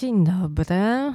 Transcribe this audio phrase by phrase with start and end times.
[0.00, 0.74] Dzień dobry.
[0.74, 1.12] E,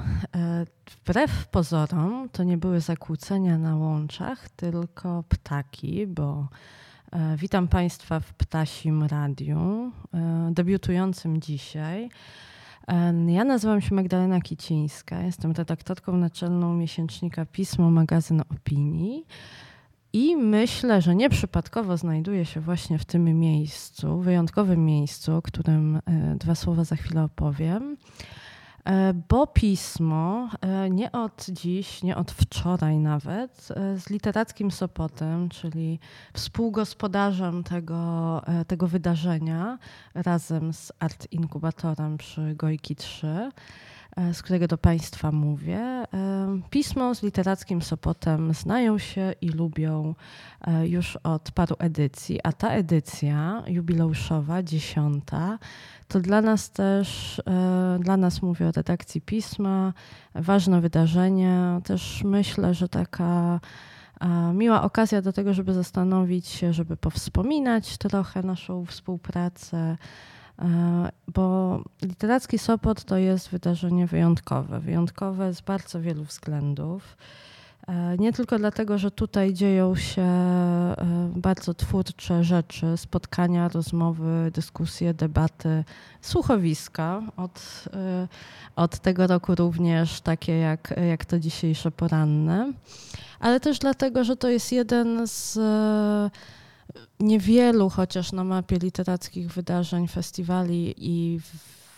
[0.90, 6.48] wbrew pozorom to nie były zakłócenia na łączach, tylko ptaki, bo
[7.12, 12.08] e, witam Państwa w Ptasim Radiu, e, debiutującym dzisiaj.
[13.26, 19.26] Ja nazywam się Magdalena Kicińska, jestem redaktorką naczelną miesięcznika Pismo Magazyn Opinii.
[20.12, 26.00] I myślę, że nieprzypadkowo znajduje się właśnie w tym miejscu, wyjątkowym miejscu, o którym
[26.36, 27.96] dwa słowa za chwilę opowiem.
[28.86, 35.48] E, bo pismo e, nie od dziś, nie od wczoraj nawet, e, z literackim Sopotem,
[35.48, 35.98] czyli
[36.32, 39.78] współgospodarzem tego, tego wydarzenia
[40.14, 43.50] razem z Art Inkubatorem przy Gojki 3, E,
[44.32, 45.78] z którego do Państwa mówię.
[45.78, 46.06] E,
[46.70, 50.14] pismo z literackim Sopotem znają się i lubią
[50.60, 55.58] e, już od paru edycji, a ta edycja jubileuszowa, dziesiąta,
[56.08, 57.42] to dla nas też,
[58.00, 59.92] dla nas mówię o redakcji pisma,
[60.34, 61.80] ważne wydarzenie.
[61.84, 63.60] Też myślę, że taka
[64.54, 69.96] miła okazja do tego, żeby zastanowić się, żeby powspominać trochę naszą współpracę E,
[71.34, 74.80] bo literacki Sopot to jest wydarzenie wyjątkowe.
[74.80, 77.16] Wyjątkowe z bardzo wielu względów.
[77.88, 80.96] E, nie tylko dlatego, że tutaj dzieją się e,
[81.36, 85.84] bardzo twórcze rzeczy, spotkania, rozmowy, dyskusje, debaty,
[86.20, 87.22] słuchowiska.
[87.36, 87.84] Od,
[88.76, 92.72] od tego roku również takie jak, jak to dzisiejsze poranne,
[93.40, 95.58] ale też dlatego, że to jest jeden z
[97.20, 101.40] niewielu chociaż na mapie literackich wydarzeń, festiwali i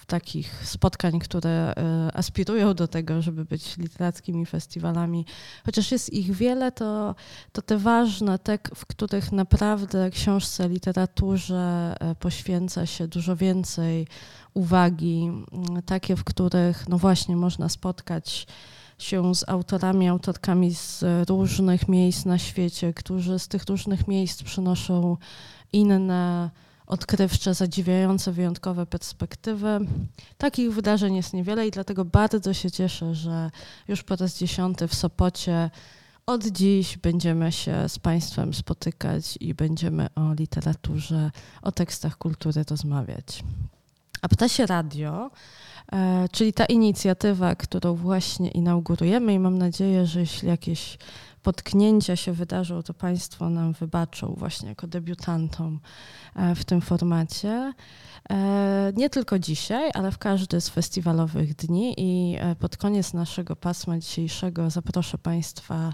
[0.09, 5.25] takich spotkań, które e, aspirują do tego, żeby być literackimi festiwalami.
[5.67, 7.15] Chociaż jest ich wiele, to,
[7.53, 14.07] to te ważne, te, w których naprawdę książce, literaturze e, poświęca się dużo więcej
[14.55, 15.31] uwagi,
[15.87, 18.47] takie, w których no właśnie można spotkać
[18.99, 25.17] się z autorami, autorkami z różnych miejsc na świecie, którzy z tych różnych miejsc przynoszą
[25.73, 26.51] inne,
[26.87, 29.81] odkrywcze, zadziwiające, wyjątkowe perspektywy.
[30.39, 33.51] Takich wydarzeń jest niewiele i dlatego bardzo się cieszę, że
[33.89, 35.71] już po raz dziesiąty w Sopocie
[36.27, 41.31] od dziś będziemy się z Państwem spotykać i będziemy o literaturze,
[41.63, 43.45] o tekstach kultury rozmawiać.
[44.23, 45.31] A Ptasie Radio
[46.33, 50.99] czyli ta inicjatywa, którą właśnie inaugurujemy i mam nadzieję, że jeśli jakieś
[51.43, 55.81] potknięcia się wydarzą, to Państwo nam wybaczą właśnie jako debiutantom
[56.37, 57.73] e, w tym formacie.
[58.31, 63.99] E, nie tylko dzisiaj, ale w każdy z festiwalowych dni i pod koniec naszego pasma
[63.99, 65.93] dzisiejszego zaproszę Państwa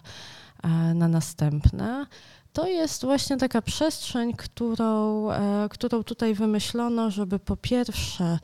[0.94, 2.06] na następne.
[2.52, 5.26] To jest właśnie taka przestrzeń, którą,
[5.70, 8.38] którą tutaj wymyślono, żeby po pierwsze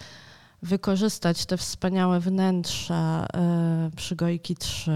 [0.62, 4.93] wykorzystać te wspaniałe wnętrza e, przygojki 3,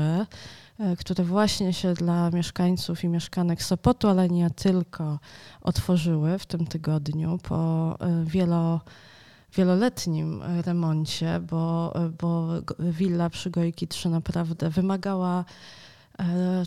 [0.79, 5.19] e, które właśnie się dla mieszkańców i mieszkanek Sopotu, ale nie tylko,
[5.61, 8.81] otworzyły w tym tygodniu po e, wielo,
[9.57, 12.49] wieloletnim remoncie, bo, bo
[12.79, 15.45] willa przygojki 3 naprawdę wymagała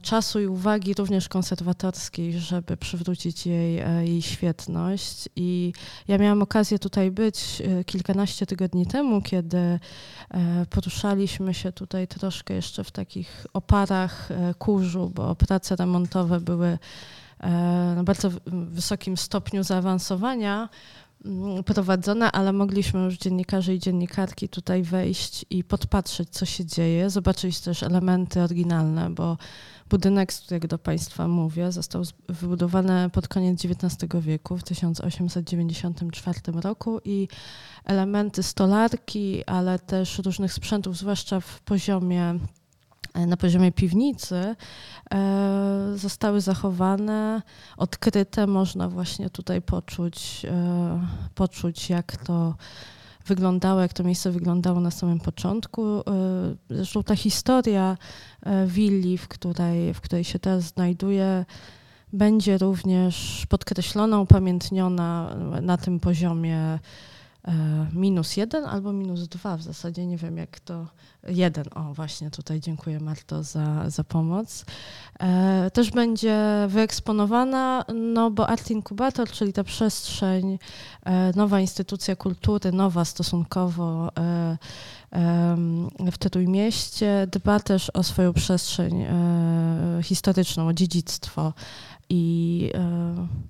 [0.02, 5.30] czasu i uwagi również konserwatorskiej, żeby przywrócić jej, e, jej świetność.
[5.36, 5.74] I
[6.08, 9.80] ja miałam okazję tutaj być e, kilkanaście tygodni temu, kiedy
[10.70, 16.78] poruszaliśmy się tutaj troszkę jeszcze w takich oparach kurzu, bo prace remontowe były
[17.96, 20.70] na bardzo wysokim stopniu zaawansowania.
[21.28, 27.10] Mm, prowadzone, ale mogliśmy już dziennikarze i dziennikarki tutaj wejść i podpatrzeć, co się dzieje,
[27.10, 29.38] zobaczyć też elementy oryginalne, bo
[29.90, 37.00] budynek, z którego do Państwa mówię, został wybudowany pod koniec XIX wieku, w 1894 roku
[37.06, 37.28] i
[37.86, 42.40] elementy stolarki, ale też różnych sprzętów, zwłaszcza w poziomie
[43.26, 44.56] na poziomie piwnicy
[45.14, 47.42] e, zostały zachowane,
[47.78, 48.48] odkryte.
[48.48, 52.56] Można właśnie tutaj poczuć, e, poczuć jak to
[53.26, 56.04] wyglądało, jak to miejsce wyglądało na samym początku.
[56.70, 57.98] Zresztą ta historia
[58.68, 61.46] willi, w której, w której się teraz znajduje,
[62.14, 66.80] będzie również podkreślona, upamiętniona na tym poziomie E,
[67.94, 70.88] minus jeden albo minus dwa w zasadzie, nie wiem jak to,
[71.28, 74.66] jeden, o właśnie tutaj dziękuję Marto za, za pomoc.
[75.20, 80.60] E, też będzie wyeksponowana, no bo Art Inkubator, czyli ta przestrzeń,
[81.06, 84.12] e, nowa instytucja kultury, nowa stosunkowo
[86.12, 89.06] w Trójmieście, dba też o swoją przestrzeń
[90.04, 91.54] historyczną, o dziedzictwo
[92.10, 92.72] i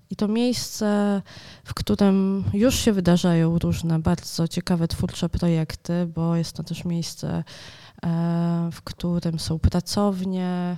[0.09, 1.21] I to miejsce,
[1.63, 7.43] w którym już się wydarzają różne bardzo ciekawe twórcze projekty, bo jest to też miejsce,
[8.71, 10.77] w którym są pracownie,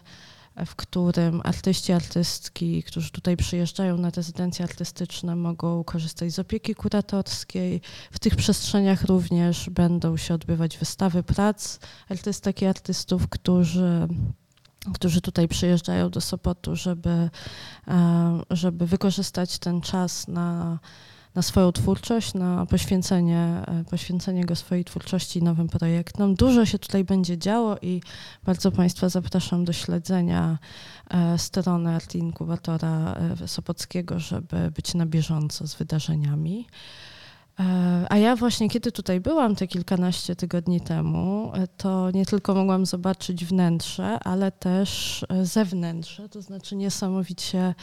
[0.65, 7.81] w którym artyści, artystki, którzy tutaj przyjeżdżają na rezydencje artystyczne, mogą korzystać z opieki kuratorskiej.
[8.11, 11.79] W tych przestrzeniach również będą się odbywać wystawy prac
[12.09, 14.07] artystek i artystów, którzy
[14.93, 17.29] którzy tutaj przyjeżdżają do Sopotu, żeby,
[17.87, 20.79] e, żeby wykorzystać ten czas na
[21.35, 26.35] na swoją twórczość, na poświęcenie, e, poświęcenie go swojej twórczości nowym projektom.
[26.35, 28.01] Dużo się tutaj będzie działo i
[28.43, 30.57] bardzo Państwa zapraszam do śledzenia
[31.09, 33.15] e, strony Art Inkubatora
[33.45, 36.67] Sopockiego, żeby być na bieżąco z wydarzeniami.
[38.09, 43.45] A ja właśnie, kiedy tutaj byłam te kilkanaście tygodni temu, to nie tylko mogłam zobaczyć
[43.45, 47.75] wnętrze, ale też zewnętrze, to znaczy niesamowicie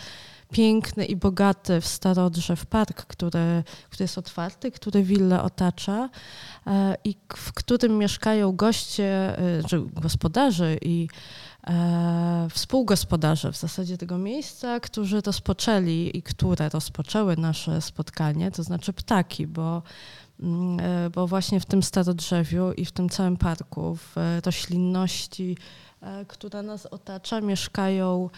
[0.50, 6.08] piękny i bogaty w Starodrzew park, który, który jest otwarty, który willę otacza
[6.66, 11.08] e, i w którym mieszkają goście, e, czy gospodarze i
[11.66, 18.92] e, współgospodarze w zasadzie tego miejsca, którzy rozpoczęli i które rozpoczęły nasze spotkanie, to znaczy
[18.92, 19.82] ptaki, bo
[20.40, 20.78] mm,
[21.14, 24.14] bo właśnie w tym starodrzewiu i w tym całym parku, w
[24.44, 25.56] roślinności,
[26.28, 28.28] która nas otacza, mieszkają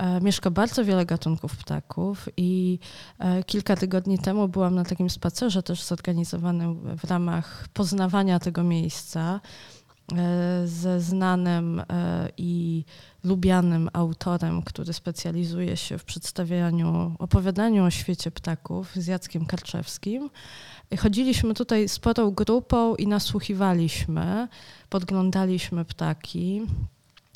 [0.00, 2.78] E, mieszka bardzo wiele gatunków ptaków i
[3.18, 9.40] e, kilka tygodni temu byłam na takim spacerze też zorganizowanym w ramach poznawania tego miejsca.
[9.40, 9.79] e,
[10.64, 11.82] ze znanym
[12.36, 12.84] i
[13.24, 20.30] lubianym autorem, który specjalizuje się w przedstawianiu, opowiadaniu o świecie ptaków z Jackiem Karczewskim.
[20.98, 24.48] Chodziliśmy tutaj sporą grupą i nasłuchiwaliśmy,
[24.88, 26.62] podglądaliśmy ptaki.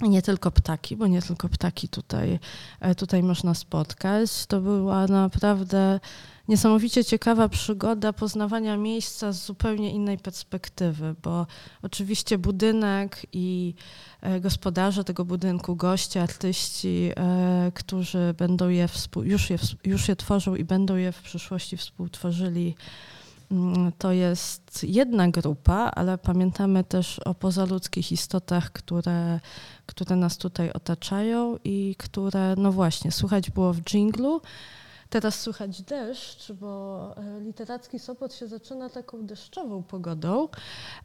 [0.03, 2.39] Nie tylko ptaki, bo nie tylko ptaki tutaj,
[2.81, 4.47] e, tutaj można spotkać.
[4.47, 6.01] To była naprawdę
[6.49, 11.47] niesamowicie ciekawa przygoda poznawania miejsca z zupełnie innej perspektywy, bo
[11.83, 13.75] oczywiście budynek i
[14.21, 18.89] e, gospodarze tego budynku, goście, artyści, e, którzy będą je,
[19.23, 22.75] już je, już je tworzą i będą je w przyszłości współtworzyli,
[23.51, 29.41] Mm, to jest jedna grupa, ale pamiętamy też o pozaludzkich istotach, które,
[29.87, 34.41] które nas tutaj otaczają i które, no właśnie, słychać było w dżinglu.
[35.15, 40.49] Teraz słychać deszcz, bo e, literacki Sopot się zaczyna taką deszczową pogodą,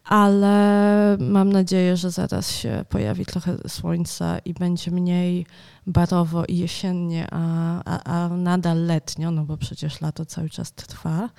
[0.04, 5.46] ale mam nadzieję, że zaraz się pojawi trochę słońca i będzie mniej
[5.88, 11.30] barowo i jesiennie, a, a, a nadal letnio, no bo przecież lato cały czas trwa.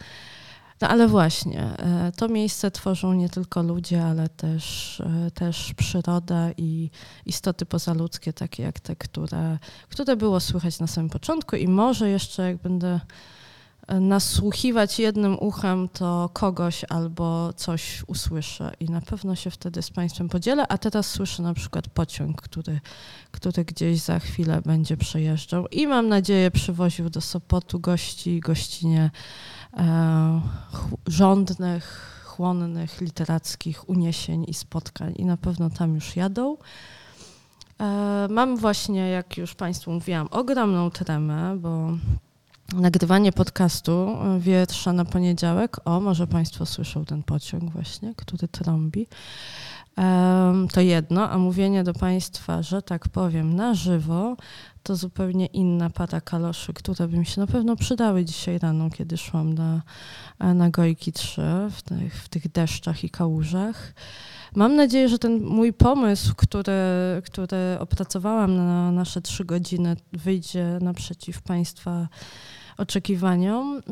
[0.80, 6.50] No ale właśnie, e, to miejsce tworzą nie tylko ludzie, ale też, e, też przyroda
[6.56, 6.90] i
[7.26, 11.56] istoty pozaludzkie, takie jak te, które, które było słychać na samym początku.
[11.56, 13.00] I może jeszcze jak będę
[13.86, 18.72] e, nasłuchiwać jednym uchem, to kogoś albo coś usłyszę.
[18.80, 20.66] I na pewno się wtedy z Państwem podzielę.
[20.68, 22.80] A teraz słyszę na przykład pociąg, który,
[23.30, 25.66] który gdzieś za chwilę będzie przejeżdżał.
[25.66, 29.10] I mam nadzieję przywoził do Sopotu gości i gościnie
[31.06, 36.56] rządnych, chłonnych, literackich uniesień i spotkań i na pewno tam już jadą.
[37.80, 41.90] E, mam właśnie, jak już Państwu mówiłam, ogromną tremę, bo
[42.72, 45.76] nagrywanie podcastu wietrza na poniedziałek.
[45.84, 49.06] O, może Państwo słyszą ten pociąg właśnie, który trąbi.
[50.72, 54.36] To jedno, a mówienie do Państwa, że tak powiem, na żywo,
[54.82, 59.16] to zupełnie inna para kaloszy, które by mi się na pewno przydały dzisiaj rano, kiedy
[59.16, 59.82] szłam na,
[60.54, 63.94] na Gojki 3 w tych, w tych deszczach i kałużach.
[64.54, 66.72] Mam nadzieję, że ten mój pomysł, który,
[67.24, 72.08] który opracowałam na nasze trzy godziny, wyjdzie naprzeciw Państwa
[72.76, 73.82] oczekiwaniom,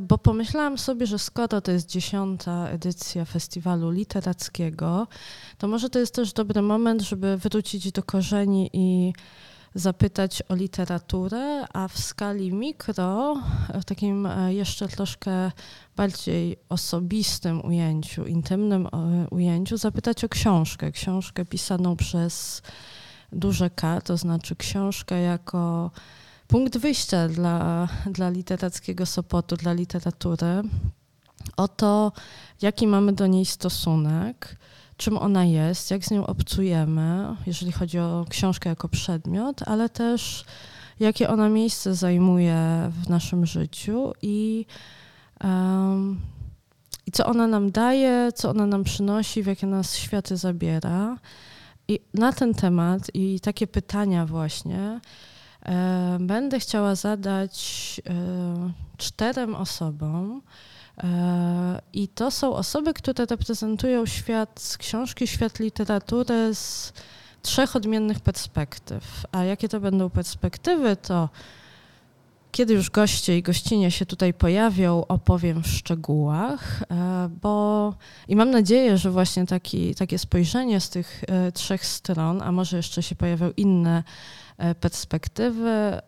[0.00, 5.06] bo pomyślałam sobie, że skoro to jest dziesiąta edycja festiwalu literackiego,
[5.58, 9.12] to może to jest też dobry moment, żeby wrócić do korzeni i
[9.74, 13.36] zapytać o literaturę, a w skali mikro,
[13.74, 15.50] w takim e, jeszcze troszkę
[15.96, 20.92] bardziej osobistym ujęciu, intymnym e, ujęciu, zapytać o książkę.
[20.92, 22.62] Książkę pisaną przez
[23.32, 25.90] duże K, to znaczy książkę jako
[26.50, 30.62] punkt wyjścia dla, dla literackiego Sopotu, dla literatury,
[31.56, 32.12] o to,
[32.62, 34.56] jaki mamy do niej stosunek,
[34.96, 40.44] czym ona jest, jak z nią obcujemy, jeżeli chodzi o książkę jako przedmiot, ale też
[41.00, 44.66] jakie ona miejsce zajmuje w naszym życiu i,
[45.44, 46.20] um,
[47.06, 51.18] i co ona nam daje, co ona nam przynosi, w jakie nas światy zabiera.
[51.88, 55.00] I na ten temat i takie pytania właśnie
[56.20, 58.00] będę chciała zadać
[58.96, 60.42] czterem osobom.
[61.92, 66.92] I to są osoby, które reprezentują świat książki, świat literatury z
[67.42, 69.26] trzech odmiennych perspektyw.
[69.32, 71.28] A jakie to będą perspektywy, to
[72.52, 77.94] kiedy już goście i gościnie się tutaj pojawią, opowiem w szczegółach, e, bo
[78.28, 82.76] i mam nadzieję, że właśnie taki, takie spojrzenie z tych e, trzech stron, a może
[82.76, 84.02] jeszcze się pojawią inne e,
[84.80, 86.00] perspektywy,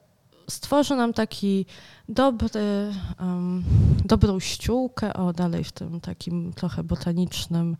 [0.49, 1.67] stworzy nam taki
[2.09, 3.65] dobry, um,
[4.05, 7.77] dobrą ściółkę, o dalej w tym takim trochę botanicznym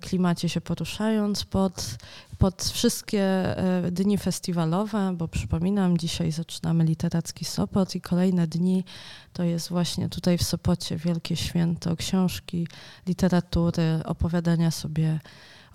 [0.00, 1.96] klimacie się poruszając pod,
[2.38, 8.84] pod wszystkie e, dni festiwalowe, bo przypominam, dzisiaj zaczynamy Literacki Sopot i kolejne dni
[9.32, 12.68] to jest właśnie tutaj w Sopocie wielkie święto książki,
[13.06, 15.20] literatury, opowiadania sobie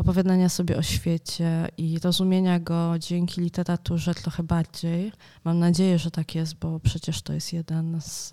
[0.01, 5.12] opowiadania sobie o świecie i rozumienia go dzięki literaturze trochę bardziej.
[5.43, 8.31] Mam nadzieję, że tak jest, bo przecież to jest jeden z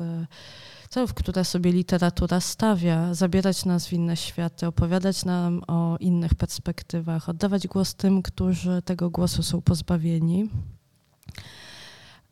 [0.88, 7.28] celów, które sobie literatura stawia, zabierać nas w inne światy, opowiadać nam o innych perspektywach,
[7.28, 10.50] oddawać głos tym, którzy tego głosu są pozbawieni.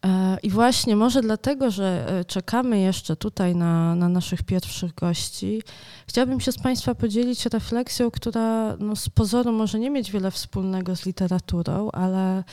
[0.04, 5.62] E, I właśnie może dlatego, że e, czekamy jeszcze tutaj na, na naszych pierwszych gości,
[6.06, 10.96] chciałabym się z Państwa podzielić refleksją, która no, z pozoru może nie mieć wiele wspólnego
[10.96, 12.44] z literaturą, ale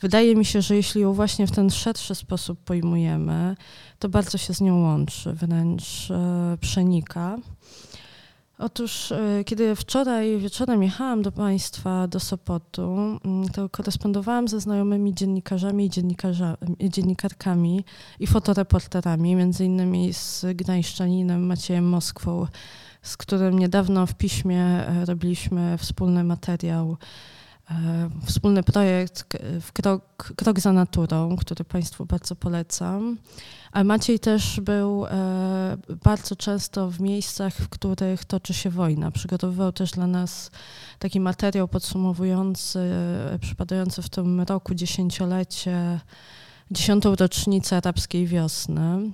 [0.00, 3.56] wydaje mi się, że jeśli ją właśnie w ten szerszy sposób pojmujemy,
[3.98, 7.38] to bardzo się z nią łączy, wręcz e, przenika.
[8.58, 12.82] Otóż, e, kiedy wczoraj wieczorem jechałam do Państwa, do Sopotu,
[13.24, 15.90] mm, to korespondowałam ze znajomymi dziennikarzami
[16.78, 17.84] i dziennikarkami
[18.20, 22.46] i fotoreporterami, między innymi z gdańszczaninem Maciejem Moskwą,
[23.02, 27.41] z którym niedawno w piśmie e, robiliśmy wspólny materiał E,
[28.24, 33.18] wspólny projekt w krok, krok za naturą, który Państwu bardzo polecam.
[33.72, 39.10] A Maciej też był e, bardzo często w miejscach, w których toczy się wojna.
[39.10, 40.50] Przygotowywał też dla nas
[40.98, 46.00] taki materiał podsumowujący, e, przypadający w tym roku dziesięciolecie,
[46.70, 49.10] dziesiątą rocznicę arabskiej wiosny.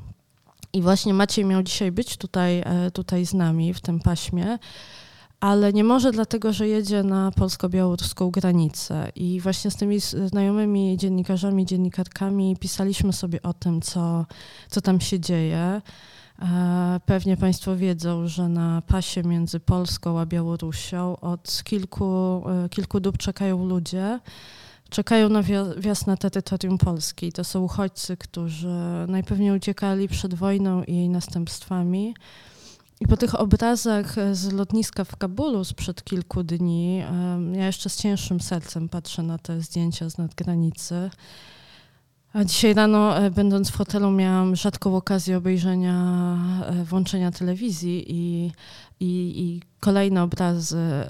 [0.73, 4.59] I właśnie Maciej miał dzisiaj być tutaj, tutaj z nami w tym paśmie
[5.41, 9.13] ale nie może dlatego, że jedzie na polsko-białoruską granicę.
[9.15, 14.27] I właśnie z tymi znajomymi dziennikarzami, dziennikarkami pisaliśmy sobie o tym, co,
[14.69, 15.83] co tam się dzieje.
[16.43, 23.01] E, pewnie Państwo wiedzą, że na pasie między Polską a Białorusią od kilku, e, kilku
[23.01, 24.21] dób czekają ludzie.
[24.91, 25.43] Czekają na
[25.77, 27.33] wjazd na terytorium Polski.
[27.33, 28.75] To są uchodźcy, którzy
[29.09, 32.15] najpewniej uciekali przed wojną i jej następstwami.
[33.01, 37.03] I po tych obrazach e, z lotniska w Kabulu sprzed kilku dni,
[37.53, 41.11] ja jeszcze z cięższym sercem patrzę na te zdjęcia z nadgranicy.
[42.33, 45.95] A dzisiaj rano, e, będąc w hotelu, miałam rzadką okazję obejrzenia,
[46.67, 48.53] e, włączenia telewizji i,
[49.01, 51.05] i, i kolejne obrazy,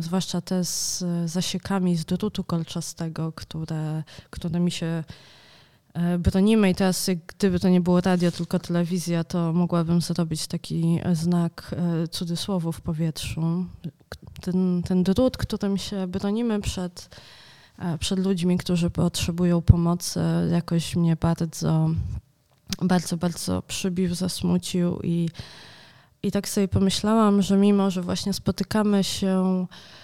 [0.00, 5.04] zwłaszcza te z zasiekami z drutu kolczastego, które, które mi się
[6.18, 11.74] bronimy i teraz gdyby to nie było radio, tylko telewizja, to mogłabym zrobić taki znak
[11.76, 13.64] e, cudzysłowu w powietrzu.
[14.40, 17.20] Ten, ten drut, którym się bronimy przed,
[17.78, 20.20] e, przed ludźmi, którzy potrzebują pomocy,
[20.52, 21.90] jakoś mnie bardzo,
[22.82, 25.28] bardzo, bardzo przybił, zasmucił i,
[26.22, 29.99] i tak sobie pomyślałam, że mimo, że właśnie spotykamy się E,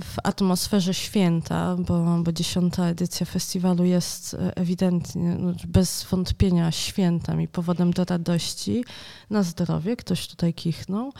[0.00, 7.40] w atmosferze święta, bo, bo dziesiąta edycja festiwalu jest e, ewidentnie, no, bez wątpienia świętem
[7.40, 8.84] i powodem do radości.
[9.30, 11.12] Na zdrowie, ktoś tutaj kichnął,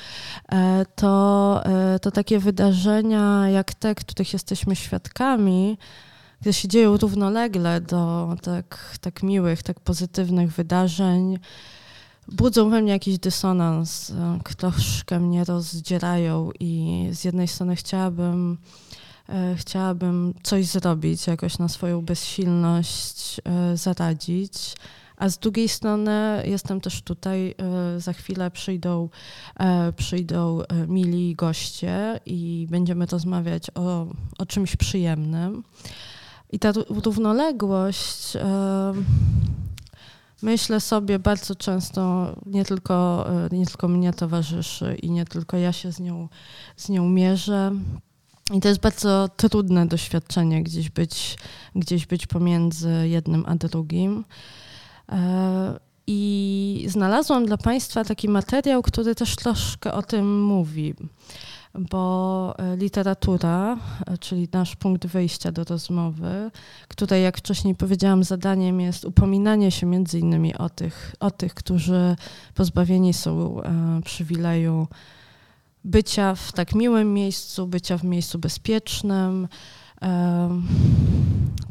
[0.53, 1.63] e, to,
[2.03, 5.79] to takie wydarzenia jak te, których jesteśmy świadkami,
[6.41, 11.39] które się dzieją równolegle do tak, tak miłych, tak pozytywnych wydarzeń,
[12.33, 18.59] budzą we mnie jakiś dysonans, e, troszkę mnie rozdzierają i z jednej strony chciałabym,
[19.29, 24.75] e, chciałabym coś zrobić, jakoś na swoją bezsilność e, zaradzić,
[25.17, 27.55] a z drugiej strony jestem też tutaj,
[27.97, 29.09] za chwilę przyjdą,
[29.97, 34.07] przyjdą mili goście i będziemy rozmawiać o,
[34.39, 35.63] o czymś przyjemnym.
[36.53, 38.37] I ta równoległość
[40.43, 45.73] myślę sobie bardzo często, nie tylko, e, nie tylko mnie towarzyszy i nie tylko ja
[45.73, 46.29] się z nią,
[46.77, 47.73] z nią mierzę.
[48.55, 51.37] I to jest bardzo trudne doświadczenie, gdzieś być,
[51.77, 54.25] gdzieś być pomiędzy jednym a drugim.
[55.09, 60.95] E, I znalazłam dla Państwa taki materiał, który też troszkę o tym mówi
[61.79, 66.51] bo e, literatura, e, czyli nasz punkt wyjścia do rozmowy,
[66.89, 72.17] której, jak wcześniej powiedziałam, zadaniem jest upominanie się między innymi o tych, o tych którzy
[72.55, 74.87] pozbawieni są e, przywileju
[75.85, 79.49] bycia w tak miłym miejscu, bycia w miejscu bezpiecznym,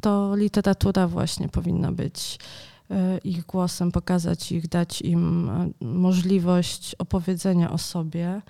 [0.02, 2.40] to literatura właśnie powinna być
[3.24, 8.42] ich głosem, pokazać ich, dać im możliwość opowiedzenia o sobie.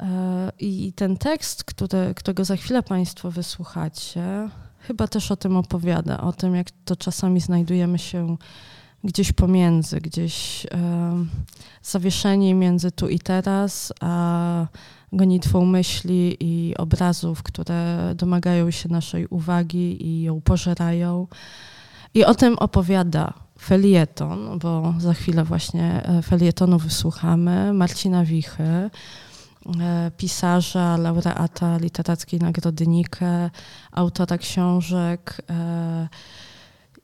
[0.00, 4.48] E, I ten tekst, który, którego za chwilę Państwo wysłuchacie,
[4.78, 8.36] chyba też o tym opowiada, o tym, jak to czasami znajdujemy się
[9.04, 10.68] gdzieś pomiędzy, gdzieś e,
[11.82, 14.66] zawieszeni między tu i teraz, a
[15.12, 21.26] gonitwą myśli i obrazów, które domagają się naszej uwagi i ją pożerają.
[22.14, 28.90] I o tym opowiada felieton, bo za chwilę właśnie e, felietonu wysłuchamy, Marcina Wichy,
[30.16, 33.50] pisarza, laureata Literackiej Nagrody Nike,
[33.92, 36.08] autora książek e,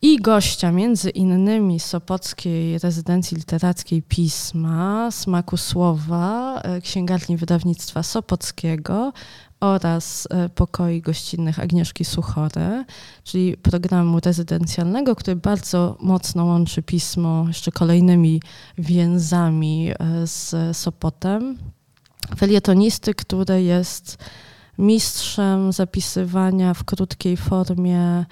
[0.03, 9.13] i gościa między innymi Sopockiej Rezydencji Literackiej Pisma, Smaku Słowa, e, księgarni wydawnictwa Sopockiego
[9.61, 12.85] oraz pokoi gościnnych Agnieszki Suchory,
[13.25, 18.43] czyli programu rezydencjalnego, który bardzo mocno łączy pismo jeszcze kolejnymi
[18.79, 19.91] więzami
[20.25, 21.59] z Sopotem
[22.37, 24.19] felietonisty, który jest
[24.79, 28.25] mistrzem zapisywania w krótkiej formie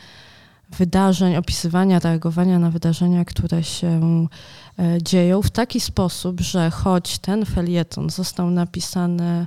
[0.79, 4.27] wydarzeń, opisywania, reagowania na wydarzenia, które się
[4.79, 9.47] e, dzieją w taki sposób, że choć ten felieton został napisany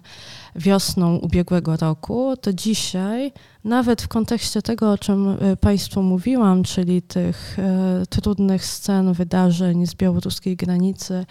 [0.56, 3.32] wiosną ubiegłego roku, to dzisiaj,
[3.64, 9.88] nawet w kontekście tego, o czym e, Państwu mówiłam, czyli tych e, trudnych scen, wydarzeń
[9.88, 11.26] z białoruskiej granicy,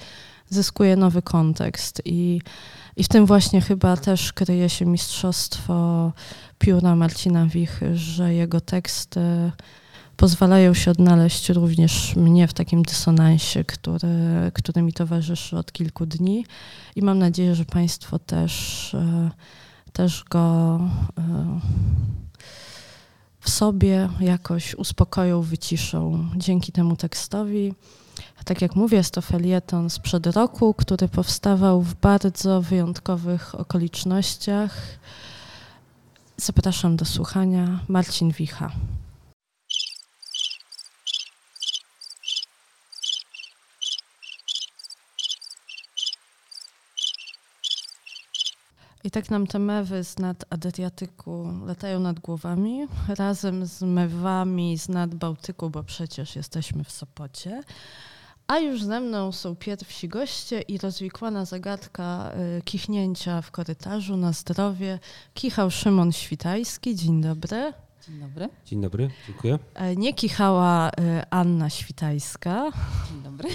[0.49, 2.41] zyskuje nowy kontekst i
[2.97, 6.13] i w tym właśnie chyba też kryje się mistrzostwo
[6.59, 9.21] pióra Marcina Wichy, że jego teksty
[10.17, 14.09] pozwalają się odnaleźć również mnie w takim dysonansie, który,
[14.55, 16.47] który mi towarzyszy od kilku dni.
[16.97, 19.31] I mam nadzieję, że Państwo też, e,
[19.93, 20.81] też go
[21.19, 21.61] e,
[23.41, 27.75] w sobie jakoś uspokoją, wyciszą dzięki temu tekstowi.
[28.45, 34.77] Tak jak mówię, jest to felieton sprzed roku, który powstawał w bardzo wyjątkowych okolicznościach.
[36.37, 37.81] Zapraszam do słuchania.
[37.89, 38.71] Marcin Wicha.
[49.05, 54.89] I tak nam te mewy z nad Adriatyku latają nad głowami, razem z mewami z
[54.89, 57.63] nad Bałtyku, bo przecież jesteśmy w Sopocie.
[58.47, 64.33] A już ze mną są pierwsi goście i rozwikłana zagadka y, kichnięcia w korytarzu na
[64.33, 64.99] zdrowie.
[65.35, 66.97] Kichał Szymon Świtajski.
[66.97, 67.73] Dzień dobry.
[68.07, 68.49] Dzień dobry.
[68.67, 69.59] Dzień dobry, dziękuję.
[69.75, 70.93] E, nie kichała y,
[71.31, 72.71] Anna Świtajska.
[73.09, 73.49] Dzień dobry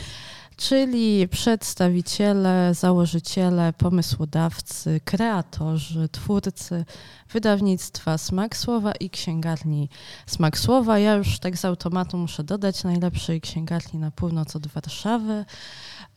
[0.57, 6.85] czyli przedstawiciele, założyciele, pomysłodawcy, kreatorzy, twórcy
[7.29, 9.89] wydawnictwa Smak Słowa i księgarni
[10.25, 10.99] Smak Słowa.
[10.99, 15.45] Ja już tak z automatu muszę dodać najlepszej księgarni na północ od Warszawy.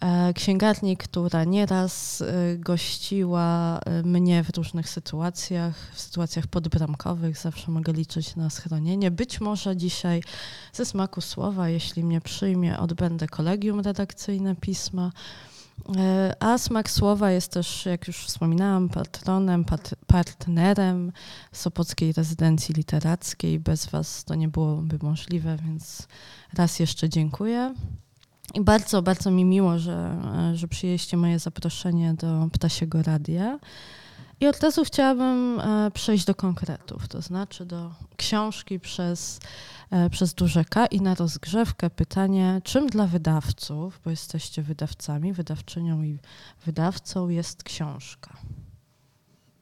[0.00, 7.70] E, księgarni, która nieraz e, gościła e, mnie w różnych sytuacjach, w sytuacjach podbramkowych, zawsze
[7.70, 9.10] mogę liczyć na schronienie.
[9.10, 10.22] Być może dzisiaj
[10.72, 15.12] ze smaku słowa, jeśli mnie przyjmie, odbędę kolegium redakcyjne pisma.
[16.40, 21.12] A Smak Słowa jest też, jak już wspominałam, patronem, pat partnerem
[21.52, 23.58] Sopockiej Rezydencji Literackiej.
[23.58, 26.08] Bez Was to nie byłoby możliwe, więc
[26.54, 27.74] raz jeszcze dziękuję.
[28.54, 30.16] I bardzo, bardzo mi miło, że,
[30.54, 33.58] że przyjęliście moje zaproszenie do Ptasiego Radia.
[34.40, 39.40] I od razu chciałabym e, przejść do konkretów, to znaczy do książki przez,
[39.90, 46.02] e, przez duże K i na rozgrzewkę pytanie, czym dla wydawców, bo jesteście wydawcami, wydawczynią
[46.02, 46.18] i
[46.66, 48.36] wydawcą, jest książka?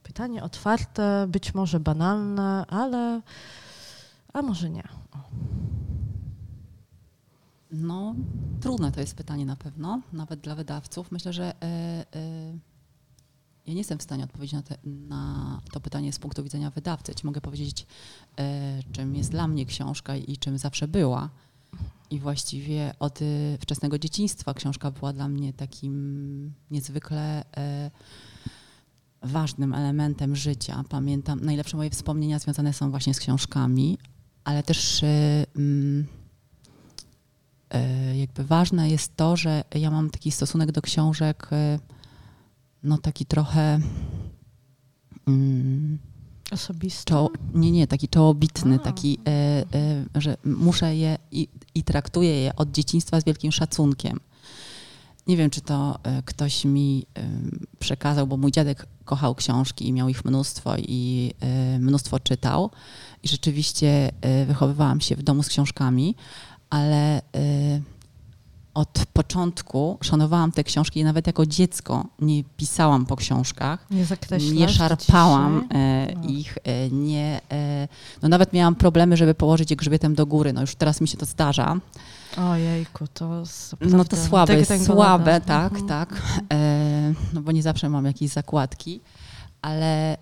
[0.03, 3.21] Pytanie otwarte, być może banalne, ale
[4.33, 4.89] a może nie.
[5.13, 5.19] O.
[7.71, 8.15] No,
[8.61, 11.13] trudne to jest pytanie na pewno, nawet dla wydawców.
[11.13, 12.59] Myślę, że y, y,
[13.67, 17.15] ja nie jestem w stanie odpowiedzieć na, te, na, to pytanie z punktu widzenia wydawcy.
[17.15, 17.87] Ci mogę powiedzieć,
[18.41, 21.31] y, czym jest dla mnie książka i czym zawsze była.
[22.11, 23.19] I właściwie od
[23.61, 27.45] wczesnego dzieciństwa książka była dla mnie takim niezwykle
[29.23, 30.85] ważnym elementem życia.
[30.89, 33.99] Pamiętam, najlepsze moje wspomnienia związane są właśnie z książkami,
[34.45, 35.05] ale też
[35.57, 36.18] mm, E,
[38.15, 41.79] jakby ważne jest to, że ja mam taki stosunek do książek, e,
[42.83, 43.81] no taki trochę
[45.29, 45.99] Mm,
[46.51, 47.05] Osobisty?
[47.05, 48.79] Czoło, nie, nie, taki czołobitny, A.
[48.79, 49.31] taki, e,
[49.75, 54.21] e, że muszę je i, i traktuję je od dzieciństwa z wielkim szacunkiem.
[55.27, 57.29] Nie wiem, czy to e, ktoś mi e,
[57.79, 62.71] przekazał, bo mój dziadek kochał książki i miał ich mnóstwo i e, mnóstwo czytał.
[63.23, 66.15] I rzeczywiście e, wychowywałam się w domu z książkami,
[66.71, 67.23] ale
[68.79, 74.69] od początku szanowałam te książki i nawet jako dziecko nie pisałam po książkach, nie, nie
[74.69, 76.29] szarpałam e, no.
[76.29, 77.89] ich, e, nie, e,
[78.23, 81.17] no nawet miałam problemy, żeby położyć je grzbietem do góry, no już teraz mi się
[81.17, 81.77] to zdarza.
[82.37, 83.43] Ojejku, to
[83.81, 85.89] No to słabe, słabe, tak, mhm.
[85.89, 86.23] tak,
[87.35, 89.01] no bo nie zawsze mam jakieś zakładki,
[89.63, 90.17] ale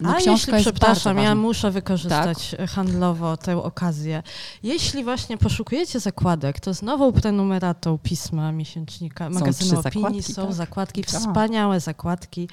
[0.00, 2.70] no, A jeśli, przepraszam, ja muszę wykorzystać tak?
[2.70, 4.22] handlowo tę okazję.
[4.62, 10.54] Jeśli właśnie poszukujecie zakładek, to z nową prenumeratą pisma miesięcznika, magazynu opinii zakładki, są tak?
[10.54, 11.20] zakładki, tak.
[11.20, 12.48] wspaniałe zakładki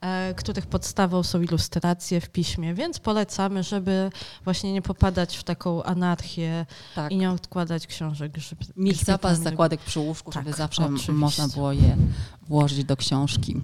[0.00, 4.10] e, których podstawą są ilustracje w piśmie, więc polecamy, żeby
[4.44, 7.12] właśnie nie popadać w taką anarchię tak.
[7.12, 8.32] i nie odkładać książek.
[8.36, 11.12] Żeby, Mieć zapas zakładek przy łóżku, tak, żeby zawsze oczywiście.
[11.12, 11.96] można było je
[12.48, 13.60] włożyć do książki.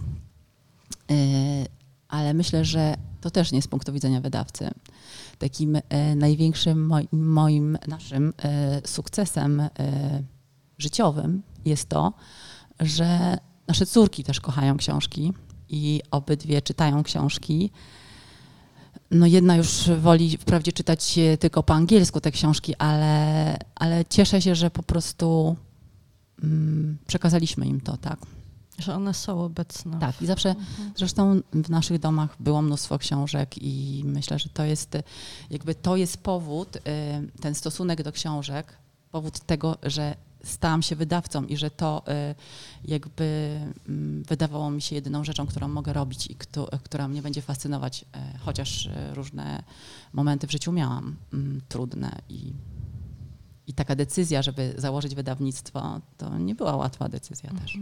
[2.08, 4.70] Ale myślę, że to też nie z punktu widzenia wydawcy.
[5.38, 9.70] Takim e, największym moim, moim, naszym e, sukcesem e,
[10.78, 12.12] życiowym jest to,
[12.80, 13.38] że
[13.68, 15.32] nasze córki też kochają książki
[15.68, 17.70] i obydwie czytają książki.
[19.10, 24.54] No jedna już woli wprawdzie czytać tylko po angielsku te książki, ale, ale cieszę się,
[24.54, 25.56] że po prostu
[26.42, 28.18] mm, przekazaliśmy im to, tak.
[28.78, 29.98] Że one są obecne.
[29.98, 30.92] Tak, i zawsze, mhm.
[30.96, 34.98] zresztą w naszych domach było mnóstwo książek i myślę, że to jest,
[35.50, 36.80] jakby to jest powód, y,
[37.40, 38.78] ten stosunek do książek,
[39.10, 42.34] powód tego, że stałam się wydawcą i że to y,
[42.84, 43.58] jakby
[43.88, 46.36] mm, wydawało mi się jedyną rzeczą, którą mogę robić i
[46.84, 49.62] która mnie będzie fascynować, y, chociaż różne
[50.12, 52.52] momenty w życiu miałam mm, trudne i
[53.66, 57.66] i taka decyzja, żeby założyć wydawnictwo, to nie była łatwa decyzja mhm.
[57.66, 57.78] też.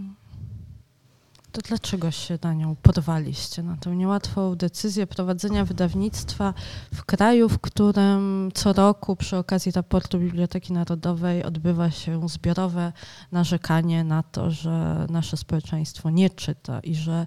[1.54, 6.54] To dlaczego się na nią podwaliście, na tę niełatwą decyzję prowadzenia wydawnictwa
[6.94, 12.92] w kraju, w którym co roku przy okazji raportu Biblioteki Narodowej odbywa się zbiorowe
[13.32, 17.26] narzekanie na to, że nasze społeczeństwo nie czyta i że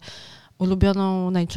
[0.57, 1.47] ulubioną, naj,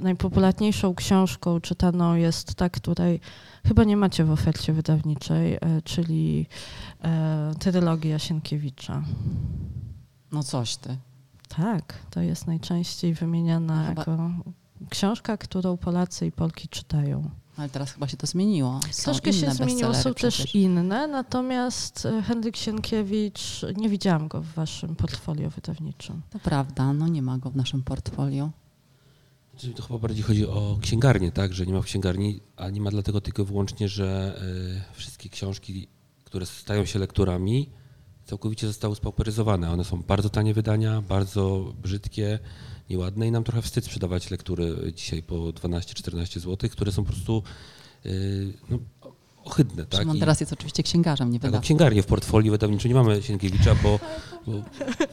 [0.00, 3.20] najpopularniejszą książką czytaną jest ta, której
[3.66, 6.46] chyba nie macie w ofercie wydawniczej, e, czyli
[7.04, 9.02] e, Trylogia Sienkiewicza.
[10.32, 10.96] No coś ty.
[11.60, 14.00] Tak, to jest najczęściej wymieniana chyba...
[14.00, 14.30] jako
[14.90, 17.30] książka, którą Polacy i Polki czytają.
[17.56, 18.80] Ale teraz chyba się to zmieniło.
[18.90, 20.36] Są Troszkę się zmieniło, są przecież.
[20.36, 26.22] też inne, natomiast e, Henryk Sienkiewicz, nie widziałam go w waszym portfolio wydawniczym.
[26.30, 28.50] To prawda, no nie ma go w naszym portfolio.
[29.50, 32.80] Znaczy, to chyba bardziej chodzi o księgarnię, tak, że nie ma w księgarni, a nie
[32.80, 34.40] ma dlatego tylko wyłącznie, że
[34.92, 35.88] y, wszystkie książki,
[36.24, 37.70] które stają się lekturami,
[38.30, 39.70] całkowicie zostały spauperyzowane.
[39.70, 42.38] One są bardzo tanie wydania, bardzo brzydkie,
[42.90, 47.42] nieładne i nam trochę wstyd sprzedawać lektury dzisiaj po 12-14 zł, które są po prostu
[48.04, 48.78] yy, no,
[49.44, 49.86] ohydne.
[49.86, 50.00] Tak?
[50.00, 53.74] Szymon teraz jest oczywiście księgarzem, nie tak, no, księgarnię w portfolio wydawniczym nie mamy Sienkiewicza,
[53.82, 54.00] bo...
[54.46, 54.52] bo...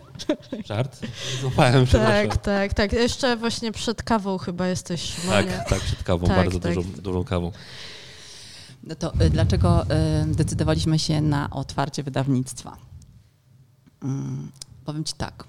[0.69, 0.99] Żart?
[1.41, 2.93] Złapałem, Tak, tak, tak.
[2.93, 5.47] Jeszcze właśnie przed kawą chyba jesteś, Szymonie.
[5.47, 6.75] Tak, tak, przed kawą, tak, bardzo tak.
[6.75, 7.51] Dużą, dużą kawą.
[8.84, 12.87] No to y, dlaczego y, decydowaliśmy się na otwarcie wydawnictwa?
[14.03, 14.51] Mm,
[14.86, 15.43] powiem Ci tak,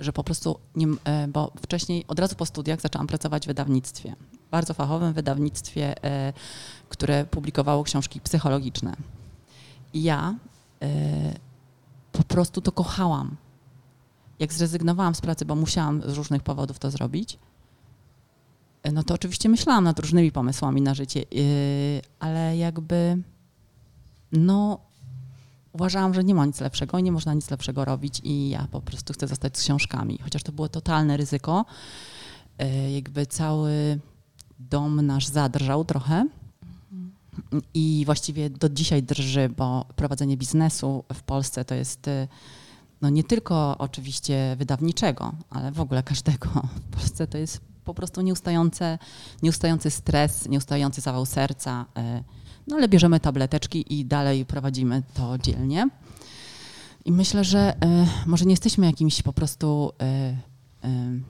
[0.00, 4.16] że po prostu, nie, e, bo wcześniej od razu po studiach zaczęłam pracować w wydawnictwie,
[4.50, 6.32] bardzo fachowym wydawnictwie, e,
[6.88, 8.96] które publikowało książki psychologiczne.
[9.92, 10.34] I ja
[10.82, 10.88] e,
[12.12, 13.36] po prostu to kochałam.
[14.38, 17.38] Jak zrezygnowałam z pracy, bo musiałam z różnych powodów to zrobić,
[18.92, 21.24] no to oczywiście myślałam nad różnymi pomysłami na życie,
[22.18, 23.22] ale jakby
[24.32, 24.78] no
[25.72, 28.80] uważałam, że nie ma nic lepszego i nie można nic lepszego robić i ja po
[28.80, 30.18] prostu chcę zostać z książkami.
[30.22, 31.64] Chociaż to było totalne ryzyko.
[32.58, 33.98] E, jakby cały
[34.58, 36.26] dom nasz zadrżał trochę
[37.74, 42.28] i właściwie do dzisiaj drży, bo prowadzenie biznesu w Polsce to jest e,
[43.00, 46.48] no nie tylko oczywiście wydawniczego, ale w ogóle każdego.
[46.90, 48.98] W Polsce to jest po prostu nieustające,
[49.42, 51.86] nieustający stres, nieustający zawał serca.
[51.96, 52.22] E,
[52.66, 55.88] no ale bierzemy tableteczki i dalej prowadzimy to dzielnie.
[57.04, 57.76] I myślę, że y,
[58.26, 59.92] może nie jesteśmy jakimś po prostu
[60.82, 61.20] y, y,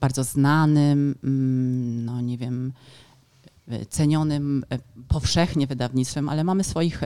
[0.00, 2.72] bardzo znanym, mm, no nie wiem,
[3.88, 4.64] cenionym
[5.08, 7.00] powszechnie wydawnictwem, ale mamy swoich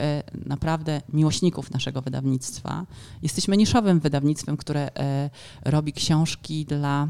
[0.45, 2.85] naprawdę miłośników naszego wydawnictwa.
[3.21, 4.89] Jesteśmy niszowym wydawnictwem, które
[5.65, 7.07] robi książki dla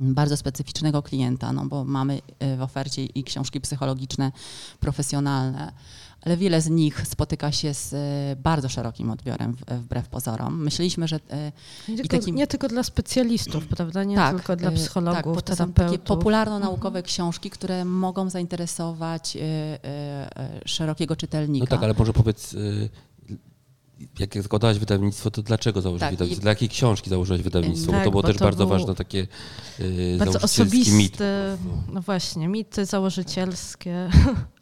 [0.00, 2.20] bardzo specyficznego klienta, no bo mamy
[2.58, 4.32] w ofercie i książki psychologiczne,
[4.80, 5.72] profesjonalne,
[6.26, 10.62] ale wiele z nich spotyka się z e, bardzo szerokim odbiorem wbrew pozorom.
[10.62, 11.16] Myśleliśmy, że...
[11.30, 11.52] E,
[11.88, 12.36] nie tylko, takim...
[12.36, 14.04] nie tylko dla specjalistów, prawda?
[14.04, 17.04] Nie tak, tylko dla e, psychologów, tak, bo to są takie popularno-naukowe mhm.
[17.04, 19.38] książki, które mogą zainteresować
[20.64, 21.66] szerokiego czytelnika.
[21.70, 22.56] No tak, ale może powiedz,
[24.18, 26.42] jak zakładałaś wydawnictwo, to dlaczego założyłaś tak, wydawnictwo?
[26.42, 27.92] Dla jakiej książki założyłaś wydawnictwo?
[27.92, 29.26] Tak, bo to było bo też to bardzo ważne takie
[29.78, 31.18] yy, bardzo osobisty, mit.
[31.92, 34.08] No właśnie, mity założycielskie.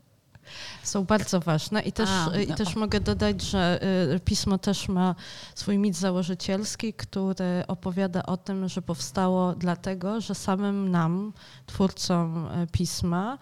[0.82, 2.56] są bardzo ważne i też, A, i no.
[2.56, 3.80] też mogę dodać, że
[4.14, 5.14] y, pismo też ma
[5.54, 11.32] swój mit założycielski, który opowiada o tym, że powstało dlatego, że samym nam,
[11.66, 13.38] twórcom y, pisma,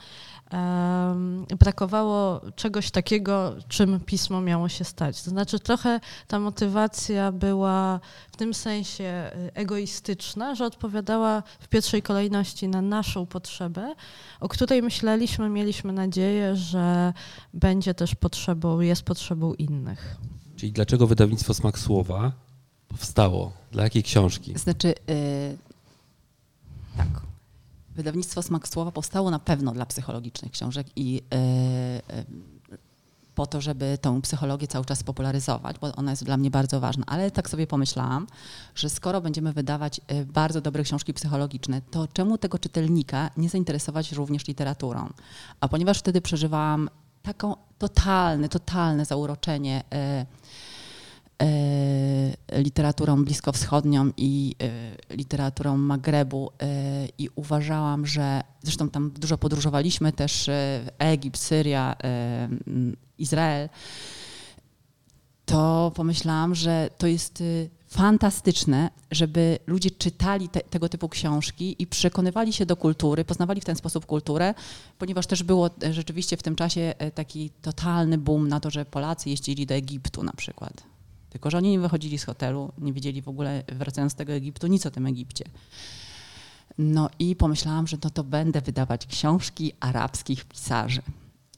[1.58, 5.22] brakowało czegoś takiego, czym pismo miało się stać.
[5.22, 8.00] To znaczy trochę ta motywacja była
[8.32, 13.94] w tym sensie y, egoistyczna, że odpowiadała w pierwszej kolejności na naszą potrzebę,
[14.40, 17.12] o której myśleliśmy, mieliśmy nadzieję, że
[17.54, 20.16] będzie też potrzebą, jest potrzebą innych.
[20.56, 22.32] Czyli dlaczego wydawnictwo Smak Słowa
[22.88, 23.52] powstało?
[23.72, 24.58] Dla jakiej książki?
[24.58, 25.56] Znaczy, yy,
[26.96, 27.31] tak.
[27.94, 31.20] Wydawnictwo Smak Słowa powstało na pewno dla psychologicznych książek i yy,
[32.16, 32.78] yy,
[33.34, 37.04] po to, żeby tą psychologię cały czas popularyzować, bo ona jest dla mnie bardzo ważna.
[37.06, 38.26] Ale tak sobie pomyślałam,
[38.74, 44.48] że skoro będziemy wydawać bardzo dobre książki psychologiczne, to czemu tego czytelnika nie zainteresować również
[44.48, 45.08] literaturą?
[45.60, 46.88] A ponieważ wtedy przeżywałam
[47.22, 50.26] taką totalne, totalne zauroczenie e, e,
[52.58, 54.54] literaturą bliskowschodnią i
[55.10, 56.50] e, literaturą Magrebu
[57.18, 60.50] i uważałam, że zresztą tam dużo podróżowaliśmy też
[60.98, 61.96] Egipt, Syria,
[63.18, 63.68] Izrael,
[65.44, 67.42] to pomyślałam, że to jest
[67.92, 73.64] fantastyczne, żeby ludzie czytali te, tego typu książki i przekonywali się do kultury, poznawali w
[73.64, 74.54] ten sposób kulturę,
[74.98, 78.84] ponieważ też było e, rzeczywiście w tym czasie e, taki totalny boom na to, że
[78.84, 80.91] Polacy jeździli do Egiptu na przykład.
[81.32, 84.66] Tylko, że oni nie wychodzili z hotelu, nie wiedzieli w ogóle, wracając z tego Egiptu,
[84.66, 85.44] nic o tym Egipcie.
[86.78, 91.02] No i pomyślałam, że no to będę wydawać książki arabskich pisarzy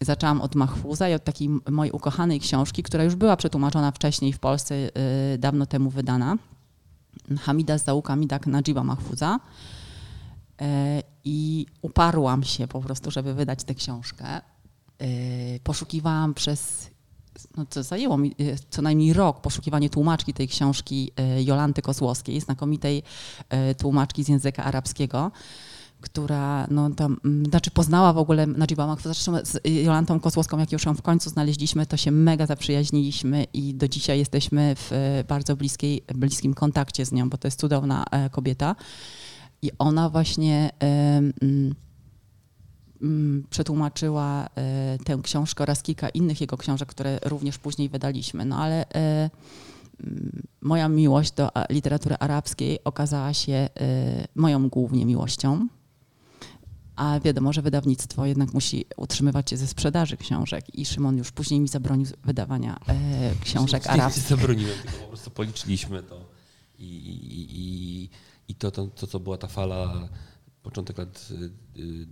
[0.01, 4.39] zaczęłam od Mahfuza i od takiej mojej ukochanej książki, która już była przetłumaczona wcześniej w
[4.39, 4.91] Polsce, yy,
[5.39, 6.37] dawno temu wydana.
[7.41, 9.41] Hamida z Zauka Midak Najiba Mahfuza.
[10.61, 10.67] Yy,
[11.25, 14.41] I uparłam się po prostu, żeby wydać tę książkę.
[15.01, 15.07] Yy,
[15.65, 16.91] poszukiwałam przez,
[17.57, 22.41] no to zajęło mi y, co najmniej rok poszukiwanie tłumaczki tej książki y, Jolanty Kozłowskiej,
[22.41, 23.03] znakomitej
[23.71, 25.31] y, tłumaczki z języka arabskiego
[26.05, 29.17] która no, tam, mm, znaczy poznała w ogóle Najiba Mahfouz.
[29.17, 33.75] Zresztą z Jolantą Kozłowską, jak już ją w końcu znaleźliśmy, to się mega zaprzyjaźniliśmy i
[33.75, 38.05] do dzisiaj jesteśmy w e, bardzo bliskiej, bliskim kontakcie z nią, bo to jest cudowna
[38.11, 38.77] e, kobieta.
[39.63, 41.75] I ona właśnie um, um,
[43.51, 48.45] przetłumaczyła um, tę książkę oraz kilka innych jego książek, które również później wydaliśmy.
[48.45, 48.87] No ale
[50.61, 53.69] moja miłość do literatury arabskiej okazała się
[54.35, 55.69] moją głównie miłością
[56.97, 61.61] a wiadomo, że wydawnictwo jednak musi utrzymywać się ze sprzedaży książek i Szymon już później
[61.61, 64.23] mi zabronił wydawania e, książek arabskich.
[64.23, 66.31] Nie zabroniłem, tylko po prostu policzyliśmy to
[66.79, 68.11] i, i, i,
[68.49, 70.09] i to, to, to, co była ta fala
[70.63, 72.07] początek lat y, y,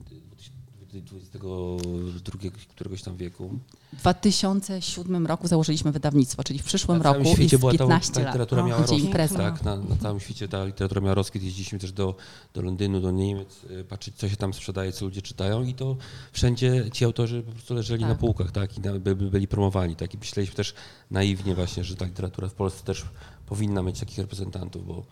[1.01, 3.59] 22 któregoś tam wieku.
[3.93, 8.27] W 2007 roku założyliśmy wydawnictwo, czyli w przyszłym na roku świecie była 15 ta, ta
[8.27, 8.69] literatura lat.
[8.71, 11.43] miała rozkwit, tak, na, na, całym świecie ta literatura miała rozkwit.
[11.43, 12.15] Jeździliśmy też do,
[12.55, 15.97] do Londynu, do Niemiec, y, patrzeć, co się tam sprzedaje, co ludzie czytają i to
[16.33, 18.09] wszędzie ci autorzy po prostu leżeli tak.
[18.09, 19.97] na półkach tak, i na, by, by byli promowani.
[19.97, 20.75] Tak, I myśleliśmy też
[21.11, 23.05] naiwnie właśnie, że ta literatura w Polsce też
[23.47, 25.03] powinna mieć takich reprezentantów, bo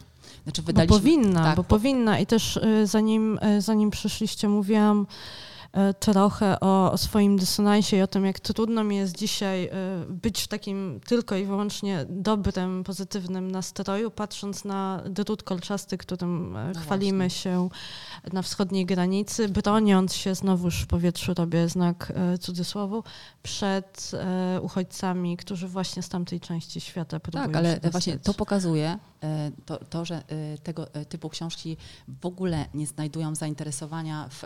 [0.44, 1.68] znaczy wydaliśmy, bo powinna, tak, bo po...
[1.68, 5.06] powinna i też y, zanim, y, zanim przyszliście mówiłam
[6.00, 9.70] trochę o, o, swoim dysonansie i o tym, jak trudno mi jest dzisiaj e,
[10.08, 16.72] być w takim tylko i wyłącznie dobrym, pozytywnym nastroju, patrząc na drut kolczasty, którym e,
[16.74, 17.40] no chwalimy właśnie.
[17.40, 17.68] się
[18.32, 23.04] na wschodniej granicy, broniąc się, znowuż w powietrzu robię znak cudzysłowu,
[23.42, 24.10] przed
[24.62, 28.98] uchodźcami, którzy właśnie z tamtej części świata próbują Tak, ale właśnie to pokazuje,
[29.66, 30.22] to, to, że
[30.62, 31.76] tego typu książki
[32.20, 34.44] w ogóle nie znajdują zainteresowania, w,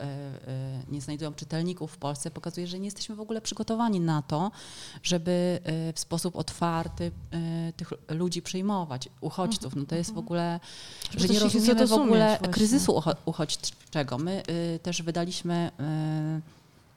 [0.88, 4.50] nie znajdują czytelników w Polsce, pokazuje, że nie jesteśmy w ogóle przygotowani na to,
[5.02, 9.76] żeby e, w sposób otwarty e, tych ludzi przyjmować, uchodźców.
[9.76, 10.26] No to jest w mhm.
[10.26, 10.60] ogóle,
[11.16, 14.18] że nie rozumiemy w ogóle kryzysu uchodźczego.
[14.18, 15.70] My e, też wydaliśmy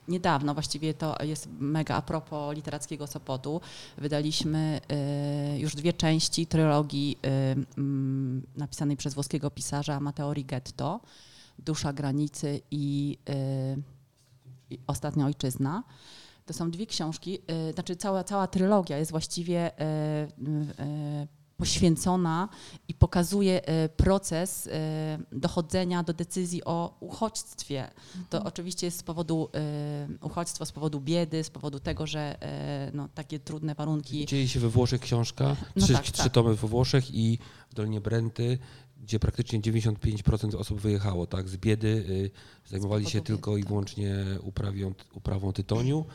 [0.07, 3.61] niedawno, właściwie to jest mega a propos literackiego Sopotu,
[3.97, 4.81] wydaliśmy
[5.57, 7.19] już dwie części trylogii
[8.55, 10.99] napisanej przez włoskiego pisarza Matteo Rigetto
[11.59, 13.17] Dusza granicy i,
[14.69, 15.83] i Ostatnia ojczyzna.
[16.45, 17.39] To są dwie książki,
[17.73, 19.71] znaczy cała, cała trylogia jest właściwie
[21.57, 22.49] poświęcona
[22.87, 27.87] i pokazuje e, proces e, dochodzenia do decyzji o uchodźstwie.
[28.29, 28.47] To mhm.
[28.47, 32.37] oczywiście jest z powodu e, uchodźstwa, z powodu biedy, z powodu tego, że
[32.93, 34.25] no, takie trudne warunki.
[34.25, 36.33] Dzieje się we Włoszech książka, no trzy, tak, trzy tak.
[36.33, 37.39] tomy we Włoszech i
[37.69, 38.57] w Dolinie Brenty,
[39.01, 42.31] gdzie praktycznie 95% osób wyjechało, tak, z biedy, y,
[42.65, 43.69] zajmowali się tylko biedy, i tak.
[43.69, 46.05] wyłącznie uprawią, uprawą tytoniu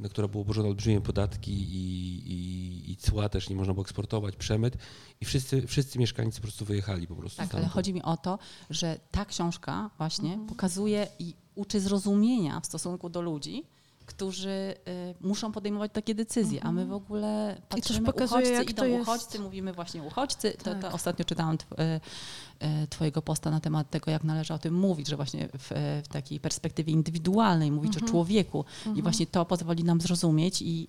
[0.00, 4.36] na które było obłożone olbrzymie podatki i, i, i cła też nie można było eksportować,
[4.36, 4.76] przemyt
[5.20, 7.38] i wszyscy, wszyscy mieszkańcy po prostu wyjechali po prostu.
[7.38, 8.38] Tak, ale chodzi mi o to,
[8.70, 10.48] że ta książka właśnie mhm.
[10.48, 13.64] pokazuje i uczy zrozumienia w stosunku do ludzi,
[14.06, 14.74] którzy y,
[15.20, 19.02] muszą podejmować takie decyzje, a my w ogóle patrzymy, pokazuje, uchodźcy jak idą jest.
[19.02, 20.50] uchodźcy, mówimy właśnie uchodźcy.
[20.52, 20.62] Tak.
[20.62, 20.94] To, to tak.
[20.94, 22.00] ostatnio czytałam tw, y,
[22.90, 25.70] twojego posta na temat tego, jak należy o tym mówić, że właśnie w,
[26.04, 28.04] w takiej perspektywie indywidualnej mówić mhm.
[28.04, 28.96] o człowieku mhm.
[28.96, 30.88] i właśnie to pozwoli nam zrozumieć i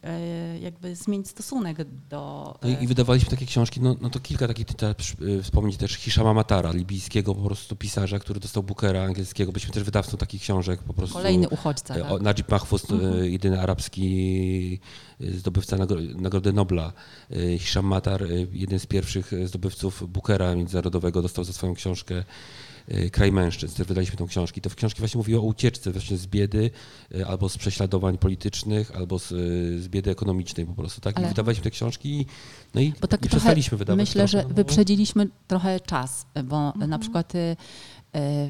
[0.56, 1.78] y, jakby zmienić stosunek
[2.10, 2.56] do...
[2.62, 4.96] No i, i, wydawaliśmy takie książki, no, no to kilka takich, te,
[5.44, 10.18] wspomnieć też Hiszama Matara, libijskiego po prostu pisarza, który dostał Bookera angielskiego, byliśmy też wydawcą
[10.18, 11.16] takich książek po prostu.
[11.16, 11.96] Kolejny uchodźca.
[11.96, 12.22] Tak?
[12.22, 14.80] Najib Mahfouz, mhm jedyny arabski
[15.30, 15.78] zdobywca
[16.16, 16.94] Nagrody Nobla.
[17.32, 22.24] Y, Hisham Matar, y, jeden z pierwszych zdobywców Bookera międzynarodowego, dostał za swoją książkę
[23.12, 23.76] Kraj Mężczyzn.
[23.76, 24.62] Też wydaliśmy tą książkę.
[24.62, 26.72] Te książki właśnie mówiły o ucieczce właśnie z biedy,
[27.28, 29.28] albo z prześladowań politycznych, albo z,
[29.84, 31.02] z biedy ekonomicznej po prostu.
[31.02, 31.20] Tak?
[31.20, 32.26] I wydawaliśmy te książki
[32.76, 34.00] no i, bo tak i przestaliśmy wydawać.
[34.00, 34.54] Myślę, że no.
[34.54, 36.90] wyprzedziliśmy trochę czas, bo mhm.
[36.90, 37.34] na przykład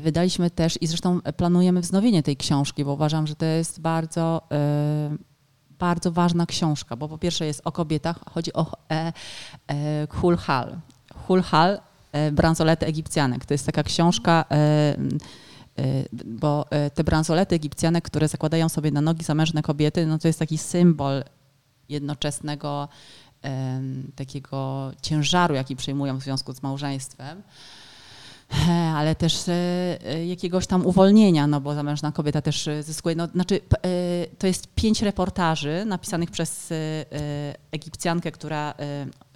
[0.04, 4.42] wydaliśmy też i zresztą planujemy wznowienie tej książki, bo uważam, że to jest bardzo,
[5.82, 9.12] bardzo ważna książka, bo po pierwsze jest o kobietach, chodzi o e,
[10.10, 10.78] Hulhal.
[11.28, 11.80] Hulhal,
[12.32, 13.46] bransolety egipcjanek.
[13.46, 14.46] To jest taka książka,
[16.26, 20.58] bo te bransolety egipcjanek, które zakładają sobie na nogi zamężne kobiety, no to jest taki
[20.58, 21.24] symbol
[21.90, 22.88] jednoczesnego
[24.16, 27.44] takiego ciężaru, jaki przejmują w związku z małżeństwem
[28.96, 29.54] ale też e,
[30.06, 33.60] e, jakiegoś tam uwolnienia, no bo zamężna kobieta też e, zyskuje, no, znaczy
[34.38, 36.74] to jest pięć reportaży napisanych przez
[37.72, 38.74] Egipcjankę, która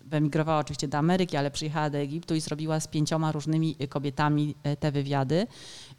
[0.05, 4.91] wyemigrowała oczywiście do Ameryki, ale przyjechała do Egiptu i zrobiła z pięcioma różnymi kobietami te
[4.91, 5.47] wywiady.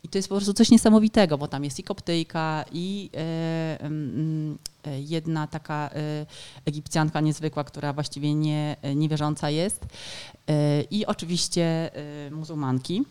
[0.02, 3.11] I to jest po prostu coś niesamowitego, bo tam jest i koptyjka, i
[4.99, 5.90] jedna taka
[6.64, 9.87] Egipcjanka niezwykła, która właściwie nie, niewierząca jest,
[10.90, 11.90] i oczywiście
[12.31, 13.05] muzułmanki.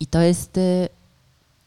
[0.00, 0.58] I to jest.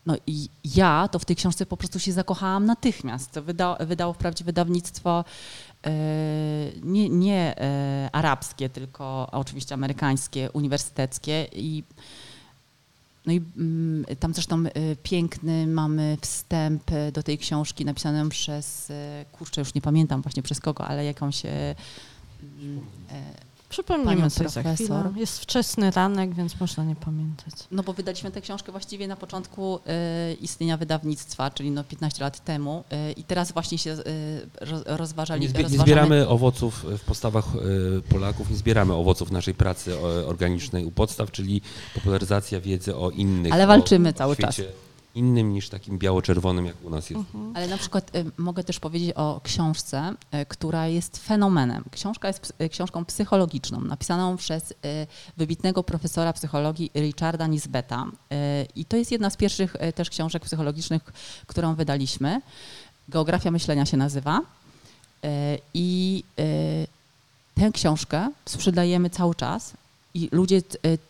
[0.05, 3.31] No i ja to w tej książce po prostu się zakochałam natychmiast.
[3.31, 5.25] To wyda, wydało wprawdzie wydawnictwo
[6.83, 7.55] nie, nie
[8.11, 11.83] arabskie, tylko oczywiście amerykańskie, uniwersyteckie i
[13.25, 14.63] no i mm, tam zresztą
[15.03, 16.83] piękny mamy wstęp
[17.13, 18.91] do tej książki napisaną przez,
[19.31, 21.41] kurczę, już nie pamiętam właśnie przez kogo, ale jakąś
[23.75, 25.13] Przypomnijmy sobie za chwilę.
[25.15, 27.53] Jest wczesny ranek, więc można nie pamiętać.
[27.71, 29.75] No bo wydaliśmy tę książkę właściwie na początku
[30.31, 34.03] y, istnienia wydawnictwa, czyli no 15 lat temu y, i teraz właśnie się y,
[34.85, 35.41] rozważali.
[35.41, 37.45] Nie, zbi- nie zbieramy owoców w postawach
[38.09, 41.61] Polaków, nie zbieramy owoców naszej pracy organicznej u podstaw, czyli
[41.93, 43.53] popularyzacja wiedzy o innych.
[43.53, 44.63] Ale walczymy cały świecie.
[44.63, 44.84] czas
[45.15, 47.25] innym niż takim biało-czerwonym, jak u nas jest.
[47.25, 47.55] Mhm.
[47.55, 51.83] Ale na przykład y, mogę też powiedzieć o książce, y, która jest fenomenem.
[51.91, 54.75] Książka jest y, książką psychologiczną, napisaną przez y,
[55.37, 58.05] wybitnego profesora psychologii Richarda Nisbeta.
[58.05, 58.35] Y,
[58.75, 61.01] I to jest jedna z pierwszych y, też książek psychologicznych,
[61.47, 62.41] którą wydaliśmy.
[63.09, 64.41] Geografia myślenia się nazywa.
[65.73, 66.23] I
[67.55, 69.73] tę książkę sprzedajemy cały czas
[70.15, 70.61] i ludzie, e,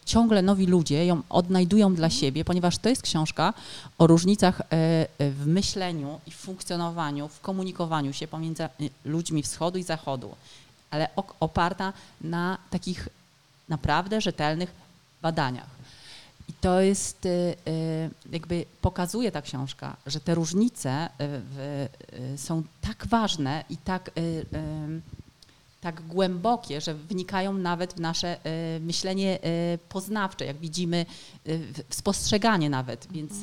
[0.06, 3.54] ciągle nowi ludzie ją odnajdują dla siebie, ponieważ to jest książka
[3.98, 8.70] o różnicach e, e, w myśleniu i w funkcjonowaniu, w komunikowaniu się pomiędzy
[9.06, 10.36] ludźmi wschodu i zachodu,
[10.92, 13.10] ale oparta na takich
[13.70, 14.72] naprawdę rzetelnych
[15.22, 15.76] badaniach.
[16.50, 17.28] I to jest,
[18.32, 21.10] jakby pokazuje ta książka, że te różnice
[22.38, 24.12] są tak ważne i tak
[25.86, 28.38] tak głębokie, że wnikają nawet w nasze
[28.78, 29.40] y, myślenie
[29.74, 31.06] y, poznawcze, jak widzimy,
[31.48, 31.60] y,
[31.90, 33.08] w spostrzeganie nawet.
[33.12, 33.34] Więc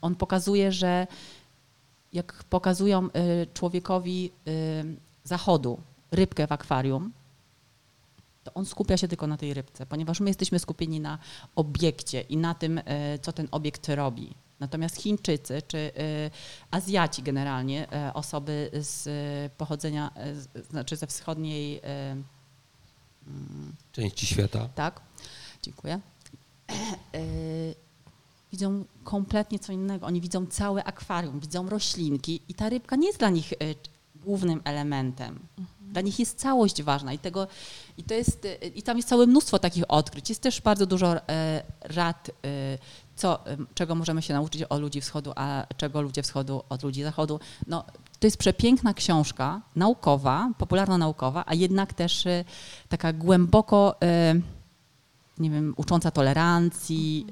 [0.00, 1.06] on pokazuje, że
[2.12, 3.08] jak pokazują
[3.54, 4.30] człowiekowi
[5.24, 5.78] zachodu
[6.10, 7.12] rybkę w akwarium,
[8.44, 11.18] to on skupia się tylko na tej rybce, ponieważ my jesteśmy skupieni na
[11.56, 12.80] obiekcie i na tym,
[13.22, 14.34] co ten obiekt robi.
[14.62, 15.92] Natomiast Chińczycy czy y,
[16.70, 19.08] Azjaci generalnie, y, osoby z
[19.52, 20.10] pochodzenia,
[20.56, 22.24] y, znaczy ze wschodniej mm,
[23.92, 24.68] części świata.
[24.74, 25.00] Tak,
[25.62, 26.00] dziękuję.
[28.52, 30.06] widzą kompletnie co innego.
[30.06, 33.52] Oni widzą całe akwarium, widzą roślinki i ta rybka nie jest dla nich
[34.16, 35.38] głównym elementem.
[35.80, 37.46] Dla nich jest całość ważna i tego
[37.98, 40.28] i to jest i tam jest całe mnóstwo takich odkryć.
[40.28, 41.14] Jest też bardzo dużo
[41.80, 42.30] rad,
[43.22, 43.38] co,
[43.74, 47.40] czego możemy się nauczyć o ludzi wschodu, a czego ludzie wschodu od ludzi zachodu.
[47.66, 47.84] No,
[48.20, 52.44] to jest przepiękna książka, naukowa, popularno-naukowa, a jednak też y,
[52.88, 54.42] taka głęboko, y,
[55.38, 57.26] nie wiem, ucząca tolerancji,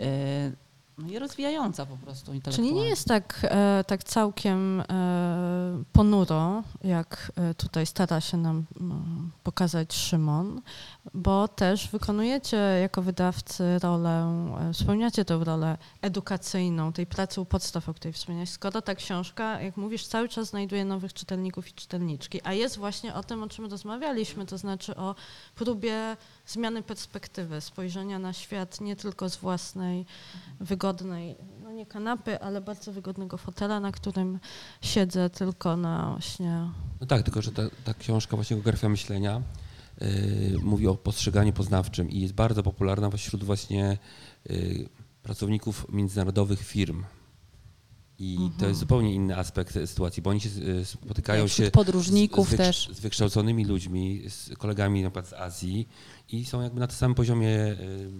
[0.57, 0.71] y,
[1.01, 4.85] no i rozwijająca po prostu Czyli nie jest tak, e, tak całkiem e,
[5.93, 10.61] ponuro, jak e, tutaj stara się nam mm, pokazać Szymon,
[11.15, 17.89] bo też wykonujecie jako wydawcy rolę, e, spełniacie tę rolę edukacyjną, tej pracy u podstaw,
[17.89, 18.51] o której wspomniałeś.
[18.51, 23.15] Skoro ta książka, jak mówisz, cały czas znajduje nowych czytelników i czytelniczki, a jest właśnie
[23.15, 25.15] o tym, o czym rozmawialiśmy, to znaczy o
[25.55, 30.07] próbie zmiany perspektywy, spojrzenia na świat nie tylko z własnej
[30.61, 34.39] wygodnej, no nie kanapy, ale bardzo wygodnego fotela, na którym
[34.83, 36.71] siedzę tylko na właśnie...
[37.01, 39.43] No tak, tylko że ta, ta książka właśnie Geografia myślenia
[40.63, 43.99] mówi o postrzeganiu poznawczym i jest bardzo popularna wśród właśnie
[44.51, 44.89] y,
[45.23, 47.05] pracowników międzynarodowych firm.
[48.19, 48.69] I to Mhm.
[48.69, 50.49] jest zupełnie inny aspekt sytuacji, bo oni się
[50.81, 52.89] y, spotykają się podróżników z, z, też.
[52.93, 55.89] z wykształconymi ludźmi, z kolegami na przykład z Azji
[56.29, 58.11] i są jakby na tym samym poziomie y,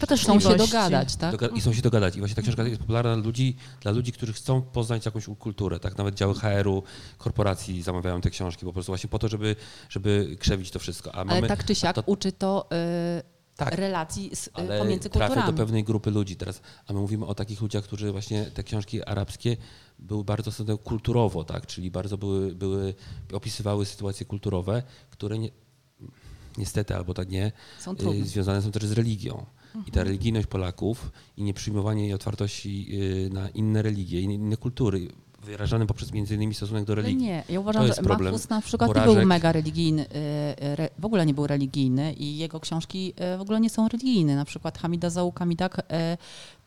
[0.00, 1.34] To też Chcą się dogadać, tak?
[1.34, 2.16] Doga- I chcą się dogadać.
[2.16, 5.80] I właśnie ta książka jest popularna dla ludzi, dla ludzi, którzy chcą poznać jakąś kulturę.
[5.80, 6.82] Tak nawet działy HR-u,
[7.18, 9.56] korporacji zamawiają te książki po prostu właśnie po to, żeby,
[9.88, 11.10] żeby krzewić to wszystko.
[11.14, 12.68] A Ale mamy, tak czy siak to- uczy to
[13.18, 13.22] y,
[13.56, 13.74] Tak.
[13.74, 15.52] relacji z, y, ale pomiędzy trafia kulturami.
[15.52, 16.60] do pewnej grupy ludzi teraz.
[16.86, 19.56] A my mówimy o takich ludziach, którzy właśnie te książki arabskie
[19.98, 20.50] były bardzo
[20.84, 21.66] kulturowo, tak?
[21.66, 22.94] czyli bardzo były, były,
[23.32, 25.50] opisywały sytuacje kulturowe, które nie,
[26.58, 28.20] niestety albo tak nie, Są trudne.
[28.22, 29.46] y, związane są też z religią.
[29.86, 32.86] I ta religijność Polaków i nieprzyjmowanie jej otwartości
[33.26, 35.08] y, na inne religie, inne- kultury,
[35.44, 37.16] wyrażane poprzez między innymi stosunek do religii.
[37.16, 38.02] nie, ja uważam, że.
[38.02, 39.14] Mahfuz na przykład nie Porażek.
[39.18, 43.60] był mega religijny, y, w ogóle nie był religijny i jego książki y, w ogóle
[43.60, 44.36] nie są religijne.
[44.36, 45.82] Na przykład Hamida Zauka Midak, y,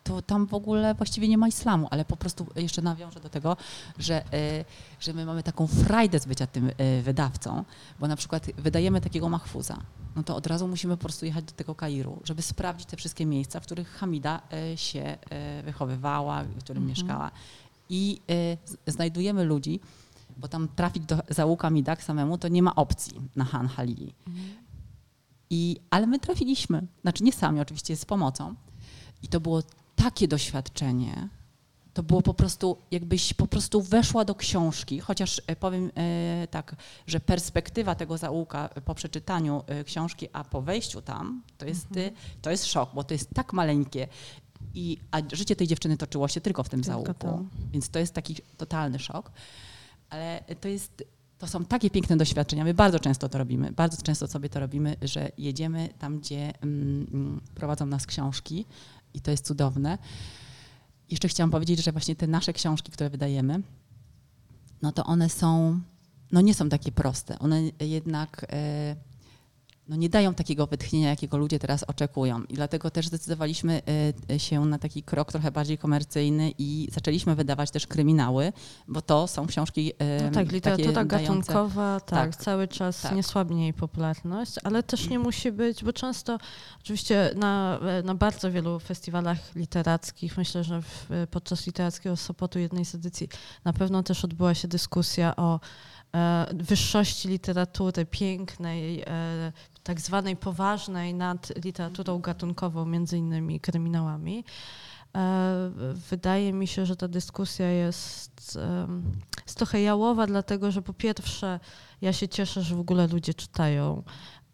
[0.04, 3.58] to tam w ogóle właściwie nie ma islamu, ale po prostu jeszcze nawiążę do tego,
[3.98, 4.66] że, y,
[5.00, 7.64] że my mamy taką frajdę z bycia tym y, wydawcą,
[8.00, 9.78] bo na przykład wydajemy takiego Mahfuza,
[10.16, 13.26] no to od razu musimy po prostu jechać do tego Kairu, żeby sprawdzić te wszystkie
[13.26, 14.42] miejsca, w których Hamida
[14.74, 15.18] y, się
[15.64, 17.32] wychowywała, w którym mieszkała.
[17.90, 18.22] I
[18.88, 19.80] znajdujemy ludzi,
[20.38, 24.14] bo tam trafić do Załuka Midak samemu to nie ma opcji na Han Halili.
[25.50, 28.56] I, ale my trafiliśmy, znaczy nie sami, oczywiście z pomocą.
[29.24, 29.62] I to było
[29.96, 31.30] takie doświadczenie.
[31.94, 36.76] To było po prostu, jakbyś po prostu weszła do książki, chociaż e, powiem e, tak,
[37.08, 42.12] że perspektywa tego zaułka po przeczytaniu e, książki, a po wejściu tam, to jest, e,
[42.42, 44.08] to jest szok, bo to jest tak maleńkie.
[44.74, 47.14] I, a życie tej dziewczyny toczyło się tylko w tym Tylko zaułku.
[47.14, 47.50] tam.
[47.72, 49.32] Więc to jest taki totalny szok.
[50.10, 51.04] Ale to jest,
[51.38, 52.64] to są takie piękne doświadczenia.
[52.64, 57.08] My bardzo często to robimy, bardzo często sobie to robimy, że jedziemy tam, gdzie mm,
[57.14, 58.66] mm, prowadzą nas książki
[59.14, 59.98] i to jest cudowne.
[61.10, 63.62] Jeszcze chciałam powiedzieć, że właśnie te nasze książki, które wydajemy,
[64.82, 65.80] no to one są,
[66.32, 67.40] no nie są takie proste.
[67.40, 68.96] One jednak e,
[69.88, 72.44] no nie dają takiego wytchnienia, jakiego ludzie teraz oczekują.
[72.44, 73.82] I dlatego też zdecydowaliśmy
[74.30, 78.54] e, się na taki krok trochę bardziej komercyjny i zaczęliśmy wydawać też kryminały,
[78.88, 83.16] bo to są książki e, No tak, literatura gatunkowa, tak, tak, cały czas tak.
[83.16, 86.38] nie słabnie jej popularność, ale też nie musi być, bo często
[86.82, 92.96] oczywiście na, na bardzo wielu festiwalach literackich, myślę, że w, podczas literackiego Sopotu jednej z
[92.96, 93.30] edycji
[93.64, 95.60] na pewno też odbyła się dyskusja o
[96.16, 99.52] e, wyższości literatury pięknej, e,
[99.84, 104.44] tak zwanej poważnej nad literaturą gatunkową, między innymi kryminałami.
[105.16, 105.72] E,
[106.10, 108.60] Wydaje mi się, że ta dyskusja jest,
[109.46, 111.60] jest trochę jałowa, dlatego że po pierwsze
[112.02, 114.04] ja się cieszę, że w ogóle ludzie czytają.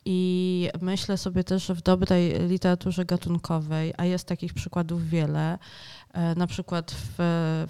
[0.10, 5.60] I myślę sobie też, że w dobrej literaturze gatunkowej, a jest takich przykładów wiele,
[6.36, 7.16] na przykład w,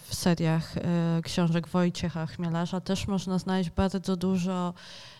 [0.08, 0.82] w seriach e,
[1.24, 4.74] książek Wojciecha Chmielarza też można znaleźć bardzo dużo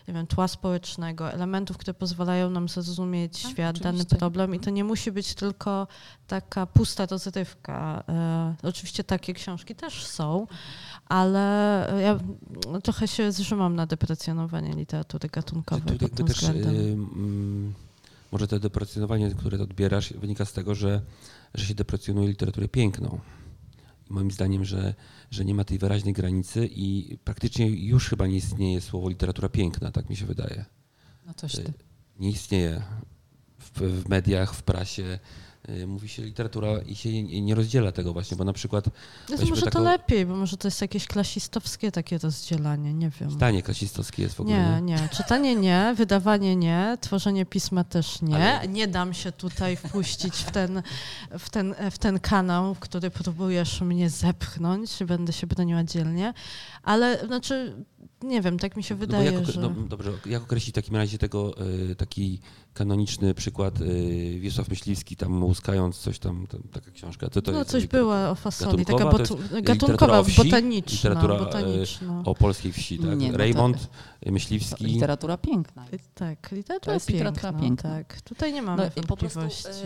[0.08, 4.16] nie wiem, tła społecznego, elementów, które pozwalają nam zrozumieć Tak, świat, dany oczywiście.
[4.16, 5.86] problem i to nie musi być tylko
[6.26, 8.04] taka pusta rozrywka.
[8.08, 10.46] E, oczywiście takie książki też są,
[11.08, 11.38] ale
[12.02, 12.18] ja
[12.82, 17.74] trochę się zrzymam na deprecjonowanie literatury gatunkowej Tutaj pod jakby tym też, y, mm,
[18.32, 21.02] może to deprecjonowanie, które odbierasz, wynika z tego, że,
[21.54, 23.20] że się deprecjonuje literaturę piękną.
[24.10, 24.94] I moim zdaniem, że,
[25.30, 29.90] że nie ma tej wyraźnej granicy i praktycznie już chyba nie istnieje słowo literatura piękna,
[29.90, 30.64] tak mi się wydaje.
[31.26, 31.72] No coś ty.
[32.18, 32.82] Nie istnieje.
[33.58, 35.18] w, w mediach, w prasie
[35.86, 38.84] mówi się literatura i się nie, nie rozdziela tego właśnie, bo na przykład
[39.30, 43.10] No to może to taką- lepiej, bo może to jest jakieś klasistowskie takie rozdzielanie, nie
[43.20, 43.30] wiem.
[43.30, 44.56] Stanie klasistowskie jest w ogóle.
[44.56, 45.08] Nie, nie.
[45.08, 48.36] Czytanie nie, wydawanie nie, tworzenie pisma też nie.
[48.36, 50.82] Ale- Nie dam się tutaj wpuścić w ten,
[51.38, 54.90] w, ten, w ten kanał, w który próbujesz mnie zepchnąć.
[55.06, 56.34] Będę się broniła dzielnie.
[56.82, 57.84] Ale znaczy,
[58.22, 59.60] nie wiem, tak mi się No wydaje, jak, okre- że...
[59.60, 61.54] no, dobrze, jak określić w takim razie tego
[61.90, 62.40] y, taki
[62.74, 67.30] kanoniczny przykład y, Wiesław Myśliwski tam łuskając coś tam, tam taka książka.
[67.30, 67.70] Co to no jest?
[67.70, 69.24] coś było o fasoli, taka gatunkowa?
[69.24, 70.36] To botu, literatura gatunkowa, wsi?
[70.44, 70.92] botaniczna.
[71.10, 72.22] Literatura, e, botaniczna.
[72.24, 73.18] O polskiej wsi, tak?
[73.18, 73.88] Nie, no to- Raymond
[74.24, 74.84] To Myśliwski.
[74.84, 75.84] literatura piękna.
[76.14, 77.90] Tak, literatura To jest piękna, literatura piękna.
[77.90, 78.22] Tak.
[78.22, 79.82] Tutaj nie mamy No, i po prostu wątpliwości.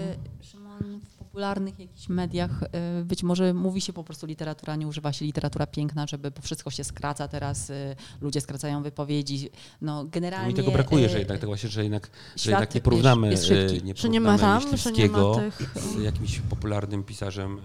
[1.32, 5.66] Popularnych jakichś mediach e, być może mówi się po prostu literatura, nie używa się literatura
[5.66, 9.50] piękna, żeby bo wszystko się skraca teraz, e, ludzie skracają wypowiedzi.
[9.80, 10.48] No generalnie...
[10.48, 13.30] Mi tego brakuje, że e, jednak, tak właśnie, że jednak, że jednak nie jest- porównamy,
[13.30, 15.74] jest e, nie Że nie ma porównamy Myśliwskiego tych...
[15.82, 17.60] z jakimś popularnym pisarzem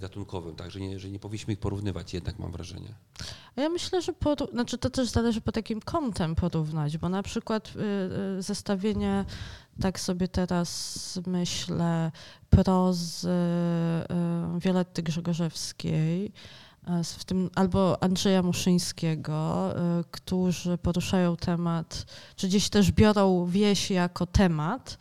[0.00, 2.94] gatunkowym, tak, że nie, że nie powinniśmy ich porównywać jednak, mam wrażenie.
[3.56, 7.72] Ja myślę, że poró- znaczy to też zależy po takim kątem porównać, bo na przykład
[8.38, 9.24] zestawienie,
[9.80, 12.12] tak sobie teraz myślę,
[12.50, 13.28] prozy
[14.58, 16.32] Violetty Grzegorzewskiej,
[17.00, 19.70] y, w tym, albo Andrzeja Muszyńskiego,
[20.00, 22.06] y, którzy poruszają temat,
[22.36, 24.98] czy gdzieś też biorą wieś jako temat,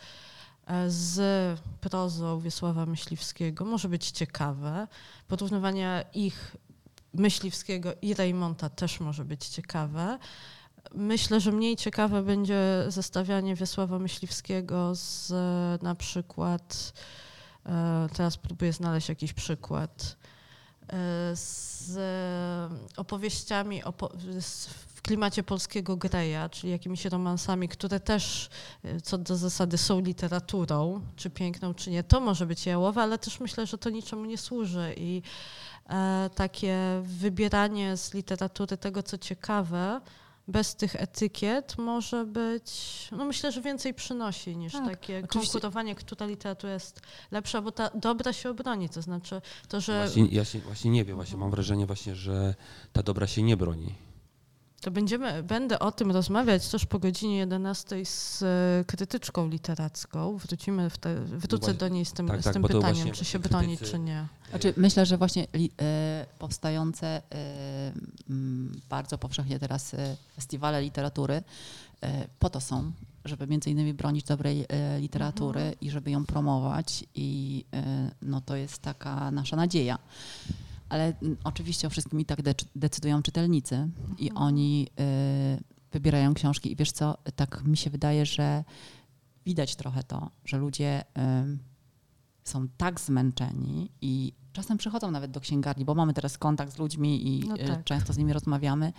[0.70, 4.88] y, z prozą Wiesława Myśliwskiego może być ciekawe.
[5.28, 6.56] Porównywanie ich
[7.14, 10.20] Myśliwskiego i Reymonta też może być ciekawe.
[10.94, 15.32] Myślę, że mniej ciekawe będzie zestawianie Wiesława Myśliwskiego z
[15.84, 16.94] na przykład,
[17.66, 20.18] e, teraz próbuję znaleźć jakiś przykład,
[20.88, 20.96] e,
[21.36, 22.00] z
[22.98, 28.50] opowieściami opo- z- w klimacie polskiego Greja, czyli jakimiś romansami, które też
[28.84, 32.04] e, co do zasady są literaturą, czy piękną, czy nie.
[32.04, 35.22] To może być jałowe, ale też myślę, że to niczemu nie służy i
[35.90, 40.02] e, takie wybieranie z literatury tego, co ciekawe,
[40.48, 42.72] bez tych etykiet może być,
[43.12, 45.52] no myślę, że więcej przynosi niż Tak, takie oczywiście.
[45.52, 50.26] konkurowanie, która literatura jest lepsza, bo ta dobra się obroni, to znaczy to, że Właśnie,
[50.26, 52.56] ja się, właśnie nie wiem, właśnie mam wrażenie właśnie, że
[52.94, 53.96] ta dobra się nie broni.
[54.84, 60.38] To będziemy, będę o tym rozmawiać też po godzinie 11 z e, krytyczką literacką.
[60.38, 63.12] Wrócimy w te, wrócę właśnie- do niej z tym, tak, z tak, tym to pytaniem,
[63.12, 64.28] czy się właśnie broni, krytycy- czy nie.
[64.50, 67.22] Znaczy, myślę, że właśnie li, e, powstające
[68.30, 69.96] m, bardzo powszechnie teraz
[70.36, 71.44] festiwale literatury
[72.40, 72.92] po to są,
[73.26, 74.66] żeby między innymi bronić dobrej
[75.00, 77.66] literatury i żeby ją promować i
[78.22, 79.98] no, to jest taka nasza nadzieja.
[80.94, 83.90] Ale m, oczywiście o wszystkim i tak dec- decydują czytelnicy
[84.20, 85.04] i oni e,
[85.92, 86.72] wybierają książki.
[86.72, 88.64] I wiesz co, tak mi się wydaje, że
[89.46, 91.60] widać trochę to, że ludzie em,
[92.44, 97.28] są tak zmęczeni i czasem przychodzą nawet do księgarni, bo mamy teraz kontakt z ludźmi
[97.28, 97.84] i No e, tak.
[97.84, 98.94] często z nimi rozmawiamy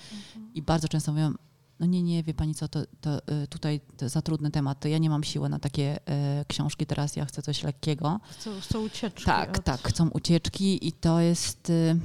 [0.55, 1.35] i bardzo często mówią,
[1.81, 4.89] no nie, nie, wie pani co, to, to e, tutaj to za trudny temat, to
[4.89, 8.21] ja nie mam siły na takie e, książki teraz, ja chcę coś lekkiego.
[8.31, 9.25] Chcą, chcą ucieczki.
[9.25, 9.65] Tak, od...
[9.65, 11.71] tak, chcą ucieczki i to jest.
[11.71, 11.97] y,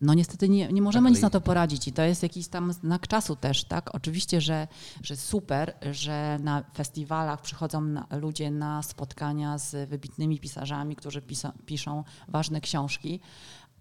[0.00, 2.48] No niestety nie, nie możemy Tak, nic ale- na to poradzić i to jest jakiś
[2.48, 3.94] tam znak czasu też, tak?
[3.94, 4.68] Oczywiście, że,
[5.02, 11.52] że super, że na festiwalach przychodzą na, ludzie na spotkania z wybitnymi pisarzami, którzy pisa,
[11.66, 13.20] piszą ważne książki,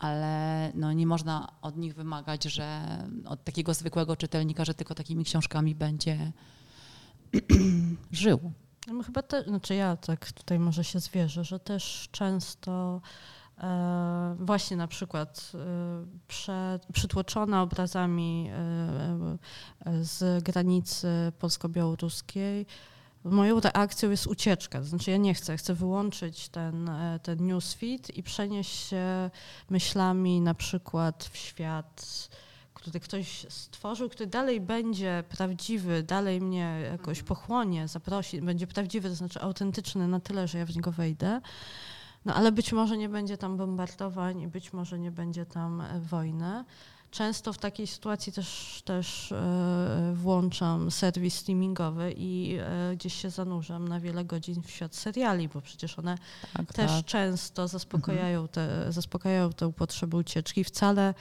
[0.03, 2.87] ale no nie można od nich wymagać, że
[3.25, 6.31] od takiego zwykłego czytelnika, że tylko takimi książkami będzie
[8.11, 8.51] żył.
[8.87, 13.01] No chyba też, znaczy ja tak tutaj może się zwierzę, że też często
[13.57, 15.57] e, właśnie na przykład e,
[16.27, 18.57] prze, przytłoczona obrazami e,
[19.85, 21.07] e, z granicy
[21.39, 22.65] polsko-białoruskiej,
[23.24, 24.80] moją reakcją jest ucieczka.
[24.80, 29.30] To znaczy ja nie chcę, chcę wyłączyć ten, e, ten newsfeed i przenieść się
[29.69, 32.30] myślami na przykład w świat
[32.84, 39.15] który ktoś stworzył, który dalej będzie prawdziwy, dalej mnie jakoś pochłonie, zaprosi, będzie prawdziwy, to
[39.15, 41.41] znaczy autentyczny na tyle, że ja w niego wejdę.
[42.26, 45.99] No ale być może nie będzie tam bombardowań i być może nie będzie tam e,
[45.99, 46.63] wojny.
[47.14, 53.88] Często w takiej sytuacji też, też e, włączam serwis streamingowy i e, gdzieś się zanurzam
[53.88, 56.18] na wiele godzin w świat seriali, bo przecież one
[56.53, 57.05] Tak, też tak.
[57.05, 60.64] często zaspokajają, te, zaspokajają tę potrzebę ucieczki.
[60.64, 61.14] Wcale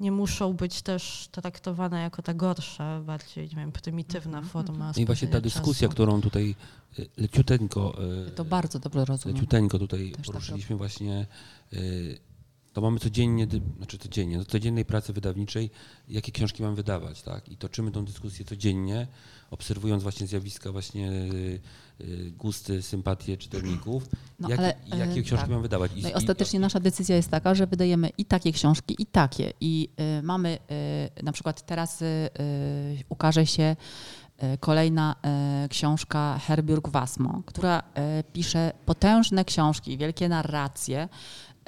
[0.00, 4.92] nie muszą być też traktowane jako ta gorsza, bardziej nie wiem, prymitywna Mhm, forma.
[4.96, 5.94] No i właśnie ta dyskusja, czasu.
[5.94, 6.54] którą tutaj
[6.98, 7.96] y, leciuteńko,
[8.36, 9.36] To bardzo dobrze rozumiem.
[9.36, 11.26] leciuteńko tutaj Też tak poruszyliśmy właśnie,
[11.72, 12.18] y,
[12.78, 15.70] to mamy codziennie, znaczy codziennie, no codziennej pracy wydawniczej,
[16.08, 17.48] jakie książki mamy wydawać, tak?
[17.48, 19.06] I toczymy tą dyskusję codziennie,
[19.50, 21.60] obserwując właśnie zjawiska, właśnie y,
[22.00, 24.06] y, gusty, sympatie czytelników,
[24.40, 25.50] No, jakie, ale, i jakie y, książki tak.
[25.50, 25.92] mamy wydawać.
[26.02, 29.52] No i ostatecznie nasza decyzja jest taka, że wydajemy i takie książki, i takie.
[29.60, 30.58] I y, mamy
[31.18, 32.30] y, na przykład teraz y,
[33.08, 33.76] ukaże się
[34.60, 35.16] kolejna
[35.70, 37.82] książka Herbiurg Wasmo, która
[38.32, 41.08] pisze potężne książki, wielkie narracje.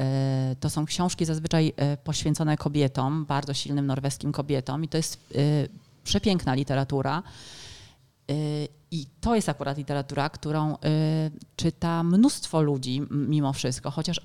[0.00, 5.32] Y, To są książki zazwyczaj y, poświęcone kobietom, bardzo silnym norweskim kobietom i to jest
[5.36, 5.68] y,
[6.04, 7.22] przepiękna literatura.
[8.90, 10.76] I to jest akurat literatura, którą
[11.56, 14.20] czyta mnóstwo ludzi mimo wszystko, chociaż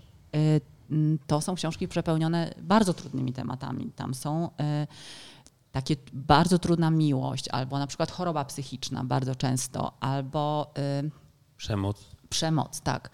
[1.28, 3.92] to są książki przepełnione bardzo trudnymi tematami.
[3.96, 4.50] Tam są
[5.72, 10.74] takie bardzo trudna miłość, albo na przykład choroba psychiczna bardzo często, albo
[11.58, 11.98] Przemoc.
[12.30, 13.10] przemoc, tak.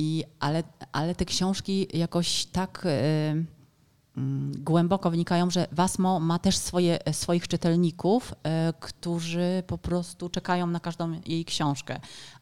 [0.00, 2.88] I, ale, ale te książki jakoś tak y,
[4.16, 8.34] mm, głęboko wnikają, że Wasmo ma też swoje, swoich czytelników, y,
[8.80, 12.00] którzy po prostu czekają na każdą jej książkę.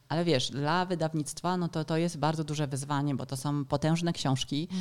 [0.09, 4.12] Ale wiesz, dla wydawnictwa no to, to jest bardzo duże wyzwanie, bo to są potężne
[4.12, 4.76] książki, e,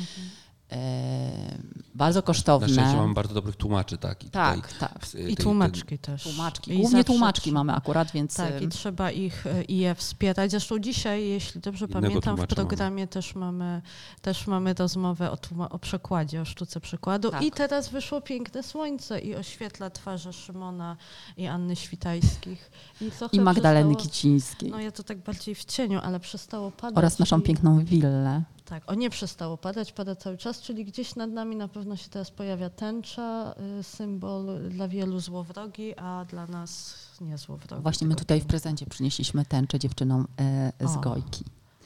[1.94, 2.68] bardzo Na kosztowne.
[2.68, 4.24] szczęście mamy bardzo dobrych tłumaczy, tak?
[4.24, 5.08] I tak, tutaj tak.
[5.14, 6.22] I tej- tłumaczki też.
[6.22, 6.70] Tłumaczki.
[6.70, 10.50] I Głównie zawsze tłumaczki mamy akurat, więc Tak, i trzeba ich y, i je wspierać.
[10.50, 13.82] Zresztą dzisiaj, jeśli dobrze pamiętam, w programie też mamy,
[14.22, 17.30] też mamy rozmowę o, tłuma- o przekładzie, o sztuce przekładu.
[17.30, 17.42] Tak.
[17.42, 20.96] I teraz wyszło Piękne Słońce i oświetla twarze Szymona
[21.36, 22.70] i Anny Świtajskich.
[23.00, 24.70] I, i Magdaleny przestało- Kicińskiej.
[24.70, 26.98] No ja to tak bardziej w cieniu, ale przestało padać.
[26.98, 28.42] oraz naszą i- piękną willę.
[28.68, 32.08] Tak, o nie przestało padać, pada cały czas, czyli gdzieś nad nami na pewno się
[32.08, 37.82] teraz pojawia tęcza, y, symbol dla wielu złowrogi, a dla nas nie złowrogi.
[37.82, 41.00] Właśnie my tutaj w prezencie przynieśliśmy tęczę dziewczynom e, z O.
[41.00, 41.44] Gojki.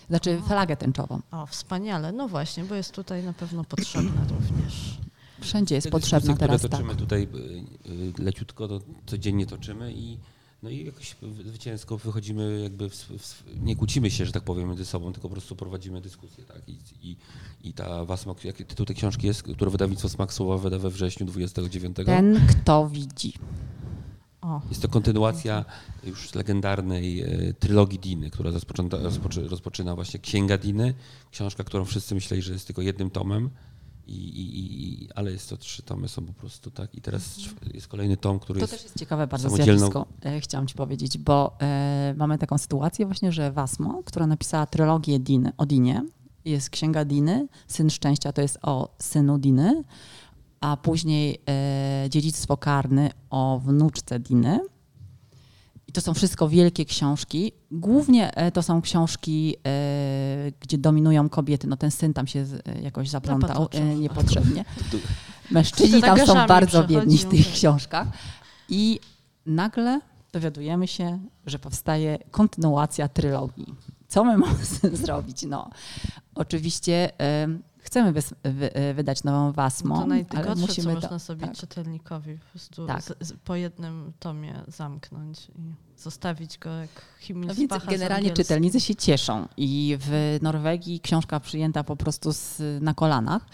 [0.09, 0.49] Znaczy O.
[0.49, 1.21] flagę tęczową.
[1.31, 2.13] O, wspaniale.
[2.13, 4.99] No właśnie, bo jest tutaj na pewno potrzebna również.
[5.41, 6.81] Wszędzie jest Te potrzebna teraz, które tak.
[6.81, 10.19] toczymy tutaj y, y, leciutko, to codziennie toczymy i
[10.63, 14.87] no i jakoś zwycięsko wychodzimy jakby, w, w, nie kłócimy się, że tak powiem, między
[14.87, 16.69] sobą, tylko po prostu prowadzimy dyskusję, tak?
[16.69, 17.17] I, i,
[17.65, 21.27] i ta wasma, jaki tytuł tej książki jest, które wydawnictwo Smak Słowa wyda we wrześniu
[21.27, 21.97] 29.
[22.07, 23.33] Ten, kto widzi.
[24.41, 25.65] O, Jest to kontynuacja
[26.05, 30.95] już legendarnej e, trylogii Diny, która rozpoczęta, rozpoczy, rozpoczyna właśnie Księga Diny,
[31.31, 33.51] książka, którą wszyscy myśleli, że jest tylko jednym tomem,
[34.07, 36.95] i, i, i, ale jest to trzy tomy są po prostu, tak?
[36.95, 38.73] I teraz czw- jest kolejny tom, który To jest...
[38.73, 43.07] też jest ciekawe bardzo samodzielną- zjawisko, e, chciałam ci powiedzieć, bo e, mamy taką sytuację
[43.07, 46.03] właśnie, że Wasmo, która napisała trylogię Diny, o Dinie,
[46.45, 49.83] jest księga Diny, Syn Szczęścia to jest o synu Diny,
[50.61, 54.61] a później e, Dziedzictwo Karny o wnuczce Diny.
[55.93, 57.53] I to są wszystko wielkie książki.
[57.71, 61.67] Głównie e, to są książki, e, gdzie dominują kobiety.
[61.67, 64.65] No ten syn tam się e, jakoś zaplątał e, niepotrzebnie.
[65.51, 68.09] Mężczyźni tam są bardzo biedni w tych książkach.
[68.69, 69.01] I
[69.47, 70.01] nagle
[70.33, 73.75] dowiadujemy się, że powstaje kontynuacja trylogii.
[74.09, 75.43] Co my mamy z tym zrobić?
[75.43, 75.71] No,
[76.35, 77.11] oczywiście
[77.83, 81.19] chcemy wys- wy, e, wydać nową Wasmą, to ale najgorsze, co musimy można to...
[81.19, 81.57] sobie tak.
[81.57, 83.03] czytelnikowi po prostu Tak.
[83.03, 88.81] z, z, po jednym tomie zamknąć i zostawić go jak No Himmelspacha więc generalnie czytelnicy
[88.81, 93.47] się cieszą i w Norwegii książka przyjęta po prostu z, na kolanach.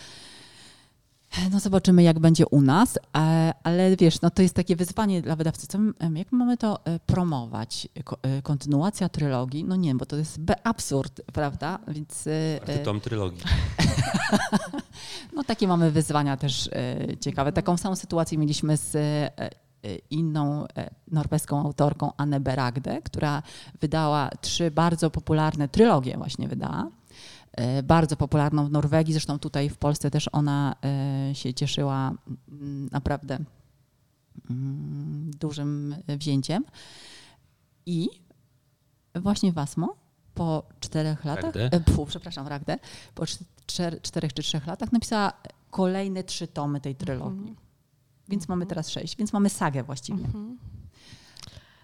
[1.53, 5.37] No zobaczymy, jak będzie u nas, e, ale wiesz, no to jest takie wyzwanie dla
[5.37, 5.67] wydawcy.
[5.67, 7.89] Co, em, jak my mamy to e, promować?
[8.05, 9.65] Ko- e, Kontynuacja trylogii?
[9.65, 11.79] No nie, bo to jest absurd, prawda?
[11.89, 13.43] Więc e, Czwarty tom trylogii.
[15.37, 17.53] no takie mamy wyzwania też e, ciekawe.
[17.53, 19.01] Taką samą sytuację mieliśmy z e,
[19.41, 19.51] e,
[20.11, 23.43] inną e, norweską autorką Anne Beragde, która
[23.81, 26.91] wydała trzy bardzo popularne trylogie właśnie wydała.
[27.53, 32.13] E, Bardzo popularną w Norwegii, zresztą tutaj w Polsce też ona e, się cieszyła
[32.49, 33.39] mm, naprawdę
[34.51, 36.65] mm, dużym wzięciem.
[37.87, 38.09] I
[39.15, 39.97] właśnie Wasmo
[40.35, 41.73] po czterech latach, Ragde?
[41.73, 42.79] e, pfu, przepraszam, Ragdę,
[43.15, 43.27] po
[43.67, 45.33] czter, czterech czy trzech latach napisała
[45.71, 47.39] kolejne trzy tomy tej trylogii.
[47.49, 47.57] Mhm.
[48.29, 50.25] Więc mamy teraz sześć, więc mamy sagę właściwie.
[50.25, 50.59] Mhm.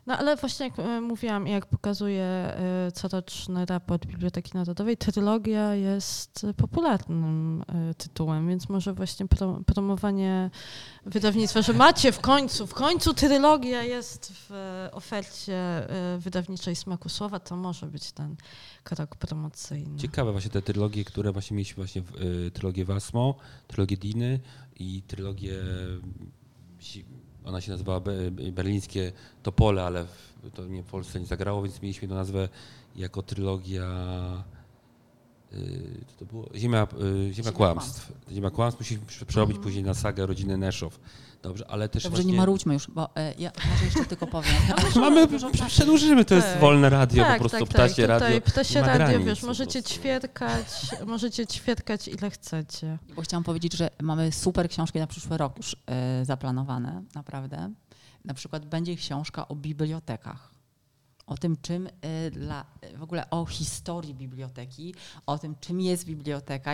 [0.07, 5.75] No ale właśnie jak e, mówiłam i jak pokazuje e, coroczny raport Biblioteki Narodowej, trylogia
[5.75, 10.51] jest popularnym e, tytułem, więc może właśnie pro, promowanie
[11.07, 14.51] wydawnictwa, że macie w końcu, w końcu trylogia jest w
[14.93, 15.87] ofercie
[16.19, 18.37] wydawniczej Smaku Słowa, to może być ten
[18.85, 19.99] krok promocyjny.
[19.99, 22.03] Ciekawe właśnie te trylogie, które właśnie mieliśmy właśnie
[22.53, 23.35] trylogię Wasmo,
[23.67, 24.41] trylogię Diny
[24.77, 25.55] i trylogię,
[27.45, 30.07] ona się nazywała be, berlińskie Topole, ale
[30.55, 32.49] to nie w Polsce nie zagrało, więc mieliśmy tę nazwę
[32.97, 33.87] jako trylogia
[36.07, 36.49] co to było?
[36.55, 36.87] Ziemia,
[37.29, 38.13] y, Ziemia Kłamstw.
[38.33, 41.01] Ziemia Kłamstw musi przerobić później na sagę rodziny Neszow.
[41.45, 42.33] Dobrze, ale też Dobrze, właśnie...
[42.33, 44.55] nie marudźmy już, bo e, ja może jeszcze tylko powiem.
[44.97, 45.29] Mamy,
[45.67, 46.61] przedłużymy, to jest Tak.
[46.61, 48.21] wolne radio, tak, po prostu tak, ptasie tak.
[48.21, 48.41] radio.
[48.41, 50.67] Ptasie radio, granic wiesz, możecie ćwierkać,
[51.07, 52.99] możecie ćwierkać ile chcecie.
[53.17, 57.71] Bo chciałam powiedzieć, że mamy super książki na przyszły rok już e, zaplanowane, naprawdę.
[58.25, 60.54] Na przykład będzie książka o bibliotekach.
[61.27, 62.65] O tym, czym e, dla,
[62.97, 64.95] w ogóle o historii biblioteki,
[65.27, 66.73] o tym, czym jest biblioteka,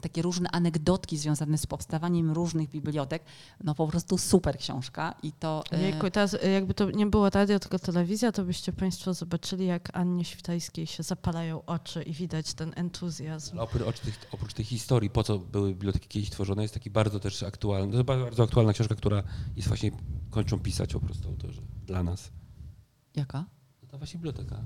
[0.00, 3.22] takie różne anegdotki związane z powstawaniem różnych bibliotek.
[3.64, 5.64] No po prostu super książka i to.
[5.72, 9.66] e, Jejku, teraz y, jakby to nie było radio, tylko telewizja, to byście Państwo zobaczyli,
[9.66, 13.58] jak Annie Świtajskiej się zapalają oczy i widać ten entuzjazm.
[13.58, 17.42] Oprócz tych, oprócz tej historii, po co były biblioteki kiedyś tworzone, jest taki bardzo też
[17.42, 19.22] aktualny, to jest bardzo aktualna książka, która
[19.56, 19.90] jest właśnie,
[20.30, 22.30] kończą pisać po prostu autorzy dla nas.
[23.16, 23.44] Jaka?
[23.92, 24.62] To ta właśnie biblioteka.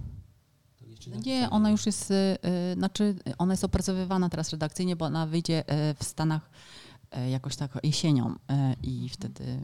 [1.24, 5.60] Nie, ona już jest, y, y, znaczy ona jest opracowywana teraz redakcyjnie, bo ona wyjdzie
[5.90, 6.50] y, w Stanach
[7.18, 8.36] y, jakoś tak jesienią y,
[8.82, 9.58] i wtedy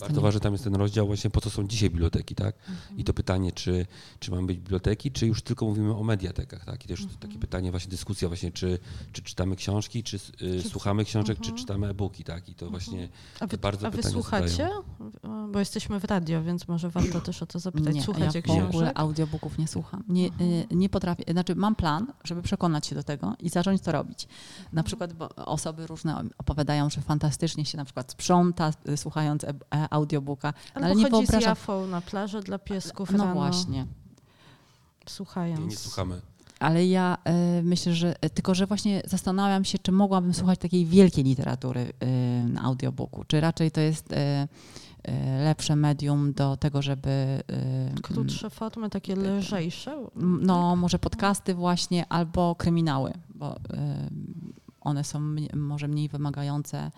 [0.00, 2.54] bardzo ważny tam jest ten rozdział właśnie po co są dzisiaj biblioteki, tak?
[2.68, 2.98] Mhm.
[2.98, 3.86] I to pytanie, czy,
[4.18, 6.84] czy mamy być biblioteki, czy już tylko mówimy o mediatekach, tak?
[6.84, 7.18] I też Mhm.
[7.18, 8.78] takie pytanie, właśnie dyskusja właśnie, czy,
[9.12, 11.56] czy czytamy książki, czy y, słuchamy książek, Mhm.
[11.56, 12.48] czy czytamy e-booki, tak?
[12.48, 13.08] I to właśnie
[13.40, 14.48] A wy, bardzo a wy słuchacie?
[14.48, 14.82] zadają.
[15.52, 17.94] Bo jesteśmy w radio, więc może warto też o to zapytać.
[17.94, 20.04] nie, Słuchacie ja w ogóle audiobooków nie słucham.
[20.08, 20.30] Nie, y,
[20.70, 24.28] nie potrafię, znaczy mam plan, żeby przekonać się do tego i zacząć to robić.
[24.72, 29.48] Na przykład bo osoby różne opowiadają, że fantastycznie się na przykład sprząta y, słuchając e,
[29.48, 31.50] e, audiobooka, no, Albo ale nie chodzi z wyobrażam.
[31.50, 33.86] jafą na plażę dla piesków No rano, właśnie.
[35.06, 35.60] słuchając.
[35.60, 36.20] Nie, nie słuchamy.
[36.60, 37.18] Ale ja
[37.58, 41.80] y, myślę, że e, tylko, że właśnie zastanawiam się, czy mogłabym słuchać takiej wielkiej literatury
[42.02, 44.16] y, na audiobooku, czy raczej to jest y,
[45.44, 47.42] lepsze medium do tego, żeby
[48.02, 50.06] Krótsze formy, takie lżejsze.
[50.40, 53.56] no może podcasty właśnie albo kryminały, bo
[54.80, 55.20] one są
[55.54, 56.90] może mniej wymagające.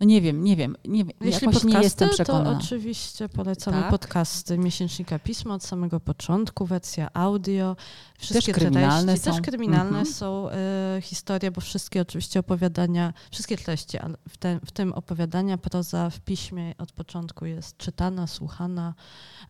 [0.00, 1.16] No nie wiem, nie wiem, nie wiem.
[1.20, 2.58] Jeśli jakoś podcasty, nie jestem to przekonana.
[2.58, 3.90] oczywiście polecamy Tak?
[3.90, 7.76] podcasty Miesięcznika Pismo od samego początku, wersja audio.
[8.18, 9.32] Wszystkie te kryminalne treści, są.
[9.32, 10.06] Też kryminalne Mhm.
[10.06, 15.58] są e, historie, bo wszystkie oczywiście opowiadania, wszystkie treści, ale w, te, w tym opowiadania
[15.58, 18.94] proza w piśmie od początku jest czytana, słuchana,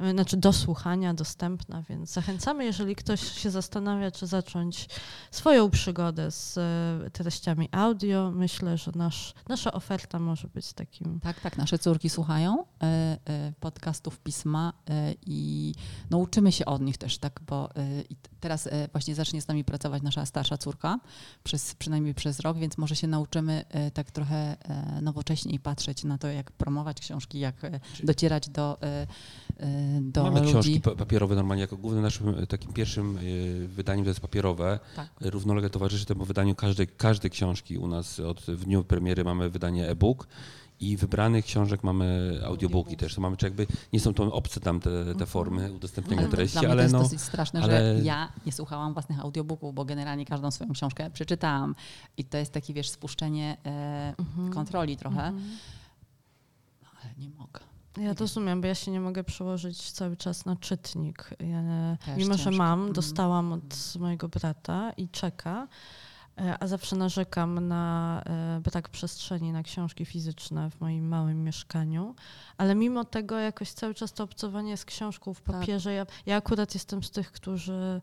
[0.01, 4.88] e, znaczy do słuchania, dostępna, więc zachęcamy, jeżeli ktoś się zastanawia, czy zacząć
[5.30, 8.30] swoją przygodę z e, treściami audio.
[8.34, 12.86] Myślę, że nasz, nasza oferta może być takim Tak, tak, nasze córki słuchają e,
[13.26, 15.74] e, podcastów pisma e, i
[16.11, 17.70] no, uczymy się od nich też, tak, bo
[18.41, 21.01] teraz e, właśnie zacznie z nami pracować nasza starsza córka,
[21.45, 26.18] przez, przynajmniej przez rok, więc może się nauczymy e, tak trochę e, nowocześniej patrzeć na
[26.18, 27.55] to, jak promować książki, jak
[28.05, 28.78] docierać do,
[30.01, 30.53] do Mamy ludzi.
[30.53, 33.18] książki pa- papierowe normalnie, jako głównym naszym takim pierwszym
[33.66, 34.78] wydaniem to jest papierowe.
[34.97, 35.09] Tak.
[35.20, 37.78] Równolegle towarzyszy temu wydaniu każdej, każdej książki.
[37.78, 40.26] U nas od w dniu premiery mamy wydanie e-book
[40.81, 43.14] i wybranych książek mamy audiobooki też.
[43.14, 46.37] To mamy, czy jakby nie są to obce tam te, te formy udostępniania Ale to
[46.37, 49.20] treści, dla mnie to ale jest no dosyć straszne, ale- że ja nie słuchałam własnych
[49.20, 51.74] audiobooków, bo generalnie każdą swoją książkę przeczytałam.
[52.16, 54.53] I to jest taki, wiesz, spuszczenie e, Mhm.
[54.53, 55.33] kontroli trochę.
[56.83, 57.61] No, ale nie mogę.
[57.99, 61.31] Ja rozumiem, bo ja się nie mogę przełożyć cały czas na czytnik.
[61.41, 62.59] Ja, mimo, że ciężko.
[62.59, 62.93] mam, Mhm.
[62.93, 65.68] dostałam od mojego brata i czeka,
[66.61, 72.14] a zawsze narzekam na e, brak przestrzeni na książki fizyczne w moim małym mieszkaniu,
[72.57, 75.57] ale mimo tego jakoś cały czas to obcowanie z książką w Tak.
[75.61, 75.93] papierze.
[75.93, 78.01] Ja, ja akurat jestem z tych, którzy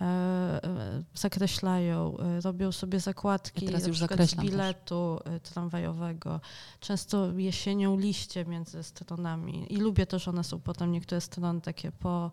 [0.00, 4.34] e, e, zakreślają, e, robią sobie zakładki Ja teraz już z też.
[4.36, 6.40] biletu e, tramwajowego.
[6.80, 11.92] Często jesienią liście między stronami i lubię to, że one są potem niektóre strony takie
[11.92, 12.30] po, e,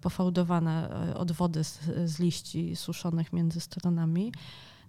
[0.00, 4.32] pofałdowane e, od wody z, z liści suszonych między stronami.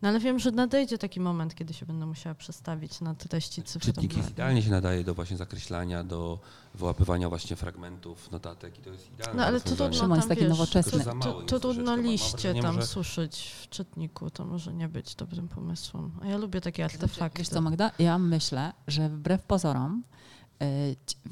[0.02, 4.02] No ale wiem, że nadejdzie taki moment, kiedy się będę musiała przestawić na treści cyfrowe.
[4.02, 6.40] czytnik idealnie się nadaje do właśnie zakreślania, do
[6.76, 10.42] wyłapywania właśnie fragmentów, notatek i to jest idealne No ale to trudno tam, jest taki
[10.42, 11.04] wiesz, nowoczesny.
[11.04, 15.16] To, to jest trudno liście wrażenie, tam może- suszyć w czytniku, to może nie być
[15.16, 16.12] dobrym pomysłem.
[16.22, 17.40] A ja lubię takie artefakty.
[17.40, 17.92] Wiesz co, Magda?
[18.00, 20.25] Ja myślę, że wbrew pozorom e,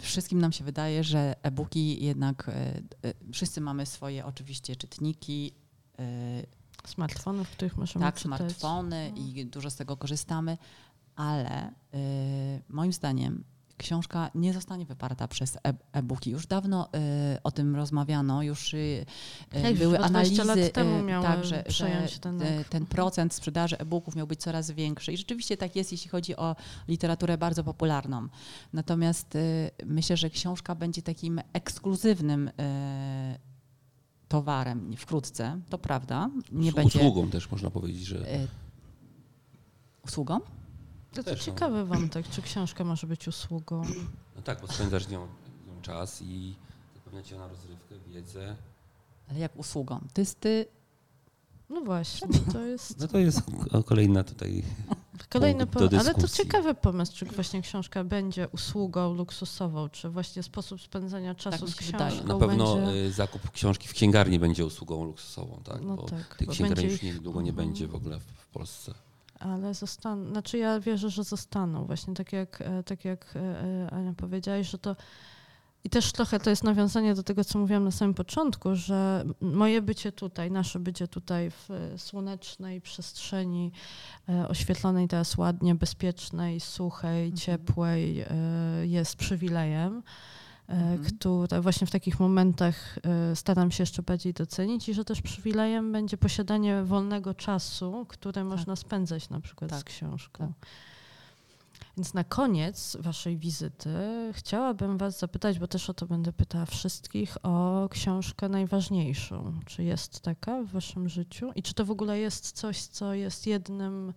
[0.02, 5.54] wszystkim nam się wydaje, że e-booki jednak, e, e, wszyscy mamy swoje oczywiście czytniki,
[6.00, 8.38] e, Smartfony, w których możemy tak, czytać.
[8.40, 10.58] smartfony i dużo z tego korzystamy,
[11.16, 11.72] ale
[12.70, 13.44] moim zdaniem
[13.78, 15.60] książka nie zostanie wyparta przez e-
[15.92, 16.32] e-booki.
[16.32, 16.90] Już dawno
[17.36, 18.78] y, o tym rozmawiano, już y,
[19.56, 22.66] y, już były chyba 20 analizy, lat temu y, tak, że, przejąć że ten y,
[22.70, 25.14] ten procent sprzedaży e-booków miał być coraz większy.
[25.14, 26.56] I rzeczywiście tak jest, jeśli chodzi o
[26.88, 28.28] literaturę bardzo popularną.
[28.74, 32.52] Natomiast y, myślę, że książka będzie takim ekskluzywnym y,
[34.28, 36.30] towarem wkrótce, to prawda.
[36.52, 38.26] Nie będzie Usługą też można powiedzieć, że
[40.06, 40.40] usługą.
[41.14, 41.54] To, to Też, no.
[41.54, 43.82] ciekawy wątek, czy książka może być usługą.
[44.36, 45.28] no tak, bo spędzasz z nią,
[45.68, 46.56] nią czas i
[46.96, 48.56] zapewnia cię na rozrywkę, wiedzę.
[49.30, 50.00] Ale jak usługą?
[50.14, 50.66] To jest ty.
[51.70, 53.42] No właśnie, to jest No to jest
[53.86, 54.64] kolejna tutaj
[55.30, 56.10] kolejny punkt do pomysł.
[56.10, 61.66] Ale to ciekawy pomysł, czy właśnie książka będzie usługą luksusową, czy właśnie sposób spędzania czasu
[61.66, 62.12] mi z się wydaje.
[62.16, 62.92] książką Na pewno będzie...
[62.92, 65.82] y, zakup książki w księgarni będzie usługą luksusową, tak?
[65.82, 67.68] No bo tak, tych bo księgarni już ich- niedługo nie Mhm.
[67.68, 68.94] będzie w ogóle w Polsce.
[69.44, 71.86] Ale zostaną, znaczy ja wierzę, że zostaną.
[71.86, 74.96] Właśnie tak jak, e, tak jak e, e, Ania powiedziałaś, że to
[75.86, 79.82] i też trochę to jest nawiązanie do tego, co mówiłam na samym początku, że moje
[79.82, 83.72] bycie tutaj, nasze bycie tutaj w słonecznej przestrzeni,
[84.48, 87.38] oświetlonej teraz ładnie, bezpiecznej, suchej, Mhm.
[87.38, 88.26] ciepłej,
[88.84, 90.04] jest przywilejem,
[90.68, 91.04] Mhm.
[91.04, 95.92] które właśnie w takich momentach e, staram się jeszcze bardziej docenić i że też przywilejem
[95.92, 100.54] będzie posiadanie wolnego czasu, które można spędzać na przykład z Tak, książką.
[101.98, 103.90] Więc na koniec waszej wizyty
[104.32, 109.60] chciałabym was zapytać, bo też o to będę pytała wszystkich, o książkę najważniejszą.
[109.66, 111.52] Czy jest taka w waszym życiu?
[111.56, 114.14] I czy to w ogóle jest coś, co jest jednym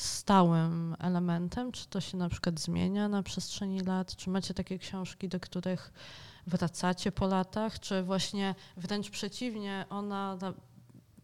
[0.00, 1.72] stałym elementem?
[1.72, 4.16] Czy to się na przykład zmienia na przestrzeni lat?
[4.16, 5.92] Czy macie takie książki, do których
[6.46, 7.80] wracacie po latach?
[7.80, 10.54] Czy właśnie wręcz przeciwnie, ona, na-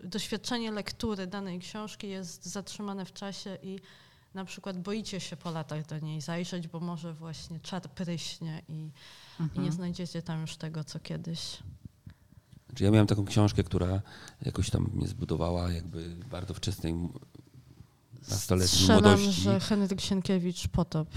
[0.05, 3.79] doświadczenie lektury danej książki jest zatrzymane w czasie i
[4.35, 8.73] na przykład boicie się po latach do niej zajrzeć, bo może właśnie czar pryśnie i,
[8.73, 8.91] i
[9.41, 9.65] Mhm.
[9.65, 11.59] nie znajdziecie tam już tego, co kiedyś.
[12.69, 14.03] Znaczy ja miałem taką książkę, która
[14.43, 16.95] jakoś tam mnie zbudowała jakby bardzo wczesnej
[18.31, 19.41] nastoletniej Strzelam, młodości.
[19.41, 21.09] że Henryk Sienkiewicz Potop.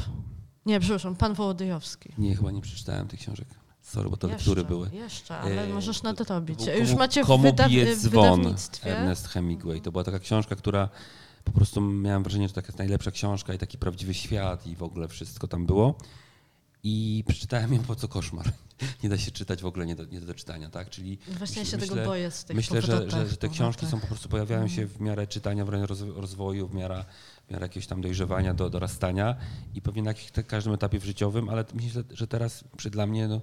[0.66, 2.10] Nie, przepraszam, pan Wołodyjowski.
[2.18, 3.48] Nie, chyba nie przeczytałem tych książek.
[3.82, 4.90] Sorry, bo to jeszcze, lektury były.
[4.94, 6.60] Jeszcze, ale E, możesz nadrobić.
[6.60, 8.98] To był Już Komu- macie w, Komu wyda- bije dzwon wydawnictwie.
[8.98, 9.82] Ernest Hemingway.
[9.82, 10.90] To była taka książka, która
[11.44, 14.84] po prostu miałem wrażenie, że taka jest najlepsza książka i taki prawdziwy świat i w
[14.84, 15.96] ogóle wszystko tam było.
[16.90, 18.46] I przeczytałem ją po co koszmar.
[19.04, 20.90] Nie da się czytać w ogóle nie do, nie do czytania, tak?
[20.90, 23.82] Czyli Właśnie myśl- się tego myślę- boję z tych Myślę, że, że, że te książki
[23.82, 24.02] są powrotach.
[24.02, 27.06] po prostu pojawiają się w miarę czytania, w miarę roz- rozwoju, w miarę,
[27.48, 29.36] w miarę jakiegoś tam dojrzewania, do, dorastania
[29.76, 30.14] i pewnie na
[30.48, 33.42] każdym etapie w życiowym, ale myślę, że teraz przy dla mnie no,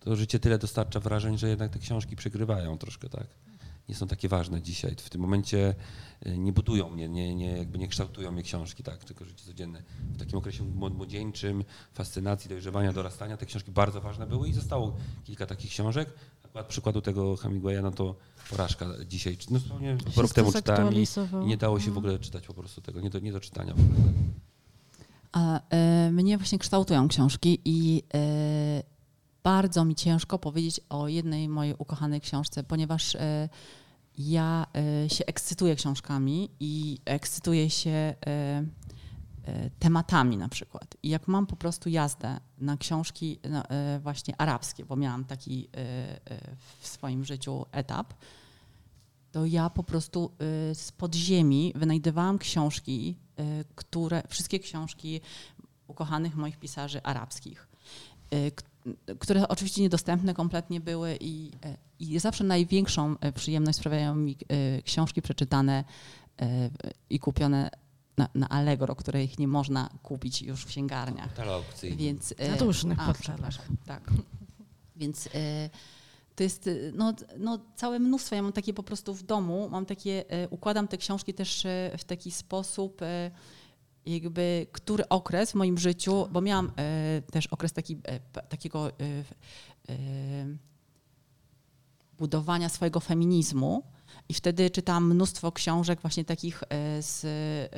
[0.00, 3.26] to życie tyle dostarcza wrażeń, że jednak te książki przegrywają troszkę, tak?
[3.90, 4.94] Nie są takie ważne dzisiaj.
[4.96, 5.74] W tym momencie
[6.26, 9.04] y, nie budują mnie, nie, nie, jakby nie kształtują mnie książki, tak?
[9.04, 9.82] Tylko życie codzienne.
[10.14, 14.96] W takim okresie młod- młodzieńczym, fascynacji, dojrzewania, dorastania, te książki bardzo ważne były i zostało
[15.24, 16.10] kilka takich książek.
[16.44, 18.14] Akurat przykładu tego Hemingwaya, no to
[18.50, 19.36] porażka dzisiaj.
[19.50, 19.58] No,
[20.10, 21.06] Się rok temu czytałem i,
[21.46, 21.98] nie dało się w Mhm.
[21.98, 24.12] ogóle czytać po prostu tego, nie do, nie do czytania w ogóle.
[25.32, 28.82] A e, mnie właśnie kształtują książki i e,
[29.42, 33.48] bardzo mi ciężko powiedzieć o jednej mojej ukochanej książce, ponieważ e,
[34.18, 34.66] ja
[35.04, 38.64] e, się ekscytuję książkami i ekscytuję się e,
[39.78, 40.96] tematami na przykład.
[41.02, 43.38] I jak mam po prostu jazdę na książki
[44.02, 45.68] właśnie arabskie, bo miałam taki
[46.80, 48.14] w swoim życiu etap,
[49.32, 50.32] to ja po prostu
[50.74, 53.16] z podziemi wynajdywałam książki,
[53.74, 55.20] które, wszystkie książki
[55.86, 57.68] ukochanych moich pisarzy arabskich,
[59.18, 64.36] które oczywiście niedostępne kompletnie były i, y, i zawsze największą y, przyjemność sprawiają mi
[64.78, 65.84] y, książki przeczytane
[67.10, 67.70] i kupione
[68.20, 71.28] na, na Allegro, których nie można kupić już w księgarniach.
[71.28, 71.96] Portale aukcyjne.
[71.96, 73.38] Więc, Na e, różnych a, portalach.
[73.38, 74.10] przepraszam, Tak.
[74.96, 75.70] Więc e,
[76.36, 78.36] to jest e, no, no, całe mnóstwo.
[78.36, 81.90] Ja mam takie po prostu w domu, mam takie, e, układam te książki też e,
[81.98, 83.30] w taki sposób, e,
[84.06, 88.92] jakby który okres w moim życiu, bo miałam e, też okres taki, e, takiego e,
[89.88, 89.94] e,
[92.18, 93.82] budowania swojego feminizmu.
[94.28, 97.26] I wtedy czytałam mnóstwo książek właśnie takich e, z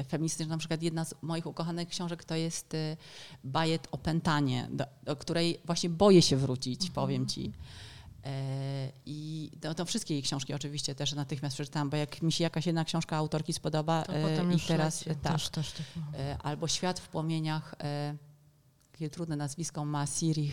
[0.09, 0.49] feministycznych.
[0.49, 2.97] Na przykład jedna z moich ukochanych książek to jest e,
[3.45, 7.53] Bajet o Pentanie, do, do której właśnie boję się wrócić, powiem ci.
[8.25, 12.45] E, I to, to wszystkie jej książki oczywiście też natychmiast przeczytałam, bo jak mi się
[12.45, 15.87] jakaś jedna książka autorki spodoba To e, potem i już teraz tak, Też, też tak
[16.21, 17.75] e, albo Świat w płomieniach,
[18.93, 20.51] takie trudne nazwisko ma Siri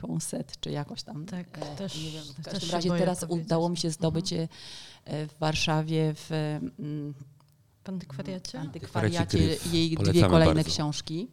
[0.00, 1.26] Hyunset, czy jakoś tam.
[1.26, 3.22] Tak, e, też- nie wiem, w każdym razie teraz powiedzieć.
[3.22, 3.40] Mhm.
[3.40, 4.48] udało mi się zdobyć e,
[5.04, 6.30] w Warszawie w
[6.78, 7.14] mm,
[7.84, 8.60] W antykwariacie?
[8.60, 9.38] antykwariacie
[9.72, 10.70] jej Polecamy dwie kolejne bardzo.
[10.70, 11.28] książki.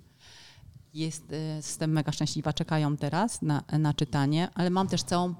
[0.94, 5.34] Jest, y, jestem mega szczęśliwa, czekają teraz na, na czytanie, ale mam też całą y,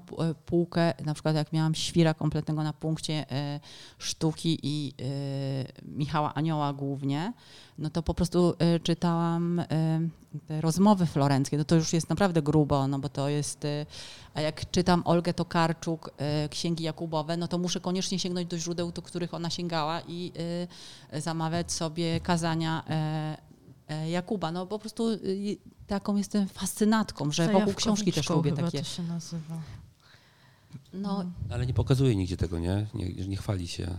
[0.46, 3.22] półkę, na przykład jak miałam świra kompletnego na punkcie
[3.56, 3.60] y,
[3.98, 4.94] sztuki i
[5.82, 7.32] Michała Anioła głównie,
[7.78, 9.62] no to po prostu czytałam
[10.46, 13.66] te rozmowy florenckie, no to już jest naprawdę grubo, no bo to jest,
[14.34, 16.10] a jak czytam Olgę Tokarczuk,
[16.50, 20.32] Księgi Jakubowe, no to muszę koniecznie sięgnąć do źródeł, do których ona sięgała i
[21.12, 23.53] zamawiać sobie kazania e, e,
[24.10, 24.52] Jakuba.
[24.52, 25.56] No po prostu y,
[25.86, 28.78] taką jestem fascynatką, że wokół książki też lubię chyba takie.
[28.78, 29.60] to się nazywa.
[30.92, 32.86] No, Ale nie pokazuje nigdzie tego, nie?
[32.94, 33.98] Nie, nie chwali się.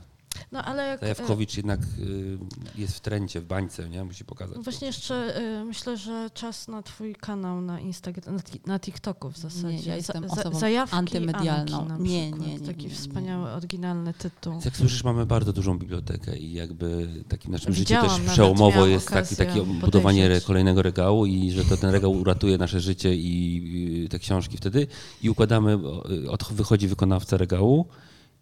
[0.52, 1.00] No ale jak...
[1.00, 2.38] Zajawkowicz jednak y,
[2.76, 4.04] jest w trendzie, w bańce, nie?
[4.04, 4.58] Musi pokazać.
[4.58, 8.80] No Właśnie jeszcze y, myślę, że czas na twój kanał na Instagram, na, ti- na
[8.80, 9.68] TikToku w zasadzie.
[9.78, 11.78] Nie, ja jestem Za- osobą zajawki antymedialną.
[11.80, 12.96] Anki na Nie, nie, nie, Taki nie, nie.
[12.96, 14.54] wspaniały, oryginalny tytuł.
[14.54, 19.10] Więc jak słyszysz, mamy bardzo dużą bibliotekę i jakby takim naszym życiu też przełomowo jest
[19.10, 20.46] taki, takie budowanie podejrzeć.
[20.46, 24.88] kolejnego regału i że to ten regał uratuje nasze życie i te książki wtedy
[25.22, 25.78] i układamy,
[26.26, 27.86] y, od, wychodzi wykonawca regału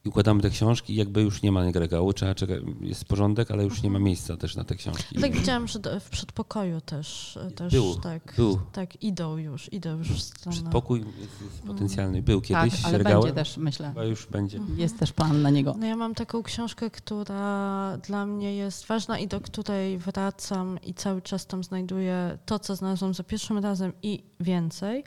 [0.05, 3.63] i układamy te książki i jakby już nie ma regału, trzeba czekać, jest porządek, ale
[3.63, 5.15] już nie ma miejsca też na te książki.
[5.21, 8.59] Tak widziałam, że w przedpokoju też, też Był, tak, był.
[8.71, 10.57] tak idą już, idą już w stronę.
[10.57, 12.21] Przedpokój jest, jest potencjalny.
[12.21, 13.87] Był tak, kiedyś ale regałem, będzie też, myślę.
[13.87, 14.59] chyba już będzie.
[14.75, 15.75] Jest też plan na niego.
[15.79, 20.93] No ja mam taką książkę, która dla mnie jest ważna i do której wracam i
[20.93, 25.03] cały czas tam znajduję to, co znalazłam za pierwszym razem i więcej.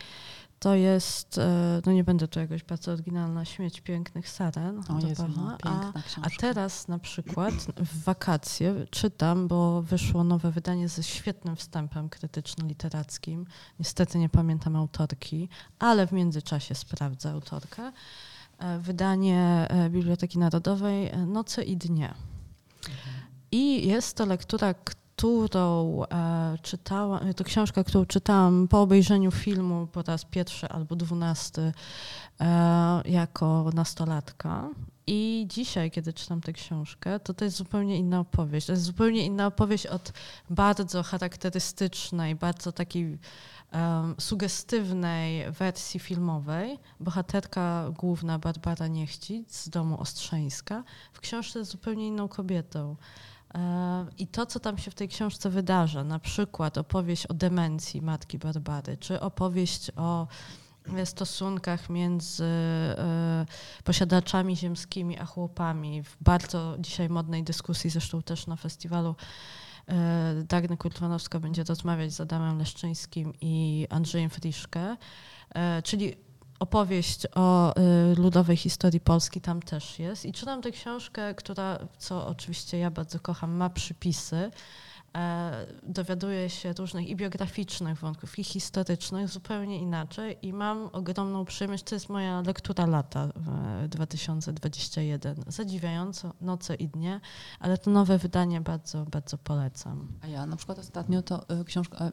[0.59, 4.83] To jest, e, no nie będę tu jakoś bardzo oryginalna, Śmieć pięknych saren.
[4.89, 5.93] O Jezu, no, a,
[6.23, 13.45] a teraz na przykład w wakacje czytam, bo wyszło nowe wydanie ze świetnym wstępem krytyczno-literackim.
[13.79, 15.49] Niestety nie pamiętam autorki,
[15.79, 17.93] ale w międzyczasie sprawdzę autorkę.
[18.59, 22.15] E, Wydanie e, Biblioteki Narodowej Noce i Dnie.
[23.53, 24.75] I jest to lektura,
[25.17, 31.73] którą e, czytałam, to książka, którą czytałam po obejrzeniu filmu po raz pierwszy albo dwunasty
[32.41, 34.71] e, jako nastolatka.
[35.07, 38.67] I dzisiaj, kiedy czytam tę książkę, to to jest zupełnie inna opowieść.
[38.67, 40.13] To jest zupełnie inna opowieść od
[40.51, 43.19] bardzo charakterystycznej, bardzo takiej
[43.71, 46.79] em, sugestywnej wersji filmowej.
[47.01, 52.97] Bohaterka główna Barbara Niechcic z domu Ostrzeńska w książce jest zupełnie inną kobietą.
[54.19, 58.39] I to, co tam się w tej książce wydarza, na przykład opowieść o demencji matki
[58.39, 60.27] Barbary, czy opowieść o
[60.97, 63.47] e, stosunkach między e,
[63.85, 69.15] posiadaczami ziemskimi a chłopami w bardzo dzisiaj modnej dyskusji, zresztą też na festiwalu
[69.89, 74.97] e, Dagny Kurtwanowska będzie rozmawiać z Adamem Leszczyńskim i Andrzejem Friszkę,
[75.85, 76.26] czyli
[76.59, 77.75] opowieść o
[78.13, 80.25] y, ludowej historii Polski tam też jest.
[80.25, 84.51] I czytam tę książkę, która, co oczywiście ja bardzo kocham, ma przypisy.
[85.17, 91.85] E, dowiaduję się różnych i biograficznych wątków, i historycznych zupełnie inaczej i mam ogromną przyjemność.
[91.85, 93.29] To jest moja lektura lata
[93.85, 95.37] e, 2021.
[95.47, 97.21] Zadziwiająco, noce i dnie,
[97.61, 100.09] ale to nowe wydanie bardzo, bardzo polecam.
[100.23, 102.13] A ja na przykład ostatnio to y, książka,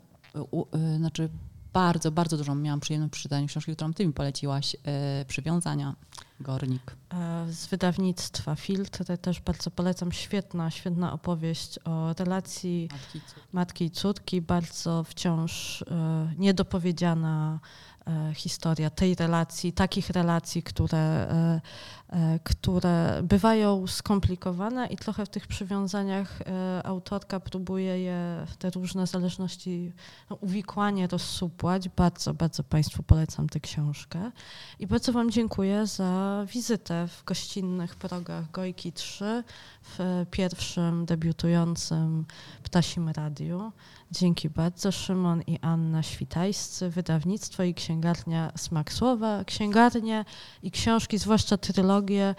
[0.76, 1.30] y, znaczy
[1.74, 5.96] bardzo, bardzo dużą miałam przyjemność przy czytaniu książki, którą ty mi poleciłaś, y, Przywiązania,
[6.40, 6.96] Gornik.
[7.14, 10.12] E, z wydawnictwa Filtr też bardzo polecam.
[10.12, 13.42] Świetna, świetna opowieść o relacji Matki, córki.
[13.54, 17.93] matki i córki, bardzo wciąż e, niedopowiedziana e,
[18.34, 21.62] historia tej relacji, takich relacji, które, e,
[22.10, 29.08] e, które bywają skomplikowane i trochę w tych przywiązaniach e, autorka próbuje je, te różne
[29.08, 29.92] zależności,
[30.30, 31.90] no, uwikłanie rozsupłać.
[31.90, 34.32] Bardzo, bardzo Państwu polecam tę książkę.
[34.80, 39.44] I bardzo Wam dziękuję za wizytę w gościnnych progach Gojki 3
[39.82, 42.26] w pierwszym debiutującym
[42.64, 43.72] Ptasim Radiu.
[44.14, 44.92] Dzięki bardzo.
[44.92, 49.44] Szymon i Anna Świtajscy, wydawnictwo i księgarnia Smak Słowa.
[49.44, 50.26] Księgarnie
[50.64, 52.36] i książki, zwłaszcza trylogie,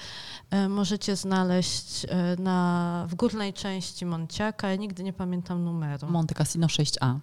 [0.51, 4.69] e, możecie znaleźć e, na, w górnej części Monciaka.
[4.69, 6.07] Ja nigdy nie pamiętam numeru.
[6.11, 7.19] Monte Cassino 6A.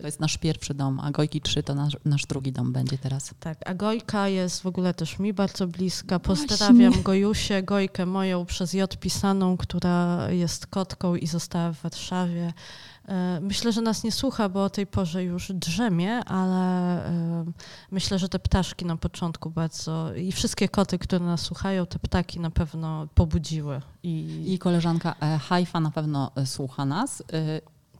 [0.00, 3.34] To jest nasz pierwszy dom, a Gojki 3 to nasz, nasz drugi dom będzie teraz.
[3.40, 6.18] Tak, a Gojka jest w ogóle też mi bardzo bliska.
[6.18, 12.52] Pozdrawiam Gojusię, Gojkę moją przez J pisaną, która jest kotką i została w Warszawie.
[13.08, 17.44] E, Myślę, że nas nie słucha, bo o tej porze już drzemie, ale e,
[17.90, 22.40] myślę, że te ptaszki na początku bardzo i wszystkie koty, które nas słuchają, te ptaki
[22.40, 23.80] na pewno pobudziły.
[24.02, 27.22] I, I koleżanka e, Haifa na pewno słucha nas.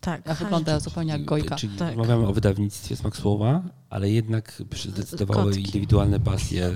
[0.00, 1.56] Tak, Ja wygląda zupełnie jak Gojka.
[1.56, 1.88] Czyli Tak.
[1.88, 5.64] rozmawiamy o wydawnictwie Smak Słowa ale jednak zdecydowały Kotki.
[5.66, 6.74] indywidualne pasje.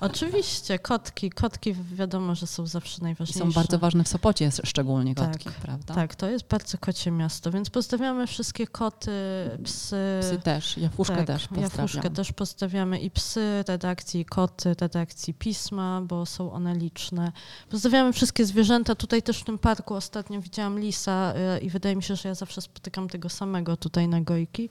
[0.00, 1.30] Oczywiście, kotki.
[1.30, 3.38] Kotki wiadomo, że są zawsze I najważniejsze.
[3.44, 5.94] są bardzo ważne w Sopocie, szczególnie Tak, kotki, prawda?
[5.94, 9.10] Tak, to jest bardzo kocie miasto, więc pozdrawiamy wszystkie koty,
[9.64, 9.96] psy.
[10.20, 11.70] Psy też, Jafuszkę tak, też pozdrawiam.
[11.72, 17.32] Jafuszkę też pozdrawiamy i psy redakcji, i koty redakcji Pisma, bo są one liczne.
[17.70, 18.94] Pozdrawiamy wszystkie zwierzęta.
[18.94, 22.34] Tutaj też w tym parku ostatnio widziałam lisa y, i wydaje mi się, że ja
[22.34, 24.68] zawsze spotykam tego samego tutaj na Gojki.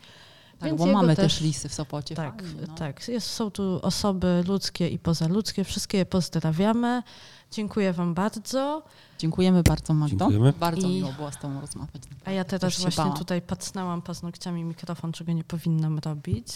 [0.63, 2.15] Tak, Więc bo mamy też- też lisy w Sopocie.
[2.15, 2.75] Tak, fajnie, no.
[2.75, 3.07] tak.
[3.07, 5.63] Jest, są tu osoby ludzkie i pozaludzkie.
[5.63, 7.03] Wszystkie je pozdrawiamy.
[7.51, 8.83] Dziękuję Wam bardzo.
[9.19, 10.17] Dziękujemy bardzo, Magdo.
[10.17, 10.53] Dziękujemy.
[10.59, 12.03] Bardzo I- miło było z Tobą rozmawiać.
[12.25, 13.17] A ja teraz właśnie bałam.
[13.17, 16.47] tutaj pacnęłam paznokciami mikrofon, czego nie powinnam robić.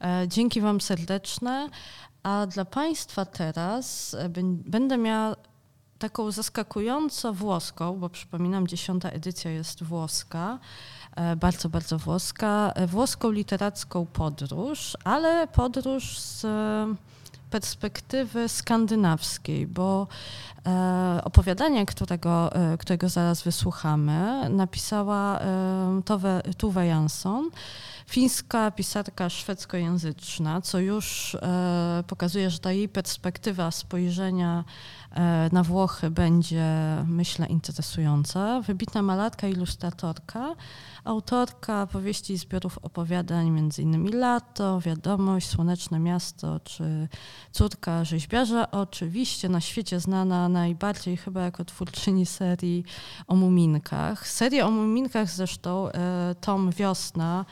[0.00, 1.68] E, Dzięki Wam serdeczne.
[2.22, 5.36] A dla Państwa teraz e, bę- będę miała
[5.98, 10.58] taką zaskakująco włoską, bo przypominam, dziesiąta edycja jest włoska,
[11.16, 16.46] e, bardzo, bardzo włoska, e, włoską literacką podróż, ale podróż z
[17.50, 20.06] perspektywy skandynawskiej, bo
[20.66, 25.40] e, opowiadanie, którego, którego zaraz wysłuchamy, napisała
[26.58, 27.50] Tove, Jansson,
[28.08, 34.64] fińska pisarka szwedzkojęzyczna, co już e, pokazuje, że ta jej perspektywa spojrzenia
[35.10, 36.66] e, na Włochy będzie,
[37.06, 38.60] myślę, interesująca.
[38.60, 40.54] Wybitna malarka, ilustratorka,
[41.04, 44.18] autorka powieści i zbiorów opowiadań, m.in.
[44.18, 47.08] Lato, Wiadomość, Słoneczne Miasto czy
[47.52, 52.84] Córka rzeźbiarza, oczywiście na świecie znana najbardziej chyba jako twórczyni serii
[53.26, 54.28] o muminkach.
[54.28, 57.44] Serię o muminkach zresztą e, Tom Wiosna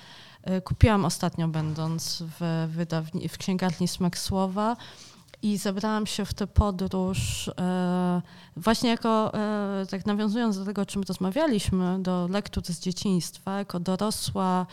[0.65, 4.77] kupiłam ostatnio będąc w, wydawni- w księgarni Smak Słowa
[5.43, 8.23] i zabrałam się w tę podróż e,
[8.57, 13.81] właśnie jako, e, tak nawiązując do tego, o czym rozmawialiśmy, do lektur z dzieciństwa, jako
[13.81, 14.67] dorosła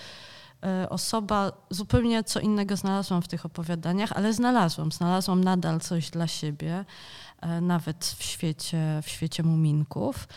[0.63, 6.27] e, osoba, zupełnie co innego znalazłam w tych opowiadaniach, ale znalazłam, znalazłam nadal coś dla
[6.27, 6.85] siebie,
[7.41, 10.27] e, nawet w świecie, w świecie muminków.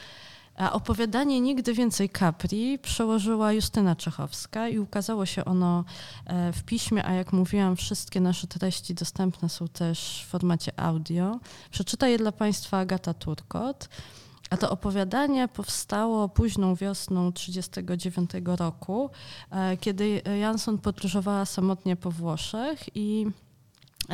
[0.56, 5.84] A opowiadanie Nigdy więcej Capri przełożyła Justyna Czechowska i ukazało się ono
[6.26, 11.38] e, w piśmie, a jak mówiłam, wszystkie nasze treści dostępne są też w formacie audio.
[11.70, 13.88] Przeczyta je dla Państwa Agata Turkot.
[14.50, 19.10] A to opowiadanie powstało późną wiosną 1939 roku,
[19.50, 23.26] e, kiedy Jansson podróżowała samotnie po Włoszech i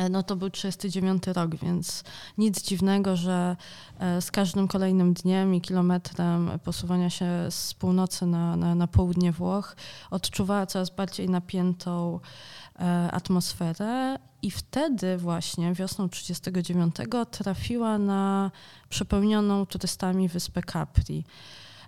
[0.09, 2.03] no to był 39 rok, więc
[2.37, 3.55] nic dziwnego, że
[3.99, 9.31] e, z każdym kolejnym dniem i kilometrem posuwania się z północy na, na, na południe
[9.31, 9.75] Włoch
[10.11, 12.19] odczuwała coraz bardziej napiętą
[12.79, 16.95] e, atmosferę i wtedy właśnie wiosną 39
[17.31, 18.51] trafiła na
[18.89, 21.23] przepełnioną turystami wyspę Capri.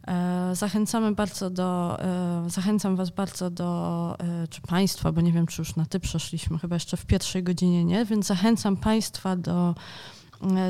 [0.07, 5.47] E, Zachęcamy bardzo do, e, zachęcam Was bardzo do, e, czy Państwa, bo nie wiem,
[5.47, 9.75] czy już na Ty przeszliśmy, chyba jeszcze w pierwszej godzinie nie, więc zachęcam Państwa do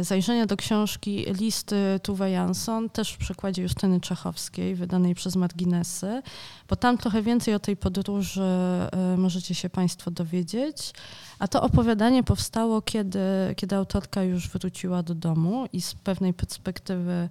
[0.02, 6.22] zajrzenia do książki Listy Tuve Jansson, też w przekładzie Justyny Czechowskiej, wydanej przez Marginesy,
[6.70, 10.94] bo tam trochę więcej o tej podróży e, możecie się Państwo dowiedzieć.
[11.40, 13.20] A to opowiadanie powstało, kiedy,
[13.56, 17.30] kiedy autorka już wróciła do domu i z pewnej perspektywy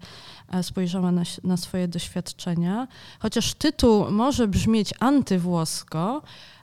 [0.53, 2.89] e, spojrzała na, na swoje doświadczenia.
[3.19, 6.54] Chociaż tytuł może brzmieć antywłosko, e,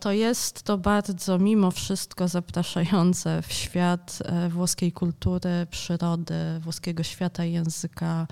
[0.00, 7.44] to jest to bardzo mimo wszystko zapraszające w świat e, włoskiej kultury, przyrody, włoskiego świata
[7.44, 8.26] i języka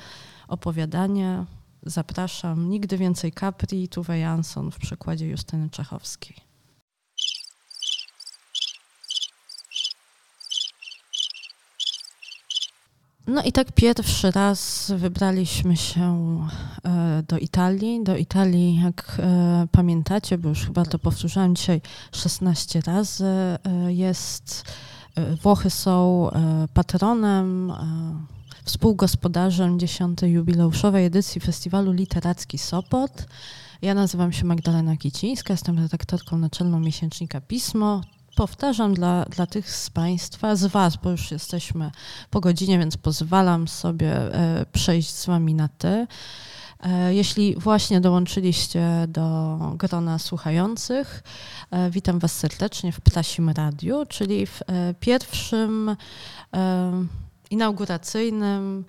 [0.49, 1.45] opowiadanie.
[1.83, 2.71] Zapraszam.
[2.71, 6.48] Nigdy więcej Capri, Tuve Jansson w przekładzie Justyny Czechowskiej.
[13.29, 16.39] No i tak pierwszy raz wybraliśmy się
[16.85, 18.05] e, do Italii.
[18.05, 21.81] Do Italii, jak e, pamiętacie, bo już chyba to powtórzyłam dzisiaj
[22.13, 23.59] 16 razy, e,
[23.89, 24.65] jest,
[25.43, 26.31] Włochy są
[26.75, 27.73] patronem,
[28.65, 30.23] współgospodarzem 10.
[30.23, 33.27] jubileuszowej edycji Festiwalu Literacki Sopot.
[33.83, 38.01] Ja nazywam się Magdalena Kicińska, jestem redaktorką naczelną miesięcznika Pismo.
[38.39, 41.91] Powtarzam dla, dla tych z Państwa, z Was, bo już jesteśmy
[42.31, 46.07] po godzinie, więc pozwalam sobie e, przejść z Wami na Ty.
[46.81, 51.23] E, Jeśli właśnie dołączyliście do grona słuchających,
[51.71, 54.61] e, witam Was serdecznie w Ptasim Radiu, czyli w
[55.01, 55.97] pierwszym
[57.51, 58.85] inauguracyjnym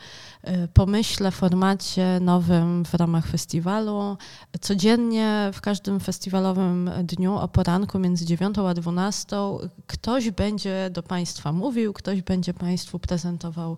[0.48, 4.18] y, pomyśle, formacie nowym w ramach festiwalu.
[4.61, 9.38] Codziennie w każdym festiwalowym dniu o poranku między 9 a 12
[9.88, 13.77] ktoś będzie do Państwa mówił, ktoś będzie Państwu prezentował.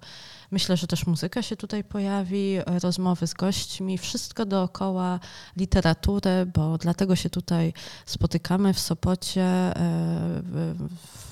[0.52, 5.20] Myślę, że też muzyka się tutaj pojawi, rozmowy z gośćmi, wszystko dookoła
[5.58, 7.74] literatury, bo dlatego się tutaj
[8.06, 9.82] spotykamy w Sopocie y,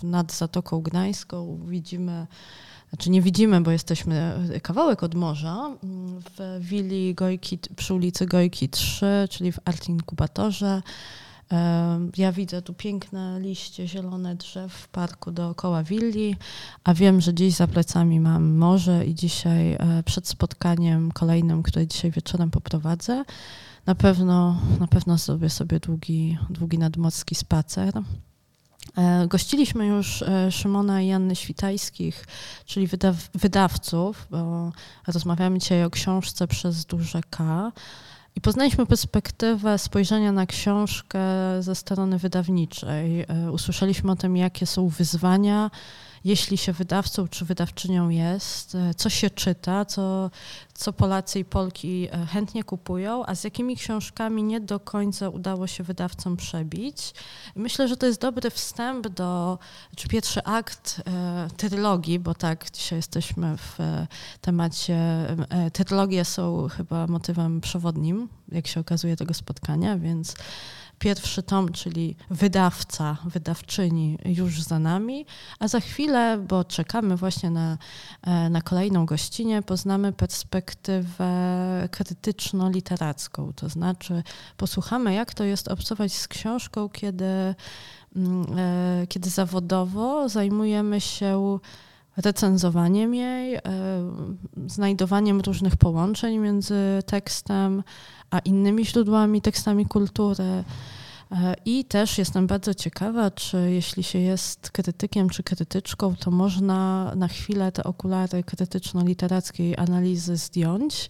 [0.04, 1.60] nad Zatoką Gdańską.
[1.66, 2.28] Widzimy
[2.90, 4.34] znaczy nie widzimy, bo jesteśmy
[4.64, 5.70] kawałek od morza,
[6.38, 10.82] w willi Gojki, przy ulicy Gojki 3, czyli w Art Inkubatorze.
[12.18, 16.36] Ja widzę tu piękne liście, zielone drzew w parku dookoła willi,
[16.84, 21.88] a wiem, że dziś za plecami mam morze i dzisiaj e, przed spotkaniem kolejnym, które
[21.88, 23.24] dzisiaj wieczorem poprowadzę,
[23.86, 27.94] na pewno, na pewno zrobię sobie długi, długi nadmorski spacer.
[28.98, 32.26] E, gościliśmy już e, Szymona i Janny Świtajskich,
[32.66, 34.72] czyli wydaw wydawców, bo
[35.08, 37.72] rozmawiamy dzisiaj o książce przez duże K.
[38.36, 41.20] I poznaliśmy perspektywę spojrzenia na książkę
[41.60, 43.22] ze strony wydawniczej.
[43.22, 45.72] E, usłyszeliśmy o tym, jakie są wyzwania,
[46.24, 50.32] jeśli się wydawcą czy wydawczynią jest, e, co się czyta, co,
[50.74, 55.68] co Polacy i Polki e, chętnie kupują, a z jakimi książkami nie do końca udało
[55.68, 57.14] się wydawcom przebić.
[57.56, 59.60] Myślę, że to jest dobry wstęp do,
[59.96, 64.08] czy pierwszy akt e, trylogii, bo tak, dzisiaj jesteśmy w e,
[64.42, 64.96] temacie,
[65.50, 70.36] e, trylogie są chyba motywem przewodnim, jak się okazuje, tego spotkania, więc
[71.00, 75.26] pierwszy tom, czyli wydawca, wydawczyni już za nami,
[75.60, 77.78] a za chwilę, bo czekamy właśnie na,
[78.22, 81.30] e, na kolejną gościnę, poznamy perspektywę
[81.92, 84.24] krytyczno-literacką, to znaczy
[84.58, 87.56] posłuchamy, jak to jest obcować z książką, kiedy,
[88.16, 91.60] mm, e, kiedy zawodowo zajmujemy się
[92.24, 93.62] recenzowaniem jej, e,
[94.68, 96.76] znajdowaniem różnych połączeń między
[97.06, 97.84] tekstem
[98.32, 100.64] a innymi źródłami, tekstami kultury.
[101.32, 107.12] E, I też jestem bardzo ciekawa, czy jeśli się jest krytykiem czy krytyczką, to można
[107.16, 111.10] na chwilę te okulary krytyczno-literackiej analizy zdjąć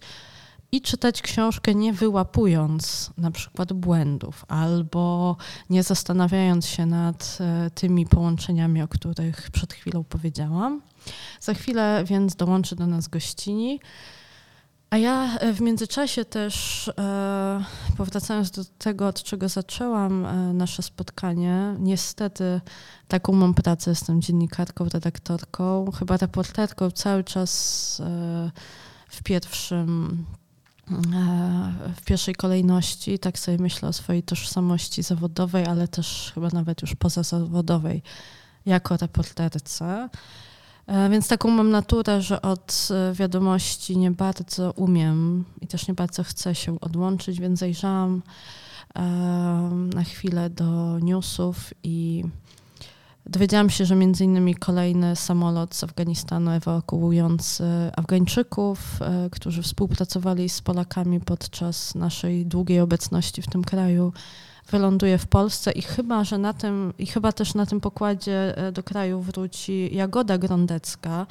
[0.72, 5.36] i czytać książkę nie wyłapując na przykład błędów albo
[5.70, 10.82] nie zastanawiając się nad e, tymi połączeniami, o których przed chwilą powiedziałam.
[11.40, 13.80] Za chwilę więc dołączy do nas gościni.
[14.90, 17.64] A ja e, w międzyczasie też, e,
[17.96, 20.26] powracając do tego, od czego zaczęłam
[20.56, 22.60] nasze spotkanie, niestety
[23.08, 28.02] taką mam pracę, jestem dziennikarką, redaktorką, chyba reporterką cały czas
[29.08, 30.24] w pierwszym
[31.96, 36.94] w pierwszej kolejności, tak sobie myślę o swojej tożsamości zawodowej, ale też chyba nawet już
[36.94, 38.02] pozazawodowej
[38.66, 40.08] jako reporterce.
[40.86, 45.94] E, więc taką mam naturę, że od e, wiadomości nie bardzo umiem i też nie
[45.94, 48.22] bardzo chcę się odłączyć, więc zajrzałam
[48.96, 49.02] e,
[49.94, 52.24] na chwilę do newsów i
[53.30, 57.64] dowiedziałam się, że między innymi kolejny samolot z Afganistanu ewakuujący
[57.96, 58.98] Afgańczyków,
[59.30, 64.12] którzy współpracowali z Polakami podczas naszej długiej obecności w tym kraju,
[64.70, 68.72] wyląduje w Polsce i chyba, że na tym, i chyba też na tym pokładzie e,
[68.72, 71.26] do kraju wróci Jagoda Grondecka,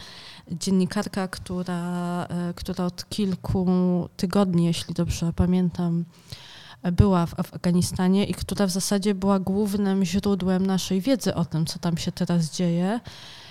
[0.51, 3.65] dziennikarka, która, e, która od kilku
[4.17, 6.05] tygodni, jeśli dobrze pamiętam,
[6.83, 11.79] była w Afganistanie i która w zasadzie była głównym źródłem naszej wiedzy o tym, co
[11.79, 12.99] tam się teraz dzieje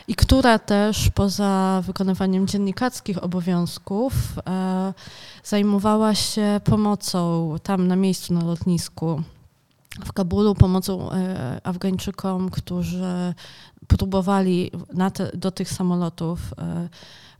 [0.08, 4.12] i która też poza wykonywaniem dziennikarskich obowiązków
[4.46, 4.94] e,
[5.44, 9.22] zajmowała się pomocą tam na miejscu na lotnisku
[10.04, 13.34] w Kabulu pomocą e, Afgańczykom, którzy
[13.86, 14.70] próbowali
[15.14, 16.88] te, do tych samolotów, e,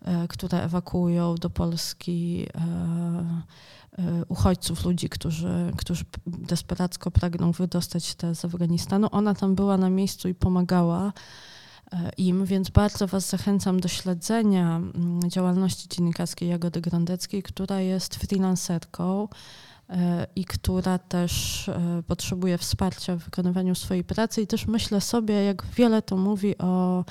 [0.05, 2.47] e, które ewakuują do Polski
[4.29, 9.09] uchodźców, ludzi, którzy, którzy desperacko pragną wydostać się z Afganistanu.
[9.11, 11.13] Ona tam była na miejscu i pomagała
[12.17, 19.29] im, więc bardzo Was zachęcam do śledzenia mm, działalności dziennikarskiej Jagody Grandeckiej, która jest freelancerką
[20.37, 24.43] i która też e, potrzebuje wsparcia w wykonywaniu swojej pracy.
[24.43, 27.05] I też myślę sobie, jak wiele to mówi o, e,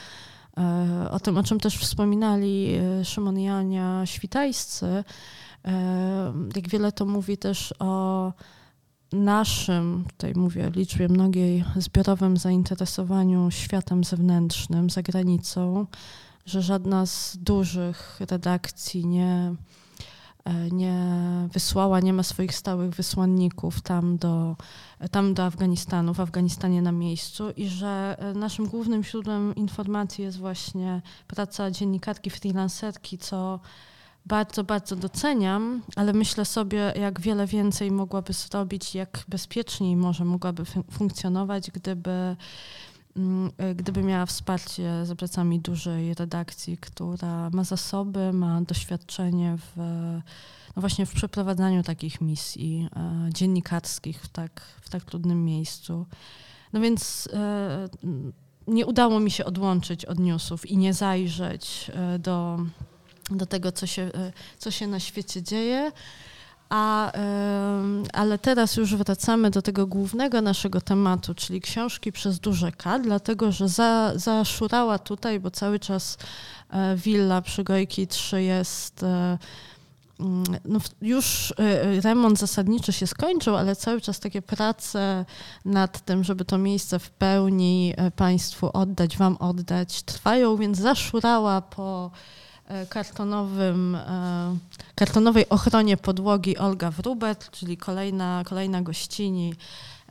[1.11, 5.03] o tym, o czym też wspominali e, Szymon i Ania Świtajscy,
[6.55, 8.33] jak wiele to mówi też o
[9.11, 15.85] naszym, tutaj mówię w liczbie mnogiej, zbiorowym zainteresowaniu światem zewnętrznym, za granicą,
[16.45, 19.55] że żadna z dużych redakcji nie e,
[20.71, 20.97] nie
[21.53, 24.55] wysłała, nie ma swoich stałych wysłanników tam do,
[25.11, 30.37] tam do Afganistanu, w Afganistanie na miejscu i że e, naszym głównym źródłem informacji jest
[30.37, 33.59] właśnie praca dziennikarki, freelancerki, co
[34.25, 40.63] bardzo, bardzo doceniam, ale myślę sobie, jak wiele więcej mogłaby zrobić, jak bezpieczniej może mogłaby
[40.91, 42.35] funkcjonować, gdyby e,
[43.75, 49.77] gdyby miała wsparcie za plecami dużej redakcji, która ma zasoby, ma doświadczenie w,
[50.75, 56.05] no właśnie w przeprowadzaniu takich misji e, dziennikarskich w tak, w tak trudnym miejscu.
[56.73, 57.89] No więc e,
[58.67, 62.57] nie udało mi się odłączyć od newsów i nie zajrzeć do,
[63.31, 64.11] do tego, co się,
[64.57, 65.91] co się na świecie dzieje.
[66.69, 67.11] A,
[68.13, 73.51] ale teraz już wracamy do tego głównego naszego tematu, czyli książki przez duże K, dlatego
[73.51, 76.17] że za, zaszurała tutaj, bo cały czas
[76.69, 79.03] e, willa przy Gojki 3 jest.
[79.03, 79.37] E,
[80.19, 85.25] mm, no już e, remont zasadniczy się skończył, ale cały czas takie prace
[85.65, 92.11] nad tym, żeby to miejsce w pełni Państwu oddać, Wam oddać, trwają, więc zaszurała po
[92.89, 94.57] kartonowym, e,
[94.95, 99.53] kartonowej ochronie podłogi Olga Wrubert, czyli kolejna, kolejna gościni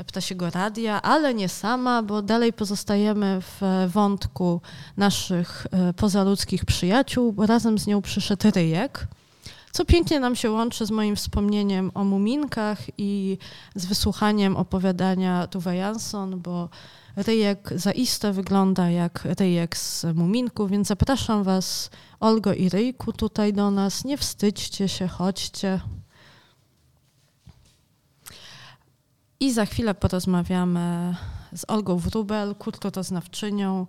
[0.07, 3.61] Ptasiego Radia, ale nie sama, bo dalej pozostajemy w
[3.93, 4.61] wątku
[4.97, 9.07] naszych e, pozaludzkich przyjaciół, bo razem z nią przyszedł Ryjek,
[9.73, 13.39] co pięknie nam się łączy z moim wspomnieniem o muminkach i
[13.74, 16.69] z wysłuchaniem opowiadania Tuve Jansson, bo
[17.16, 21.90] ryjek zaiste wygląda jak ryjek z muminku, więc zapraszam Was,
[22.20, 24.05] Olgo i Ryjku, tutaj do nas.
[24.05, 25.80] Nie wstydźcie się, chodźcie.
[29.40, 31.16] I za chwilę porozmawiamy
[31.56, 33.86] z Olgą Wrubel, kulturoznawczynią,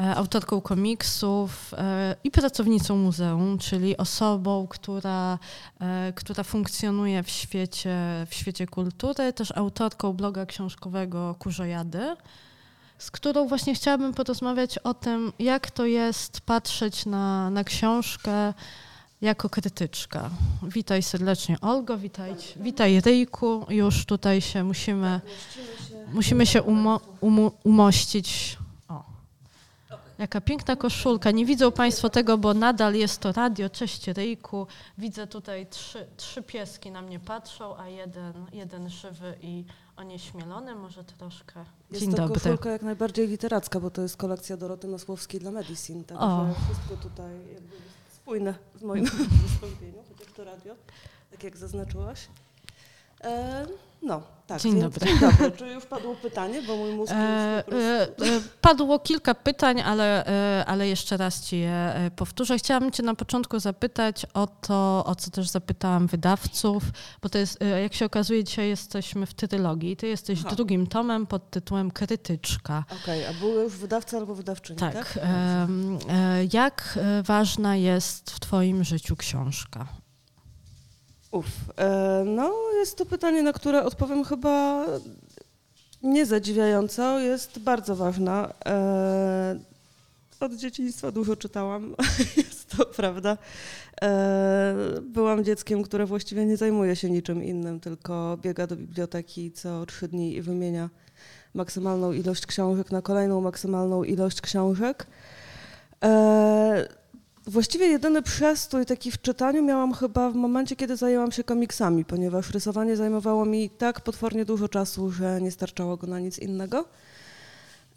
[0.00, 5.38] e, autorką komiksów e, i pracownicą muzeum, czyli osobą, która,
[5.80, 7.96] e, która funkcjonuje w świecie,
[8.30, 12.16] w świecie kultury, też autorką bloga książkowego Kurzojady
[13.00, 18.54] z którą właśnie chciałabym porozmawiać o tym, jak to jest patrzeć na, na książkę
[19.20, 20.30] jako krytyczka.
[20.62, 23.66] Witaj serdecznie Olgo, witaj, witaj Ryjku.
[23.68, 25.20] Już tutaj się musimy,
[26.12, 28.58] musimy się umo, umo, umościć.
[30.20, 31.30] Jaka piękna koszulka.
[31.30, 33.70] Nie widzą Państwo tego, bo nadal jest to radio.
[33.70, 34.66] Cześć Ryjku.
[34.98, 39.64] Widzę tutaj trzy, trzy pieski na mnie patrzą, a jeden, jeden żywy i
[39.96, 41.64] onieśmielony, może troszkę.
[41.90, 42.40] Jest Dzień to dobry.
[42.40, 46.54] koszulka jak najbardziej literacka, bo to jest kolekcja Doroty Nosłowskiej dla Medicine, także o.
[46.64, 47.64] wszystko tutaj jest
[48.14, 49.04] spójne z moim
[49.48, 50.74] wystąpieniem, chociaż to radio,
[51.30, 52.28] tak jak zaznaczyłaś.
[53.24, 53.66] E,
[54.02, 54.62] no, tak.
[54.62, 55.06] Dzień dobry.
[55.06, 55.50] Dzień dobry.
[55.50, 60.26] Czy już padło pytanie, bo mój mózg e, już e, e, Padło kilka pytań, ale,
[60.26, 62.58] e, ale jeszcze raz Ci je e, powtórzę.
[62.58, 66.82] Chciałam Cię na początku zapytać o to, o co też zapytałam wydawców,
[67.22, 69.96] bo to jest, jak się okazuje, dzisiaj jesteśmy w trylogii.
[69.96, 70.54] Ty jesteś Aha.
[70.54, 72.84] drugim tomem pod tytułem Krytyczka.
[73.02, 74.94] Okej, okay, a był już wydawca albo wydawczyni, tak?
[74.94, 75.18] tak?
[76.52, 79.99] jak ważna jest w Twoim życiu książka?
[81.30, 81.46] Uf,
[81.76, 84.86] e, no jest to pytanie, na które odpowiem chyba
[86.02, 88.52] nie zadziwiająco, jest bardzo ważna.
[88.66, 89.60] E,
[90.40, 91.94] od dzieciństwa dużo czytałam,
[92.36, 93.38] jest to prawda.
[94.02, 99.86] E, byłam dzieckiem, które właściwie nie zajmuje się niczym innym, tylko biega do biblioteki co
[99.86, 100.90] trzy dni i wymienia
[101.54, 105.06] maksymalną ilość książek na kolejną maksymalną ilość książek.
[107.46, 112.50] Właściwie jedyny przestój taki w czytaniu miałam chyba w momencie, kiedy zajęłam się komiksami, ponieważ
[112.50, 116.84] rysowanie zajmowało mi tak potwornie dużo czasu, że nie starczało go na nic innego.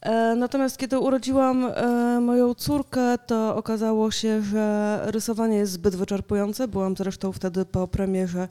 [0.02, 6.68] E, natomiast kiedy urodziłam e, moją córkę, to okazało się, że rysowanie jest zbyt wyczerpujące.
[6.68, 8.48] Byłam zresztą wtedy po premierze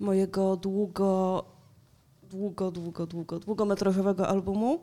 [0.00, 1.44] mojego długo,
[2.30, 4.80] długo, długo, długo, długometrażowego albumu.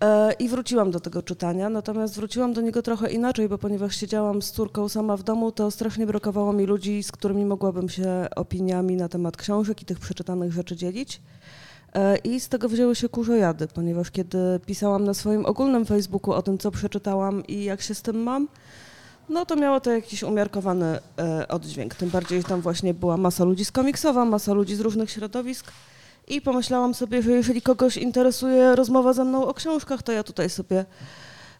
[0.00, 4.42] E, I wróciłam do tego czytania, natomiast wróciłam do niego trochę inaczej, bo ponieważ siedziałam
[4.42, 8.96] z córką sama w domu, to strasznie brakowało mi ludzi, z którymi mogłabym się opiniami
[8.96, 11.20] na temat książek i tych przeczytanych rzeczy dzielić.
[11.94, 16.42] E, I z tego wzięły się kurzojady, ponieważ kiedy pisałam na swoim ogólnym Facebooku o
[16.42, 18.48] tym, co przeczytałam i jak się z tym mam,
[19.28, 21.94] no to miało to jakiś umiarkowany e, oddźwięk.
[21.94, 25.72] Tym bardziej, że tam właśnie była masa ludzi z komiksowa, masa ludzi z różnych środowisk.
[26.28, 30.50] I pomyślałam sobie, że jeżeli kogoś interesuje rozmowa ze mną o książkach, to ja tutaj
[30.50, 30.84] sobie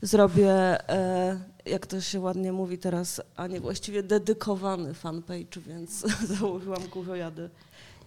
[0.03, 0.51] zrobię,
[0.89, 6.05] e, jak to się ładnie mówi teraz, a nie właściwie dedykowany fanpage, więc
[6.39, 7.51] założyłam kurzojady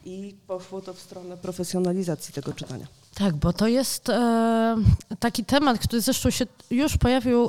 [0.05, 3.01] i poszło to w stronę profesjonalizacji tego czytania.
[3.15, 4.75] Tak, bo to jest e,
[5.19, 7.47] taki temat, który zresztą się już pojawił e,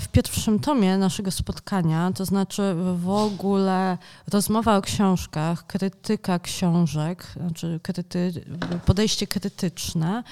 [0.00, 3.98] w pierwszym tomie naszego spotkania, to znaczy w ogóle
[4.32, 8.32] rozmowa o książkach, krytyka książek, znaczy kryty,
[8.86, 10.22] podejście krytyczne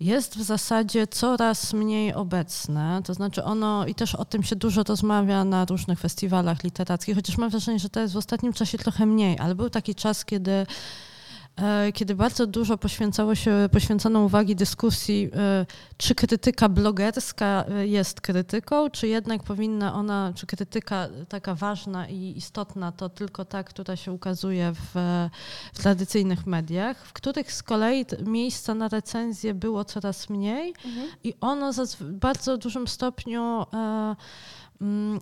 [0.00, 3.00] jest w zasadzie coraz mniej obecne.
[3.04, 7.36] To znaczy ono, i też o tym się dużo rozmawia na różnych festiwalach literackich, chociaż
[7.38, 10.66] mam wrażenie, że to jest w ostatnim czasie trochę mniej, ale był taki czas, kiedy
[11.94, 15.66] kiedy bardzo dużo poświęcało się, poświęcono uwagi dyskusji, e,
[15.96, 22.34] czy krytyka blogerska e, jest krytyką, czy jednak powinna ona, czy krytyka taka ważna i
[22.36, 24.94] istotna to tylko ta, która się ukazuje w,
[25.72, 31.08] w tradycyjnych mediach, w których z kolei miejsca na recenzję było coraz mniej mhm.
[31.24, 33.66] i ono w bardzo dużym stopniu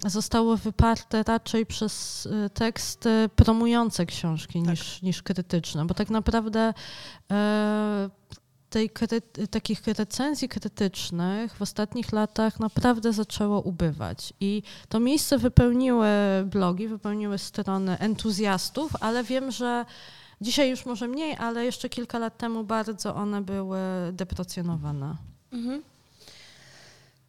[0.07, 4.70] zostało wyparte raczej przez y, teksty promujące książki tak.
[4.70, 6.74] niż, niż krytyczne, bo tak naprawdę
[7.31, 8.11] e,
[8.70, 8.91] tej,
[9.51, 14.32] takich recenzji krytycznych w ostatnich latach naprawdę zaczęło ubywać.
[14.41, 16.09] I to miejsce wypełniły
[16.45, 19.85] blogi, wypełniły strony entuzjastów, ale wiem, że
[20.41, 23.78] dzisiaj już może mniej, ale jeszcze kilka lat temu bardzo one były
[24.12, 25.16] deprecjonowane.
[25.53, 25.82] Mhm.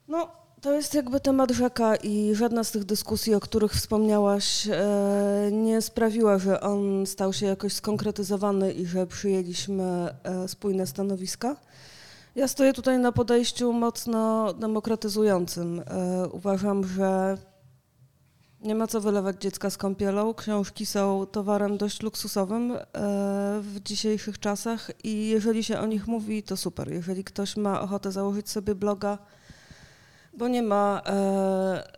[0.07, 5.49] No, to jest jakby temat rzeka i żadna z tych dyskusji, o których wspomniałaś, e,
[5.51, 9.83] nie sprawiła, że on stał się jakoś skonkretyzowany i że przyjęliśmy
[10.23, 11.55] e, spójne stanowiska.
[12.35, 15.79] Ja stoję tutaj na podejściu mocno demokratyzującym.
[15.79, 17.37] E, uważam, że
[18.61, 20.33] nie ma co wylewać dziecka z kąpielą.
[20.33, 22.77] Książki są towarem dość luksusowym
[23.61, 26.91] w dzisiejszych czasach i jeżeli się o nich mówi, to super.
[26.91, 29.17] Jeżeli ktoś ma ochotę założyć sobie bloga,
[30.33, 31.91] bo nie ma, e,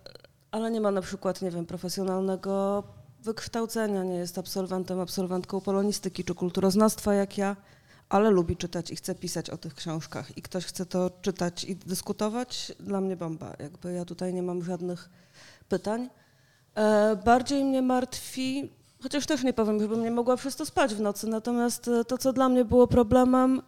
[0.51, 2.84] ale nie ma na przykład, nie wiem, profesjonalnego
[3.19, 7.55] wykształcenia, nie jest absolwentem, absolwentką polonistyki czy kulturoznawstwa jak ja,
[8.10, 11.76] ale lubi czytać i chce pisać o tych książkach i ktoś chce to czytać i
[11.76, 13.53] dyskutować, dla mnie bomba.
[13.60, 15.10] Jakby ja tutaj nie mam żadnych
[15.69, 16.10] pytań.
[16.76, 18.72] E, bardziej mnie martwi,
[19.03, 22.18] chociaż też nie powiem, żebym nie mogła przez to spać w nocy, natomiast e, to,
[22.18, 23.61] co dla mnie było problemem,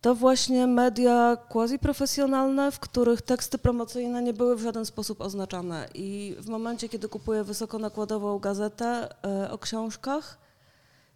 [0.00, 5.88] to właśnie media quasi-profesjonalne, w których teksty promocyjne nie były w żaden sposób oznaczane.
[5.94, 10.38] I w momencie, kiedy kupuję wysokonakładową gazetę e, o książkach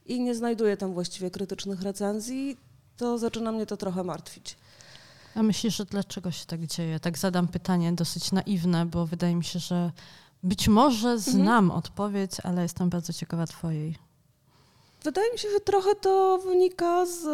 [0.06, 2.56] i nie znajduję tam właściwie krytycznych recenzji,
[2.97, 4.56] to zaczyna mnie to trochę martwić.
[5.35, 7.01] A myślisz, że dlaczego się tak dzieje?
[7.01, 9.90] Tak zadam pytanie dosyć naiwne, bo wydaje mi się, że
[10.43, 11.19] być może mhm.
[11.20, 11.78] znam mhm.
[11.78, 13.97] odpowiedź, ale jestem bardzo ciekawa Twojej.
[15.02, 17.24] Wydaje mi się, że trochę to wynika z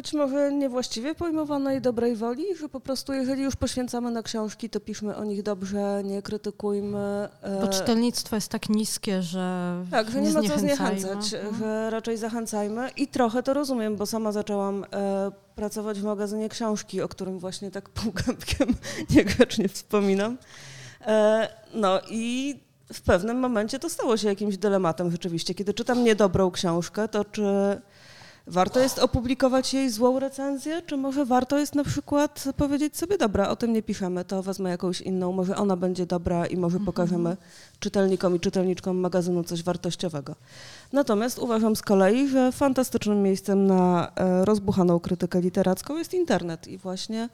[0.00, 4.80] być może niewłaściwie pojmowanej dobrej woli, że po prostu jeżeli już poświęcamy na książki, to
[4.80, 7.28] piszmy o nich dobrze, nie krytykujmy.
[7.42, 11.58] Bo e, czytelnictwo jest tak niskie, że Tak, że nie, nie ma co zniechęcać, no.
[11.58, 17.02] że raczej zachęcajmy i trochę to rozumiem, bo sama zaczęłam e, pracować w magazynie książki,
[17.02, 18.74] o którym właśnie tak półgębkiem
[19.10, 20.38] niegrzecznie wspominam.
[21.06, 22.56] E, no i
[22.92, 25.54] w pewnym momencie to stało się jakimś dylematem rzeczywiście.
[25.54, 27.42] Kiedy czytam niedobrą książkę, to czy
[28.46, 33.48] warto jest opublikować jej złą recenzję, czy może warto jest na przykład powiedzieć sobie, dobra,
[33.48, 36.86] o tym nie piszemy, to wezmę jakąś inną, może ona będzie dobra i może mhm.
[36.86, 37.36] pokażemy
[37.80, 40.34] czytelnikom i czytelniczkom magazynu coś wartościowego.
[40.92, 46.78] Natomiast uważam z kolei, że fantastycznym miejscem na e, rozbuchaną krytykę literacką jest internet i
[46.78, 47.28] właśnie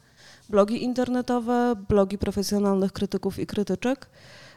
[0.49, 4.07] blogi internetowe, blogi profesjonalnych krytyków i krytyczek,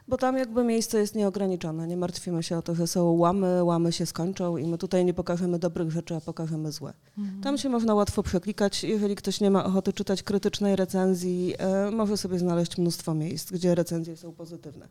[0.10, 1.88] bo tam jakby miejsce jest nieograniczone.
[1.88, 5.14] Nie martwimy się o to, że są łamy, łamy się skończą i my tutaj nie
[5.14, 6.94] pokażemy dobrych rzeczy, a pokażemy złe.
[7.18, 7.42] Mhm.
[7.42, 8.84] Tam się można łatwo przeklikać.
[8.84, 13.76] Jeżeli ktoś nie ma ochoty czytać krytycznej recenzji, e, może sobie znaleźć mnóstwo miejsc, gdzie
[13.76, 14.88] recenzje są pozytywne.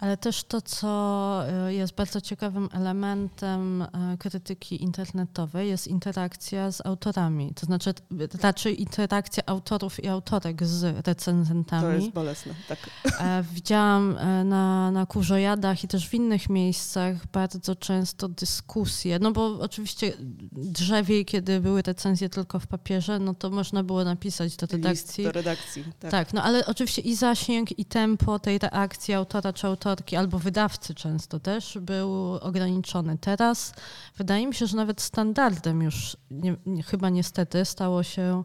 [0.00, 6.86] Ale też to, co e, jest bardzo ciekawym elementem e, krytyki internetowej, jest interakcja z
[6.86, 7.54] autorami.
[7.54, 7.94] To znaczy
[8.42, 11.82] raczej interakcja autorów i autorek z recenzentami.
[11.82, 12.78] To jest bolesne, tak.
[13.20, 19.58] E, widziałam na, na kurzojadach i też w innych miejscach bardzo często dyskusje, no bo
[19.60, 20.12] oczywiście
[20.52, 25.24] drzewiej, kiedy były recenzje tylko w papierze, no to można było napisać do redakcji.
[25.24, 26.10] List do redakcji, tak.
[26.10, 30.38] Tak, no ale oczywiście i zasięg, i tempo tej reakcji autora czy autora autorki albo
[30.38, 33.18] wydawcy często też był ograniczony.
[33.18, 33.74] Teraz
[34.16, 38.44] wydaje mi się, że nawet standardem już nie, nie, chyba niestety stało się,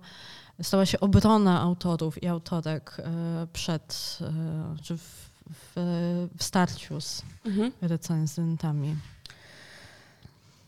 [0.61, 5.73] stała się obrona autorów i autorek e, przed, e, czy w, w,
[6.37, 7.71] w starciu z mhm.
[7.81, 8.95] recenzentami.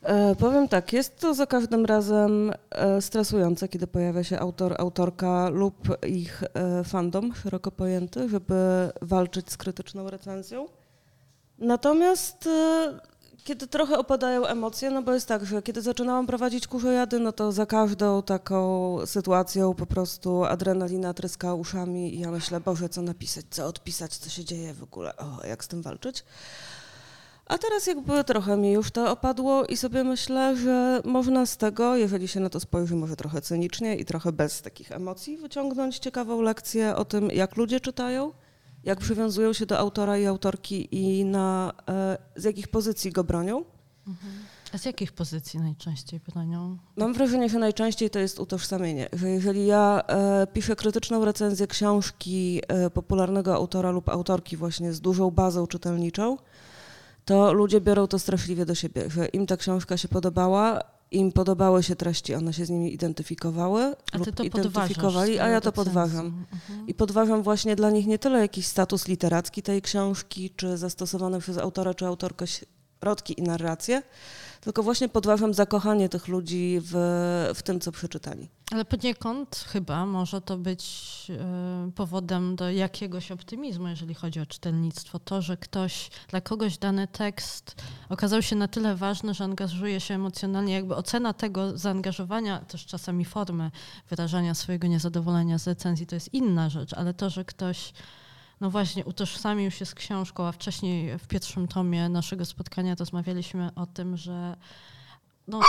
[0.08, 5.50] E, powiem tak, jest to za każdym razem e, stresujące, kiedy pojawia się autor, autorka
[5.50, 8.56] lub ich e, fandom szeroko pojęty, żeby
[9.02, 10.68] walczyć z krytyczną recenzją.
[11.60, 12.50] Natomiast
[13.44, 17.52] kiedy trochę opadają emocje, no bo jest tak, że kiedy zaczynałam prowadzić kurzojady, no to
[17.52, 23.46] za każdą taką sytuacją po prostu adrenalina tryska uszami i ja myślę, Boże, co napisać,
[23.50, 26.24] co odpisać, co się dzieje w ogóle, o, jak z tym walczyć.
[27.48, 31.96] A teraz jakby trochę mi już to opadło i sobie myślę, że można z tego,
[31.96, 36.42] jeżeli się na to spojrzy może trochę cynicznie i trochę bez takich emocji, wyciągnąć ciekawą
[36.42, 38.32] lekcję o tym, jak ludzie czytają,
[38.84, 43.64] jak przywiązują się do autora i autorki i na, e, z jakich pozycji go bronią.
[44.08, 44.34] Mhm.
[44.74, 46.78] A z jakich pozycji najczęściej bronią?
[46.96, 52.62] Mam wrażenie, że najczęściej to jest utożsamienie, że jeżeli ja e, piszę krytyczną recenzję książki
[52.68, 56.38] e, popularnego autora lub autorki właśnie z dużą bazą czytelniczą,
[57.28, 60.80] to ludzie biorą to straszliwie do siebie, że im ta książka się podobała,
[61.12, 65.62] im podobały się treści, one się z nimi identyfikowały a lub to identyfikowali, a ja
[65.62, 66.26] to podważam.
[66.26, 66.88] Mhm.
[66.88, 71.58] I podważam właśnie dla nich nie tyle jakiś status literacki tej książki, czy zastosowane przez
[71.58, 74.04] autora czy autorkę środki i narracje,
[74.62, 76.94] tylko właśnie podważam zakochanie tych ludzi w,
[77.56, 78.50] w tym, co przeczytali.
[78.72, 80.86] Ale poniekąd chyba może to być
[81.90, 85.20] y, powodem do jakiegoś optymizmu, jeżeli chodzi o czytelnictwo.
[85.20, 87.76] To, że ktoś, dla kogoś dany tekst
[88.10, 93.26] okazał się na tyle ważny, że angażuje się emocjonalnie, jakby ocena tego zaangażowania, też czasami
[93.26, 93.72] formy
[94.10, 97.94] wyrażania swojego niezadowolenia z recenzji to jest inna rzecz, ale to, że ktoś
[98.62, 103.86] no właśnie utożsamił się z książką, a wcześniej w pierwszym tomie naszego spotkania rozmawialiśmy o
[103.86, 104.56] tym, że
[105.48, 105.60] no,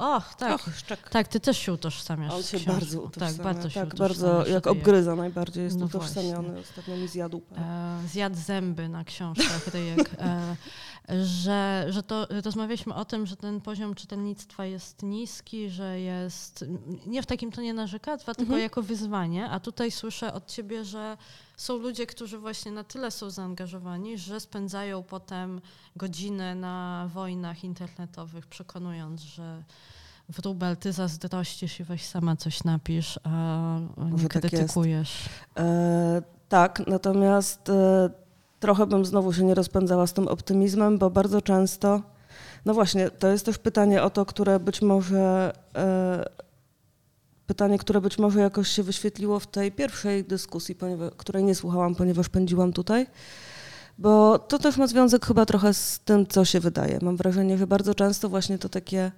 [0.00, 0.54] Och, tak.
[0.54, 2.32] Och, tak, ty też się utożsamiasz.
[2.32, 2.72] On się książką.
[2.72, 3.32] bardzo utożsamia.
[3.32, 6.48] Tak, bardzo się tak, bardzo, jak obgryza najbardziej jest no utożsamiony.
[6.48, 6.60] Właśnie.
[6.70, 7.42] Ostatnio mi zjadł.
[7.56, 10.10] E, zjadł zęby na książkach ryjek.
[10.18, 10.56] E,
[11.24, 16.64] że, że to rozmawialiśmy o tym, że ten poziom czytelnictwa jest niski, że jest
[17.06, 18.62] nie w takim tonie narzekactwa, tylko mhm.
[18.62, 21.16] jako wyzwanie, a tutaj słyszę od ciebie, że
[21.56, 25.60] są ludzie, którzy właśnie na tyle są zaangażowani, że spędzają potem
[25.96, 29.62] godziny na wojnach internetowych, przekonując, że
[30.28, 35.28] wróbel, ty zazdrościsz i weź sama coś napisz, a nie tak krytykujesz.
[35.54, 38.10] Tak, e, tak, natomiast e,
[38.60, 42.02] trochę bym znowu się nie rozpędzała z tym optymizmem, bo bardzo często,
[42.64, 46.24] no właśnie, to jest też pytanie o to, które być może e,
[47.46, 50.76] pytanie, które być może jakoś się wyświetliło w tej pierwszej dyskusji,
[51.16, 53.06] której nie słuchałam, ponieważ pędziłam tutaj.
[53.98, 56.98] Bo to też ma związek chyba trochę z tym, co się wydaje.
[57.02, 59.12] Mam wrażenie, że bardzo często właśnie to takie,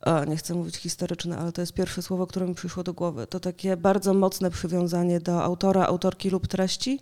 [0.00, 3.26] o, nie chcę mówić historyczne, ale to jest pierwsze słowo, które mi przyszło do głowy,
[3.26, 7.00] to takie bardzo mocne przywiązanie do autora, autorki lub treści,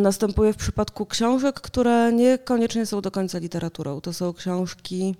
[0.00, 4.00] następuje w przypadku książek, które niekoniecznie są do końca literaturą.
[4.00, 5.14] To są książki.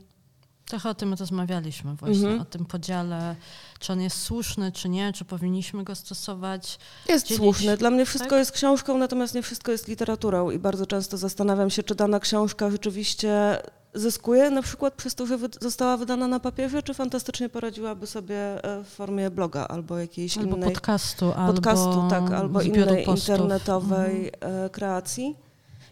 [0.69, 2.41] Trochę o tym rozmawialiśmy właśnie, mhm.
[2.41, 3.37] o tym podziale,
[3.79, 6.79] czy on jest słuszny, czy nie, czy powinniśmy go stosować.
[7.09, 7.43] Jest dzielić.
[7.43, 7.77] słuszny.
[7.77, 8.39] Dla mnie wszystko tak?
[8.39, 12.71] jest książką, natomiast nie wszystko jest literaturą i bardzo często zastanawiam się, czy dana książka
[12.71, 13.59] rzeczywiście
[13.99, 18.85] zyskuje na przykład przez to, że została wydana na papierze, czy fantastycznie poradziłaby sobie e,
[18.85, 20.71] w formie bloga albo jakiejś albo innej...
[20.71, 23.29] podcastu, podcastu albo tak, albo innej postów.
[23.29, 24.71] internetowej mhm.
[24.71, 25.37] kreacji.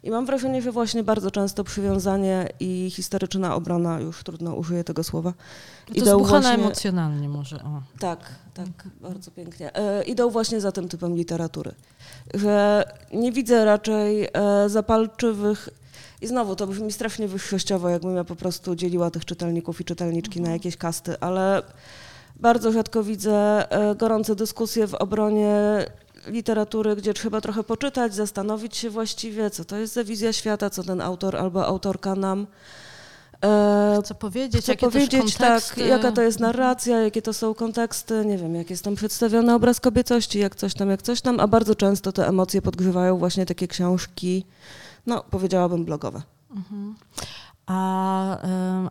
[0.03, 5.05] I mam wrażenie, że właśnie bardzo często przywiązanie i historyczna obrona, już trudno użyję tego
[5.05, 5.33] słowa,
[5.87, 6.51] to idą właśnie...
[6.51, 7.57] emocjonalnie może.
[7.57, 7.83] O.
[7.99, 8.19] Tak,
[8.55, 8.69] tak,
[9.01, 9.77] bardzo pięknie.
[9.77, 11.75] E, idą właśnie za tym typem literatury.
[12.35, 15.69] Że nie widzę raczej e, zapalczywych
[16.21, 20.41] i znowu to brzmi strasznie wyższościowo, jakbym ja po prostu dzieliła tych czytelników i czytelniczki
[20.41, 20.57] na mhm.
[20.57, 21.63] jakieś kasty, ale
[22.37, 25.87] bardzo rzadko widzę e, gorące dyskusje w obronie
[26.27, 30.83] literatury, gdzie trzeba trochę poczytać, zastanowić się właściwie, co to jest za wizja świata, co
[30.83, 32.47] ten autor albo autorka nam
[33.45, 38.25] e, Chcę powiedzieć, Chcę jakie powiedzieć tak, jaka to jest narracja, jakie to są konteksty,
[38.27, 41.47] nie wiem, jak jest tam przedstawiony obraz kobiecości, jak coś tam, jak coś tam, a
[41.47, 44.45] bardzo często te emocje podgrzewają właśnie takie książki,
[45.07, 46.23] no powiedziałabym blogowe.
[46.51, 46.95] Mhm.
[47.67, 48.39] A,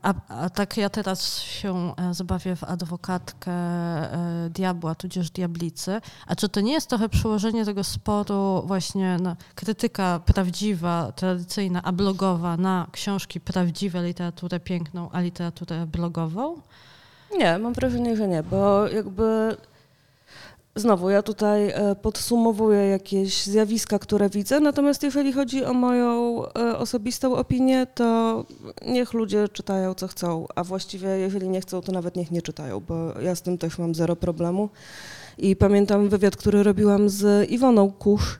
[0.01, 6.01] a, a, tak ja teraz się e, zabawię w adwokatkę e, diabła, tudzież diablicy.
[6.27, 11.91] A czy to nie jest trochę przełożenie tego sporu właśnie na krytyka prawdziwa, tradycyjna, a
[11.91, 16.61] blogowa na książki prawdziwe, literaturę piękną, a literaturę blogową?
[17.37, 19.57] Nie, mam wrażenie, że nie, bo jakby
[20.77, 26.77] Znowu, ja tutaj e, podsumowuję jakieś zjawiska, które widzę, natomiast jeżeli chodzi o moją e,
[26.77, 28.45] osobistą opinię, to
[28.85, 32.79] niech ludzie czytają, co chcą, a właściwie jeżeli nie chcą, to nawet niech nie czytają,
[32.79, 34.69] bo ja z tym też mam zero problemu.
[35.37, 38.39] I pamiętam wywiad, który robiłam z Iwoną Kusz,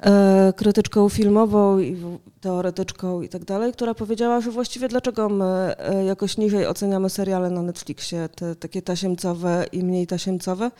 [0.00, 1.96] e, krytyczką filmową i
[2.40, 5.74] teoretyczką i tak dalej, która powiedziała, że właściwie dlaczego my
[6.06, 10.70] jakoś niżej oceniamy seriale na Netflixie, te takie tasiemcowe i mniej tasiemcowe,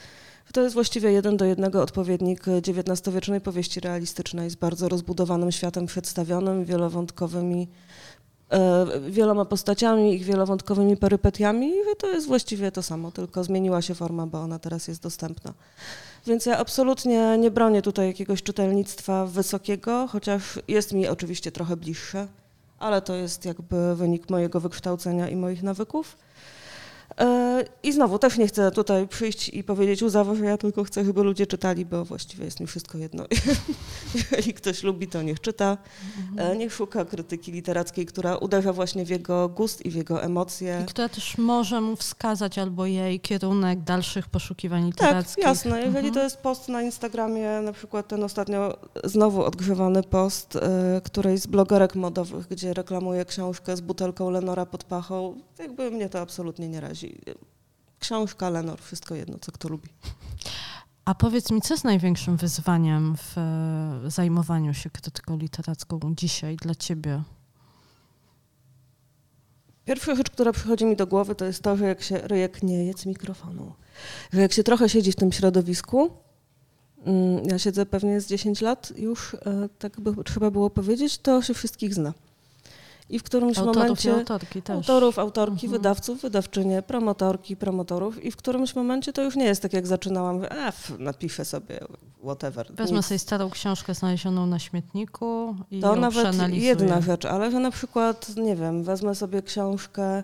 [0.52, 6.64] to jest właściwie jeden do jednego odpowiednik XIX-wiecznej powieści realistycznej z bardzo rozbudowanym światem przedstawionym,
[6.64, 7.68] wielowątkowymi
[8.50, 13.94] e, wieloma postaciami, ich wielowątkowymi perypetiami i to jest właściwie to samo, tylko zmieniła się
[13.94, 15.54] forma, bo ona teraz jest dostępna.
[16.26, 22.28] Więc ja absolutnie nie bronię tutaj jakiegoś czytelnictwa wysokiego, chociaż jest mi oczywiście trochę bliższe,
[22.78, 26.16] ale to jest jakby wynik mojego wykształcenia i moich nawyków.
[27.18, 31.04] E, I znowu też nie chcę tutaj przyjść i powiedzieć łzawo, że ja tylko chcę,
[31.04, 33.24] żeby ludzie czytali, bo właściwie jest mi wszystko jedno.
[34.14, 35.76] Jeżeli ktoś lubi, to niech czyta.
[36.30, 36.58] Mhm.
[36.58, 40.80] Niech szuka krytyki literackiej, która uderza właśnie w jego gust i w jego emocje.
[40.82, 45.44] I która też może mu wskazać albo jej kierunek dalszych poszukiwań tak, literackich.
[45.44, 45.78] Tak, jasne.
[45.78, 46.14] Jeżeli mhm.
[46.14, 50.60] to jest post na Instagramie, na przykład ten ostatnio znowu odgrzewany post y,
[51.04, 56.20] którejś z blogerek modowych, gdzie reklamuje książkę z butelką Lenora pod pachą, jakby mnie to
[56.20, 57.07] absolutnie nie razi
[57.98, 59.88] książka, Lenor, wszystko jedno, co kto lubi.
[61.04, 66.74] A powiedz mi, co jest największym wyzwaniem w e, zajmowaniu się krytyką literacką dzisiaj dla
[66.74, 67.22] ciebie?
[69.84, 72.84] Pierwsza rzecz, która przychodzi mi do głowy, to jest to, że jak się ryjek nie
[72.84, 73.72] jedz mikrofonu,
[74.32, 76.10] że jak się trochę siedzi w tym środowisku,
[77.04, 81.42] mm, ja siedzę pewnie z 10 lat już, e, tak by trzeba było powiedzieć, to
[81.42, 82.12] się wszystkich zna
[83.08, 84.14] i w którymś autorów momencie...
[84.14, 84.76] Autorki też.
[84.76, 85.72] Autorów, autorki, mhm.
[85.72, 90.40] wydawców, wydawczynie, promotorki, promotorów i w którymś momencie to już nie jest tak, jak zaczynałam,
[90.50, 91.80] a, napiszę sobie
[92.22, 92.72] whatever.
[92.74, 93.06] Wezmę nic.
[93.06, 98.36] sobie starą książkę znalezioną na śmietniku i To nawet jedna rzecz, ale że na przykład,
[98.36, 100.22] nie wiem, wezmę sobie książkę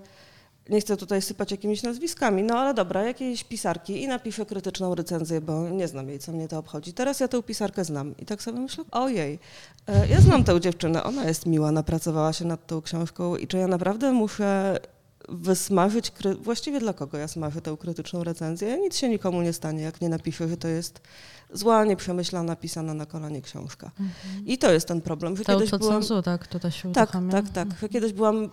[0.68, 5.40] nie chcę tutaj sypać jakimiś nazwiskami, no ale dobra, jakiejś pisarki i napiszę krytyczną recenzję,
[5.40, 6.92] bo nie znam jej, co mnie to obchodzi.
[6.92, 9.38] Teraz ja tę pisarkę znam i tak sobie myślę, ojej,
[9.86, 13.56] e, ja znam tę dziewczynę, ona jest miła, napracowała się nad tą książką i czy
[13.56, 14.78] ja naprawdę muszę
[15.28, 18.78] wysmażyć, właściwie dla kogo ja smażę tę krytyczną recenzję?
[18.78, 21.00] Nic się nikomu nie stanie, jak nie napiszę, że to jest
[21.52, 23.90] zła, nieprzemyślana, pisana na kolanie książka.
[24.00, 24.46] Mhm.
[24.46, 26.02] I to jest ten problem, że to kiedyś byłam...
[26.22, 27.68] tak, to się Tak, tak, tak.
[27.80, 28.50] Że kiedyś byłam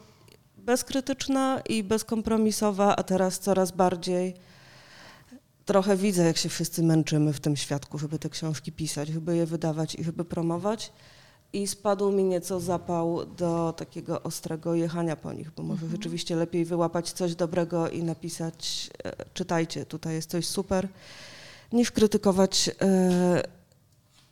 [0.62, 4.34] bezkrytyczna i bezkompromisowa, a teraz coraz bardziej
[5.66, 9.46] trochę widzę, jak się wszyscy męczymy w tym świadku, żeby te książki pisać, żeby je
[9.46, 10.94] wydawać i żeby promować.
[11.54, 15.92] I spadł mi nieco zapał do takiego ostrego jechania po nich, bo może mhm.
[15.92, 20.88] rzeczywiście lepiej wyłapać coś dobrego i napisać, e, czytajcie, tutaj jest coś super,
[21.72, 23.44] niż krytykować e,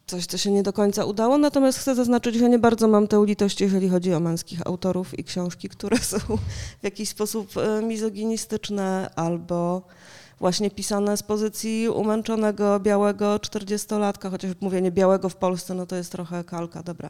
[0.09, 3.23] coś, co się nie do końca udało, natomiast chcę zaznaczyć, że nie bardzo mam tę
[3.25, 6.17] litość, jeżeli chodzi o męskich autorów i książki, które są
[6.81, 9.81] w jakiś sposób e, mizoginistyczne albo
[10.39, 16.11] właśnie pisane z pozycji umęczonego, białego czterdziestolatka, chociaż mówienie białego w Polsce, no to jest
[16.11, 17.09] trochę kalka, dobra.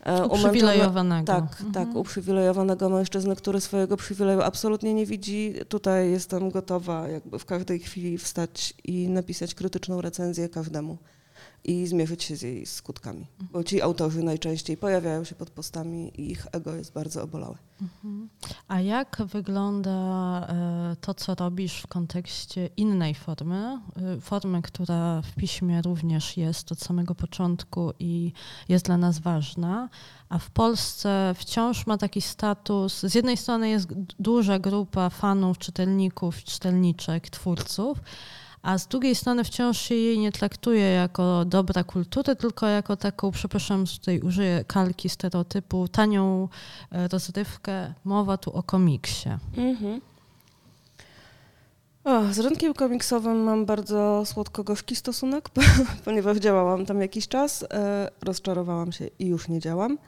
[0.00, 1.26] E, uprzywilejowanego.
[1.26, 1.72] Tak, mhm.
[1.72, 5.54] tak, uprzywilejowanego mężczyzny, który swojego przywileju absolutnie nie widzi.
[5.68, 10.98] Tutaj jestem gotowa jakby w każdej chwili wstać i napisać krytyczną recenzję każdemu
[11.64, 13.26] i zmierzyć się z jej skutkami.
[13.52, 17.56] Bo ci autorzy najczęściej pojawiają się pod postami i ich ego jest bardzo obolałe.
[17.82, 18.28] Mhm.
[18.68, 19.90] A jak wygląda
[20.48, 23.80] e, to, co robisz w kontekście innej formy?
[23.96, 28.32] E, formy, która w piśmie również jest od samego początku i
[28.68, 29.88] jest dla nas ważna,
[30.28, 33.00] a w Polsce wciąż ma taki status.
[33.00, 37.98] Z jednej strony jest duża grupa fanów, czytelników, czytelniczek, twórców,
[38.62, 43.30] a z drugiej strony wciąż się jej nie traktuje jako dobra kultury, tylko jako taką,
[43.30, 46.48] przepraszam, tutaj użyję kalki stereotypu, tanią
[46.92, 47.94] e, rozrywkę.
[48.04, 49.28] Mowa tu o komiksie.
[49.56, 50.00] Mhm.
[52.04, 55.48] O, z rynkiem komiksowym mam bardzo słodko-gorzki stosunek,
[56.04, 59.98] ponieważ działałam tam jakiś czas, e, rozczarowałam się i już nie działam.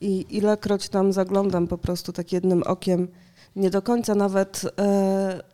[0.00, 3.08] I ilekroć tam zaglądam po prostu tak jednym okiem,
[3.56, 5.53] nie do końca nawet e,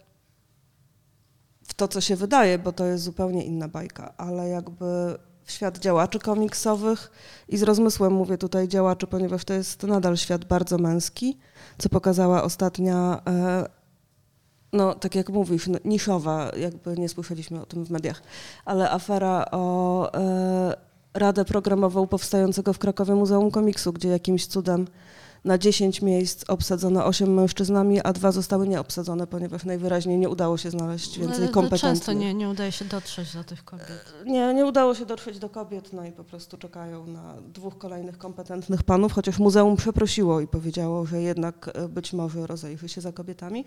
[1.81, 7.11] to, co się wydaje, bo to jest zupełnie inna bajka, ale jakby świat działaczy komiksowych
[7.49, 11.39] i z rozmysłem mówię tutaj działaczy, ponieważ to jest nadal świat bardzo męski,
[11.79, 13.69] co pokazała ostatnia, e,
[14.73, 18.23] no tak jak mówisz, niszowa, jakby nie słyszeliśmy o tym w mediach,
[18.65, 20.77] ale afera o e,
[21.15, 24.87] radę programową powstającego w Krakowie Muzeum Komiksu, gdzie jakimś cudem
[25.45, 30.71] na 10 miejsc obsadzono 8 mężczyznami, a dwa zostały nieobsadzone, ponieważ najwyraźniej nie udało się
[30.71, 31.89] znaleźć no, więcej kompetencji.
[31.89, 34.15] Często nie, nie udaje się dotrzeć do tych kobiet.
[34.25, 38.19] Nie, nie udało się dotrzeć do kobiet, no i po prostu czekają na dwóch kolejnych
[38.19, 43.13] kompetentnych panów, chociaż muzeum przeprosiło i powiedziało, że jednak e, być może rozejrzy się za
[43.13, 43.65] kobietami.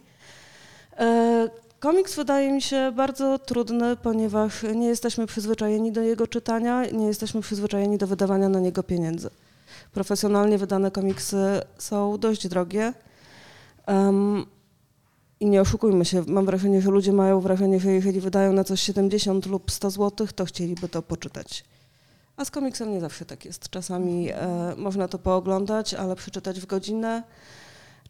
[0.98, 7.08] E, komiks wydaje mi się bardzo trudny, ponieważ nie jesteśmy przyzwyczajeni do jego czytania, nie
[7.08, 9.30] jesteśmy przyzwyczajeni do wydawania na niego pieniędzy
[9.94, 12.94] profesjonalnie wydane komiksy są dość drogie.
[13.88, 14.46] Um,
[15.40, 18.82] I nie oszukujmy się, mam wrażenie, że ludzie mają wrażenie, że jeżeli wydają na coś
[18.82, 21.64] 70 lub 100 zł, to chcieliby to poczytać.
[22.38, 23.70] A z komiksem nie zawsze tak jest.
[23.70, 27.24] Czasami e, można to pooglądać, ale przeczytać w godzinę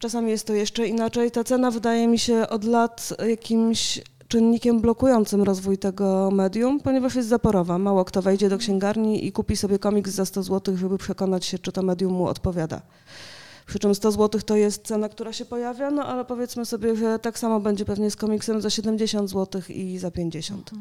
[0.04, 1.32] Czasami jest to jeszcze inaczej.
[1.32, 4.02] Ta cena wydaje mi się od lat jakimś
[4.34, 7.78] czynnikiem blokującym rozwój tego medium, ponieważ jest zaporowa.
[7.78, 11.60] Mało kto wejdzie do księgarni i kupi sobie komiks za 100 zł, żeby przekonać się,
[11.60, 12.82] czy to medium mu odpowiada.
[13.66, 17.20] Przy czym 100 zł to jest cena, która się pojawia, no ale powiedzmy sobie, że
[17.20, 20.72] tak samo będzie pewnie z komiksem za 70 zł i za 50.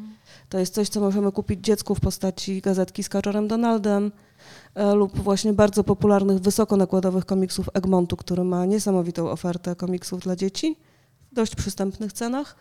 [0.49, 4.11] To jest coś, co możemy kupić dziecku w postaci gazetki z Kaczorem Donaldem
[4.75, 10.77] e, lub właśnie bardzo popularnych, wysokonakładowych komiksów Egmontu, który ma niesamowitą ofertę komiksów dla dzieci
[11.33, 12.55] dość przystępnych cenach.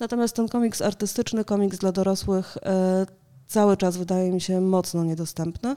[0.00, 3.06] Natomiast ten komiks artystyczny, komiks dla dorosłych e,
[3.46, 5.76] cały czas wydaje mi się mocno niedostępny.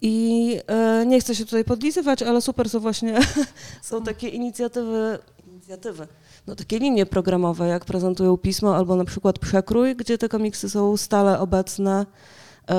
[0.00, 3.20] I e, nie chcę się tutaj podlizywać, ale super są właśnie,
[3.82, 6.08] są takie inicjatywy, inicjatywy,
[6.46, 10.96] no takie linie programowe, jak prezentują pismo albo na przykład Przekrój, gdzie te komiksy są
[10.96, 12.06] stale obecne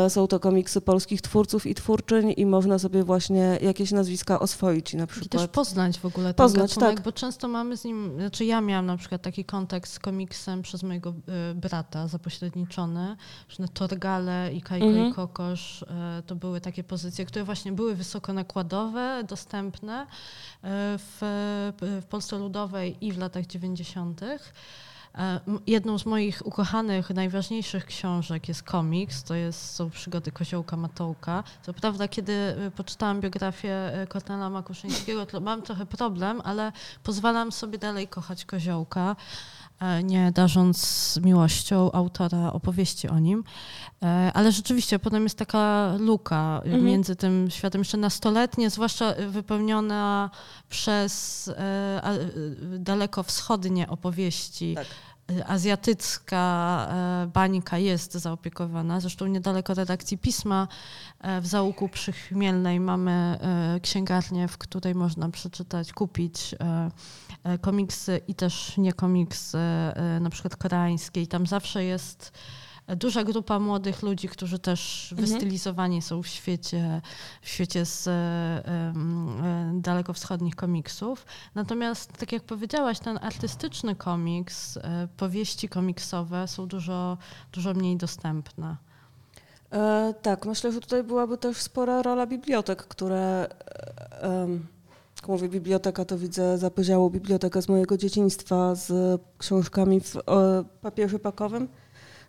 [0.09, 5.07] są to komiksy polskich twórców i twórczyń i można sobie właśnie jakieś nazwiska oswoić na
[5.07, 5.25] przykład.
[5.25, 7.05] I też poznać w ogóle ten poznać, gatunek, tak.
[7.05, 10.83] bo często mamy z nim, znaczy ja miałam na przykład taki kontakt z komiksem przez
[10.83, 11.13] mojego
[11.51, 13.17] y, brata zapośredniczony,
[13.49, 15.09] że Torgale i Kajko Mhm.
[15.09, 15.85] i Kokosz y,
[16.25, 20.07] to były takie pozycje, które właśnie były wysokonakładowe, dostępne y,
[20.97, 21.17] w,
[21.81, 24.21] w Polsce Ludowej i w latach 90.
[25.17, 31.43] E, Jedną z moich ukochanych, najważniejszych książek jest komiks, to jest, są przygody Koziołka Matołka.
[31.61, 32.33] Co prawda, kiedy
[32.67, 36.71] y, poczytałam biografię y, Kornela Makuszyńskiego, to mam trochę problem, ale
[37.03, 39.15] pozwalam sobie dalej kochać Koziołka,
[40.03, 43.43] nie darząc miłością autora opowieści o nim.
[44.03, 46.83] E, Ale rzeczywiście potem jest taka luka Mhm.
[46.85, 50.29] między tym światem jeszcze nastoletnie, zwłaszcza wypełniona
[50.69, 54.75] przez e, a- y, daleko wschodnie opowieści.
[54.75, 54.87] Tak.
[55.47, 58.99] Azjatycka e, bańka jest zaopiekowana.
[58.99, 60.67] Zresztą niedaleko redakcji pisma
[61.21, 66.91] e, w Załuku przy Chmielnej mamy e, księgarnię, w której można przeczytać, kupić e, e,
[67.61, 71.21] komiksy i też nie komiksy, e, na przykład koreańskie.
[71.21, 72.31] I tam zawsze jest
[72.87, 75.27] duża grupa młodych ludzi, którzy też Mhm.
[75.27, 77.01] wystylizowani są w świecie,
[77.41, 78.93] w świecie z e, e,
[79.73, 81.25] dalekowschodnich komiksów.
[81.55, 87.17] Natomiast, tak jak powiedziałaś, ten artystyczny komiks, e, powieści komiksowe są dużo,
[87.51, 88.75] dużo mniej dostępne.
[89.71, 93.47] E, tak, myślę, że tutaj byłaby też spora rola bibliotek, które,
[94.21, 94.47] e,
[95.15, 100.15] jak mówię biblioteka, to widzę zapyziałą bibliotekę z mojego dzieciństwa z książkami w
[100.81, 101.67] papierze pakowym.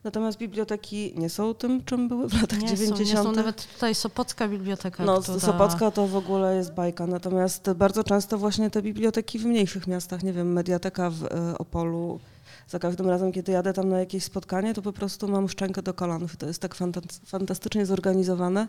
[0.04, 3.10] Natomiast biblioteki nie są tym, czym były w latach Nie są, 90.
[3.10, 5.38] nie są nawet tutaj Sopocka Biblioteka, No, która...
[5.38, 10.22] Sopocka to w ogóle jest bajka, natomiast bardzo często właśnie te biblioteki w mniejszych miastach,
[10.22, 12.20] nie wiem, Mediateka w e, Opolu,
[12.68, 15.94] za każdym razem, kiedy jadę tam na jakieś spotkanie, to po prostu mam szczękę do
[15.94, 18.68] kolan, to jest tak fanta- fantastycznie zorganizowane.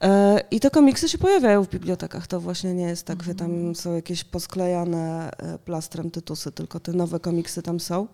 [0.00, 2.26] E, I te komiksy się pojawiają w bibliotekach.
[2.26, 6.92] To właśnie nie jest tak, że tam są jakieś posklejane e, plastrem tytusy, tylko te
[6.92, 8.06] nowe komiksy tam są.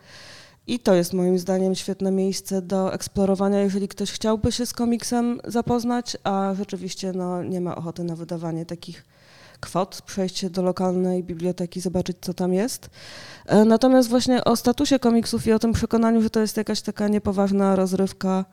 [0.67, 5.41] I to jest moim zdaniem świetne miejsce do eksplorowania, jeżeli ktoś chciałby się z komiksem
[5.45, 9.05] zapoznać, a rzeczywiście no, nie ma ochoty na wydawanie takich
[9.61, 12.91] kwot, przejść się do lokalnej biblioteki, zobaczyć co tam jest.
[13.47, 17.09] E, Natomiast właśnie o statusie komiksów i o tym przekonaniu, że to jest jakaś taka
[17.09, 18.45] niepoważna rozrywka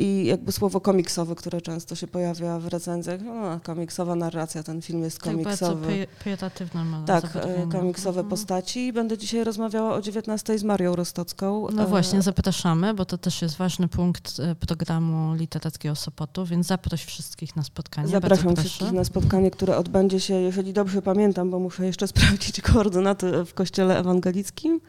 [0.00, 3.20] i jakby słowo komiksowe, które często się pojawia w recenzjach.
[3.22, 5.86] No, komiksowa narracja, ten film jest Tak bardzo komiksowy.
[5.86, 8.28] peje- pejoratywne ma Tak, e, komiksowe Mhm.
[8.28, 8.92] postaci.
[8.92, 11.66] Będę dzisiaj rozmawiała o 19 z Marią Rostocką.
[11.72, 16.66] No E, właśnie, zapraszamy, bo to też jest ważny punkt e, programu literackiego Sopotu, więc
[16.66, 18.08] zaproś wszystkich na spotkanie.
[18.08, 22.60] Zapraszam Bardzo wszystkich na spotkanie, które odbędzie się, jeżeli dobrze pamiętam, bo muszę jeszcze sprawdzić
[22.60, 24.80] koordynaty w Kościele Ewangelickim.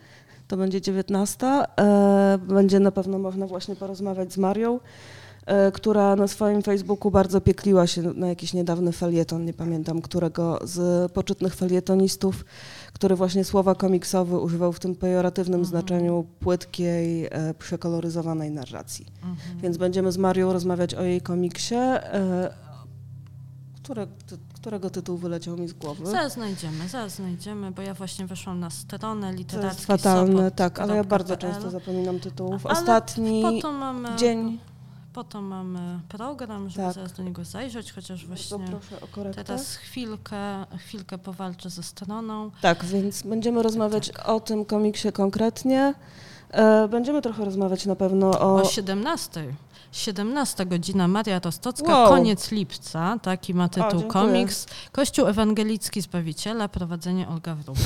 [0.52, 1.48] To będzie 19.
[1.80, 4.80] E, Będzie na pewno można właśnie porozmawiać z Marią,
[5.46, 10.60] e, która na swoim Facebooku bardzo piekliła się na jakiś niedawny felieton, nie pamiętam którego
[10.64, 12.46] z poczytnych felietonistów,
[12.94, 15.70] który właśnie słowa komiksowe używał w tym pejoratywnym Mhm.
[15.70, 19.06] znaczeniu płytkiej, e, przekoloryzowanej narracji.
[19.16, 19.60] Mhm.
[19.62, 21.76] Więc będziemy z Marią rozmawiać o jej komiksie.
[23.92, 26.06] Które, ty, którego tytuł wyleciał mi z głowy?
[26.06, 30.56] Zaraz znajdziemy, zaraz znajdziemy, bo ja właśnie weszłam na stronę To literacki jest fatalne, Sopot
[30.56, 32.66] tak, ale ja bardzo często zapominam tytułów.
[32.66, 34.60] Ostatni to mamy, dzień.
[35.14, 36.96] po to mamy program, żeby Tak.
[36.96, 38.58] zaraz do niego zajrzeć, chociaż właśnie
[39.36, 42.52] teraz chwilkę, chwilkę powalczę ze stroną.
[42.62, 45.94] Tak, więc będziemy rozmawiać o tym komiksie konkretnie.
[46.50, 48.56] E, będziemy trochę rozmawiać na pewno o...
[48.56, 49.54] O 17.
[49.92, 52.10] 17 godzina, Maria Rostocka, Wow.
[52.10, 54.68] koniec lipca, taki ma tytuł komiks.
[54.92, 57.84] Kościół Ewangelicki Zbawiciela, prowadzenie Olga Wróbel.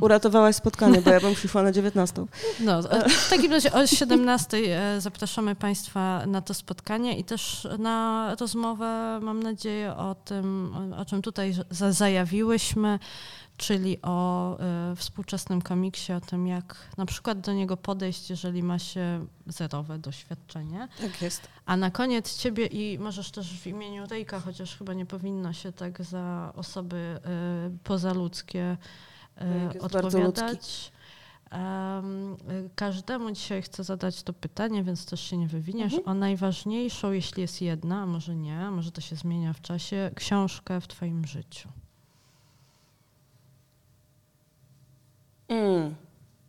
[0.00, 2.24] Uratowałaś spotkanie, bo ja bym przyszła na 19.
[2.60, 8.36] No, w takim razie o 17 e, zapraszamy Państwa na to spotkanie i też na
[8.40, 12.98] rozmowę, mam nadzieję, o tym, o czym tutaj zajawiłyśmy,
[13.60, 14.56] czyli o
[14.92, 19.98] y, współczesnym komiksie, o tym, jak na przykład do niego podejść, jeżeli ma się zerowe
[19.98, 20.88] doświadczenie.
[21.00, 21.48] Tak jest.
[21.66, 25.72] A na koniec ciebie i możesz też w imieniu Rejka, chociaż chyba nie powinno się
[25.72, 27.20] tak za osoby
[27.76, 28.76] y, pozaludzkie
[29.74, 30.92] y, odpowiadać.
[31.52, 32.36] Um,
[32.74, 35.94] każdemu dzisiaj chcę zadać to pytanie, więc też się nie wywiniesz.
[35.94, 36.16] Mhm.
[36.16, 40.80] O najważniejszą, jeśli jest jedna, a może nie, może to się zmienia w czasie, książkę
[40.80, 41.68] w Twoim życiu.
[45.48, 45.94] Mm.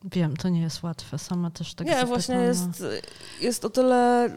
[0.03, 1.17] Wiem, to nie jest łatwe.
[1.17, 2.15] Sama też tak Nie, zapytana.
[2.15, 2.83] właśnie jest,
[3.41, 4.29] jest o tyle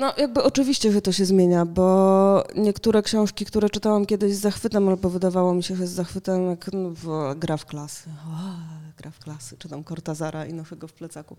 [0.00, 4.88] no, jakby oczywiście, że to się zmienia, bo niektóre książki, które czytałam kiedyś z zachwytem,
[4.88, 6.90] albo wydawało mi się, że z zachwytem, jak no,
[7.36, 8.10] gra w klasy.
[8.26, 11.36] O, gra w klasy, czytam Cortazara i noszę go w plecaku.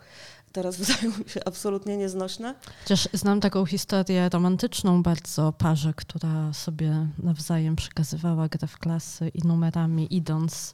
[0.52, 2.56] Teraz wydają mi się absolutnie nieznośne.
[2.84, 9.48] Chociaż znam taką historię romantyczną bardzo parze, która sobie nawzajem przekazywała grę w klasy i
[9.48, 10.74] numerami idąc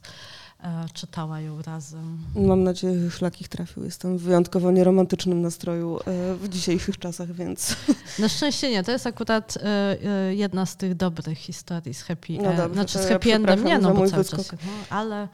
[0.92, 2.18] czytała ją razem.
[2.36, 3.84] Mam nadzieję, że szlak ich trafił.
[3.84, 7.76] Jestem w wyjątkowo nieromantycznym nastroju e, w dzisiejszych czasach, więc...
[8.18, 8.82] Na szczęście nie.
[8.82, 13.06] To jest akurat e, jedna z tych dobrych historii z happy no dobrze, Znaczy z
[13.06, 14.52] happy endem nie, no bo cały czas...
[14.52, 14.58] No,
[14.90, 15.28] ale,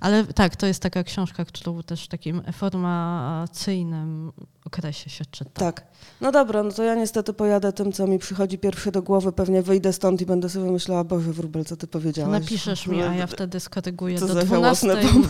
[0.00, 4.32] ale tak, to jest taka książka, którą też w takim formacyjnym
[4.66, 5.50] okresie się czyta.
[5.54, 5.86] Tak.
[6.20, 9.32] No dobra, no to ja niestety pojadę tym, co mi przychodzi pierwsze do głowy.
[9.32, 12.40] Pewnie wyjdę stąd i będę sobie myślała, Boże, wróbel, co ty powiedziałaś.
[12.42, 14.18] Napiszesz mi, a ja wtedy skoryguję.
[14.18, 14.88] Do 12,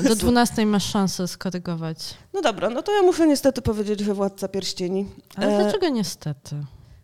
[0.08, 2.14] do 12 masz szansę skorygować.
[2.34, 5.06] No dobra, no to ja muszę niestety powiedzieć, że Władca Pierścieni.
[5.36, 5.62] Ale e...
[5.62, 6.56] dlaczego niestety?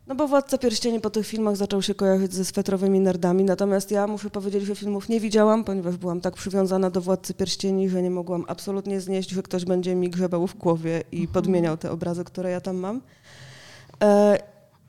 [0.07, 4.07] No bo Władca Pierścieni po tych filmach zaczął się kojarzyć ze swetrowymi nerdami, natomiast ja
[4.07, 8.11] muszę powiedzieć, że filmów nie widziałam, ponieważ byłam tak przywiązana do Władcy Pierścieni, że nie
[8.11, 11.33] mogłam absolutnie znieść, że ktoś będzie mi grzebał w głowie i mhm.
[11.33, 13.01] podmieniał te obrazy, które ja tam mam.
[14.03, 14.39] E,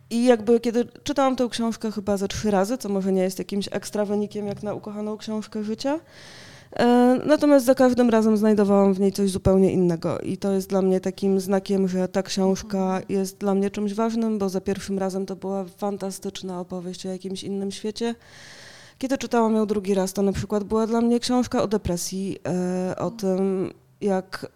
[0.10, 3.69] I jakby kiedy czytałam tę książkę chyba ze trzy razy, co może nie jest jakimś
[3.72, 5.99] ekstra wynikiem jak na ukochaną książkę życia,
[7.26, 11.00] natomiast za każdym razem znajdowałam w niej coś zupełnie innego i to jest dla mnie
[11.00, 15.36] takim znakiem, że ta książka jest dla mnie czymś ważnym, bo za pierwszym razem to
[15.36, 18.16] była fantastyczna opowieść o jakimś innym świecie.
[18.98, 22.95] Kiedy czytałam ją drugi raz, to na przykład była dla mnie książka o depresji, e,
[22.98, 24.48] o tym, jak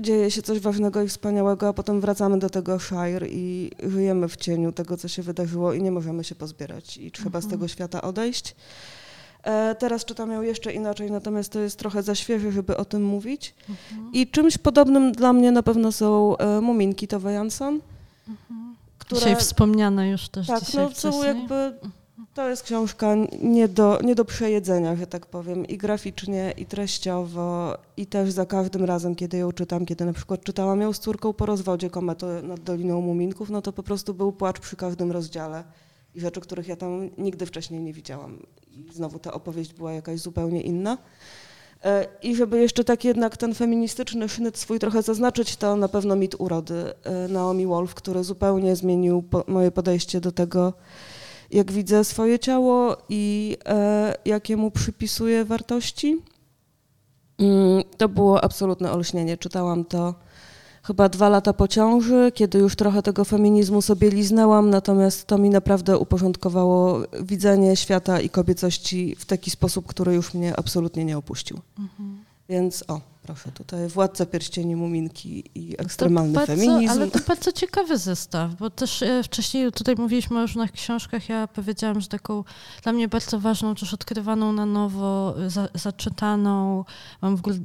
[0.00, 4.36] dzieje się coś ważnego i wspaniałego, a potem wracamy do tego Shire i żyjemy w
[4.36, 7.50] cieniu tego, co się wydarzyło i nie możemy się pozbierać i trzeba z mhm.
[7.50, 8.56] tego świata odejść.
[9.42, 13.04] E, teraz czytam ją jeszcze inaczej, natomiast to jest trochę za świeże, żeby o tym
[13.04, 13.54] mówić.
[13.68, 14.12] Mhm.
[14.12, 17.80] I czymś podobnym dla mnie na pewno są e, Muminki Tove Jansson.
[18.28, 18.76] Mhm.
[18.98, 21.24] Które, dzisiaj wspomniane już też Tak, dzisiaj no wcześniej.
[21.24, 21.72] jakby
[22.34, 27.78] to jest książka nie do, nie do przejedzenia, że tak powiem, i graficznie, i treściowo,
[27.96, 31.32] i też za każdym razem, kiedy ją czytam, kiedy na przykład czytałam ją z córką
[31.32, 35.64] po rozwodzie Kometo nad Doliną Muminków, no to po prostu był płacz przy każdym rozdziale
[36.14, 40.20] i rzeczy, których ja tam nigdy wcześniej nie widziałam i znowu ta opowieść była jakaś
[40.20, 40.98] zupełnie inna.
[41.84, 46.16] E, I żeby jeszcze tak jednak ten feministyczny sznyt swój trochę zaznaczyć, to na pewno
[46.16, 50.72] mit urody e, Naomi Wolf, który zupełnie zmienił po, moje podejście do tego,
[51.50, 56.22] jak widzę swoje ciało i e, jakie mu przypisuję wartości.
[57.38, 59.36] Mm, to było absolutne olśnienie.
[59.36, 60.14] Czytałam to
[60.82, 65.50] chyba dwa lata po ciąży, kiedy już trochę tego feminizmu sobie liznęłam, natomiast to mi
[65.50, 71.60] naprawdę uporządkowało widzenie świata i kobiecości w taki sposób, który już mnie absolutnie nie opuścił.
[71.78, 72.24] Mhm.
[72.48, 76.92] Więc o, proszę, tutaj Władca Pierścieni, Muminki i ekstremalny bardzo, feminizm.
[76.92, 81.48] Ale to bardzo ciekawy zestaw, bo też e, wcześniej tutaj mówiliśmy o różnych książkach, ja
[81.48, 82.44] powiedziałam, że taką
[82.82, 86.84] dla mnie bardzo ważną, też odkrywaną na nowo, za, zaczytaną,
[87.22, 87.56] mam w ogóle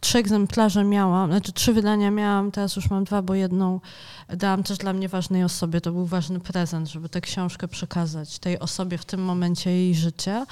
[0.00, 3.80] trzy egzemplarze miałam, znaczy trzy wydania miałam, teraz już mam dwa, bo jedną
[4.28, 5.80] dałam też dla mnie ważnej osobie.
[5.80, 10.46] To był ważny prezent, żeby tę książkę przekazać tej osobie w tym momencie jej życia.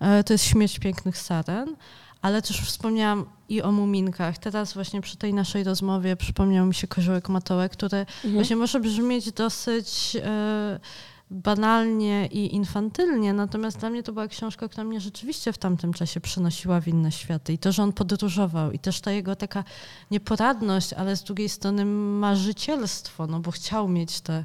[0.00, 1.76] E, to jest Śmierć pięknych saren,
[2.22, 4.38] ale też wspomniałam i o muminkach.
[4.38, 8.34] Teraz właśnie przy tej naszej rozmowie przypomniał mi się Koziołek Matołek, który mhm.
[8.34, 10.14] właśnie może brzmieć dosyć...
[10.14, 10.80] Yy,
[11.30, 16.20] banalnie i infantylnie, natomiast dla mnie to była książka, która mnie rzeczywiście w tamtym czasie
[16.20, 17.52] przenosiła w inne światy.
[17.52, 19.64] I to, że on podróżował i też ta jego taka
[20.10, 24.44] nieporadność, ale z drugiej strony marzycielstwo, no bo chciał mieć te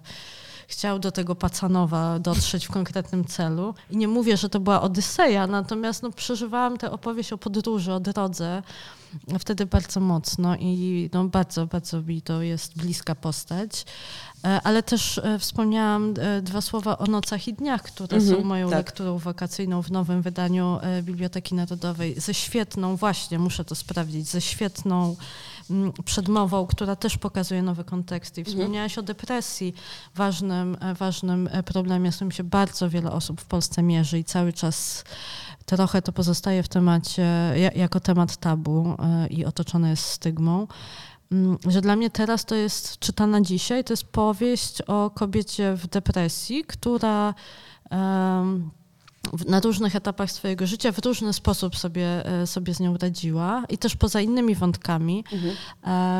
[0.67, 3.73] chciał do tego Pacanowa dotrzeć w konkretnym celu.
[3.89, 7.99] I nie mówię, że to była Odyseja, natomiast no, przeżywałam tę opowieść o podróży, o
[7.99, 8.63] drodze
[9.39, 13.85] wtedy bardzo mocno i no, bardzo, bardzo mi to jest bliska postać.
[14.43, 18.43] E, ale też e, wspomniałam e, dwa słowa o nocach i dniach, które mhm, są
[18.43, 18.77] moją tak.
[18.77, 22.19] lekturą wakacyjną w nowym wydaniu Biblioteki Narodowej.
[22.19, 25.15] Ze świetną, właśnie, muszę to sprawdzić, ze świetną
[25.69, 28.41] mm, przedmową, która też pokazuje nowe konteksty.
[28.41, 28.57] I mhm.
[28.57, 29.05] wspomniałaś mhm.
[29.05, 29.73] o depresji,
[30.15, 35.03] ważnym, ważnym problemie, z którym się bardzo wiele osób w Polsce mierzy i cały czas
[35.65, 38.97] trochę to pozostaje w temacie, jako temat tabu
[39.29, 40.67] i otoczone jest stygmą.
[41.31, 45.87] Mm, że dla mnie teraz to jest czytana dzisiaj, to jest powieść o kobiecie w
[45.87, 47.33] depresji, która
[49.47, 53.77] na różnych etapach swojego życia w różny sposób sobie, e, sobie z nią radziła i
[53.77, 55.55] też poza innymi wątkami mhm.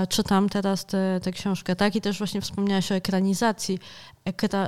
[0.03, 0.85] e, czytam teraz
[1.21, 1.95] tę książkę, tak?
[1.95, 3.79] I też właśnie wspomniałaś o ekranizacji.
[4.25, 4.67] Ekra,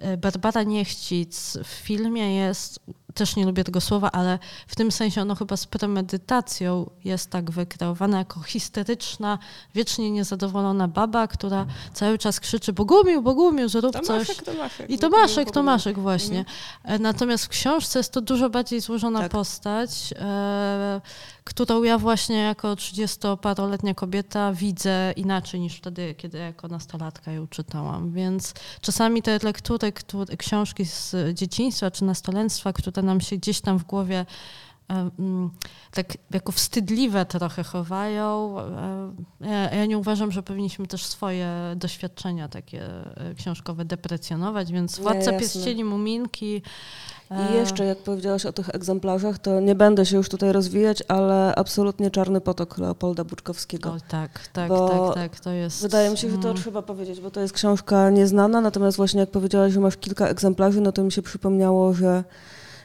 [0.00, 2.80] e, Barbara Niechcic w filmie jest
[3.16, 7.50] też nie lubię tego słowa, ale w tym sensie ono chyba z premedytacją jest tak
[7.50, 9.38] wykreowane jako histeryczna,
[9.74, 14.28] wiecznie niezadowolona baba, która cały czas krzyczy Bogumił, Bogumił, zrób to coś.
[14.28, 16.38] Maszek, Tomaszek, I Tomaszek, Tomaszek właśnie.
[16.84, 17.02] Mhm.
[17.02, 19.30] Natomiast w książce jest to dużo bardziej złożona tak.
[19.30, 21.00] postać, e,
[21.44, 28.12] którą ja właśnie jako 30-paroletnia kobieta widzę inaczej niż wtedy, kiedy jako nastolatka ją czytałam.
[28.12, 33.78] Więc czasami te lektury, które, książki z dzieciństwa czy nastolenstwa, które nam się gdzieś tam
[33.78, 34.26] w głowie
[34.90, 35.50] e, mm,
[35.90, 38.60] tak jako wstydliwe trochę chowają.
[38.60, 42.82] E, ja, ja, nie uważam, że powinniśmy też swoje doświadczenia takie
[43.16, 46.62] e, książkowe deprecjonować, więc Władca nie, Pierścieni, Muminki,
[47.30, 51.54] i jeszcze, jak powiedziałaś o tych egzemplarzach, to nie będę się już tutaj rozwijać, ale
[51.54, 53.92] absolutnie Czarny Potok Leopolda Buczkowskiego.
[53.92, 55.82] O, tak, tak, tak, tak, to jest...
[55.82, 56.62] Wydaje mi się, że to mm.
[56.62, 60.80] trzeba powiedzieć, bo to jest książka nieznana, natomiast właśnie jak powiedziałaś, że masz kilka egzemplarzy,
[60.80, 62.24] no to mi się przypomniało, że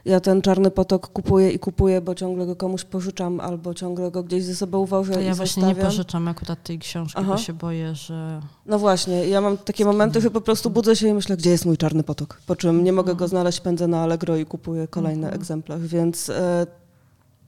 [0.06, 4.24] ja ten czarny potok kupuję i kupuję, bo ciągle go komuś pożyczam albo ciągle go
[4.24, 5.78] gdzieś ze sobą uważę to ja właśnie zostawiam.
[5.78, 7.32] nie pożyczam akurat tej książki, Aha.
[7.32, 8.42] bo się boję, że...
[8.66, 11.66] No właśnie, ja mam takie momenty, że po prostu budzę się i myślę, gdzie jest
[11.66, 13.30] mój czarny potok, po czym nie mogę go mhm.
[13.30, 15.42] znaleźć, pędzę na Allegro i kupuję kolejny mhm.
[15.42, 16.68] egzemplarz, więc e,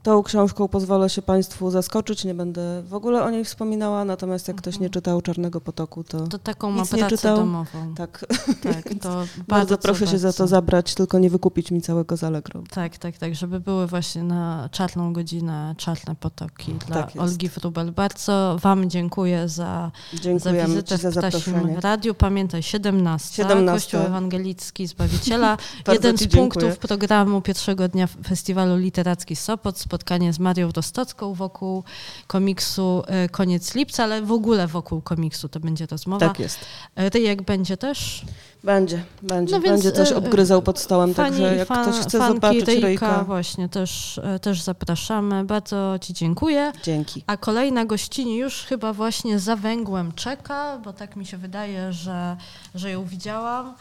[0.04, 4.58] Tą książką pozwolę się Państwu zaskoczyć, nie będę w ogóle o niej wspominała, natomiast jak
[4.58, 4.92] ktoś nie mhm.
[4.92, 7.38] czytał Czarnego Potoku, to, to taką ma pracę nie czytał.
[7.38, 7.96] domową.
[7.96, 8.26] Tak,
[8.64, 12.24] tak to bardzo, bardzo proszę się za to zabrać, tylko nie wykupić mi całego z
[12.24, 12.64] Allegro.
[12.70, 17.92] Tak, tak, tak, żeby były właśnie na czarną godzinę czarne potoki dla tak Olgi Frubel.
[17.92, 19.92] Bardzo Wam dziękuję za,
[20.38, 22.14] za wizytę w Ptasim Radiu.
[22.14, 23.74] Pamiętaj, 17, 17.
[23.74, 25.58] Kościół Ewangelicki Zbawiciela.
[25.94, 26.88] Jeden z punktów dziękuję.
[26.88, 31.84] programu pierwszego dnia Festiwalu Literacki Sopot spotkanie z Marią Rostocką wokół
[32.28, 36.28] komiksu e, Koniec Lipca, ale w ogóle wokół komiksu to będzie rozmowa.
[36.28, 36.60] Tak jest.
[36.96, 38.26] Ryjek będzie też?
[38.64, 39.56] Będzie, będzie.
[39.56, 42.88] No będzie też e, obgryzał pod stołem, fani, także jak fan, ktoś chce zobaczyć Ryjka,
[42.88, 43.24] Ryjka...
[43.24, 45.44] właśnie, też, e, też zapraszamy.
[45.44, 46.72] Bardzo Ci dziękuję.
[46.84, 47.24] Dzięki.
[47.28, 52.38] A kolejna gościni już chyba właśnie za węgłem czeka, bo tak mi się wydaje, że,
[52.76, 53.74] że ją widziałam.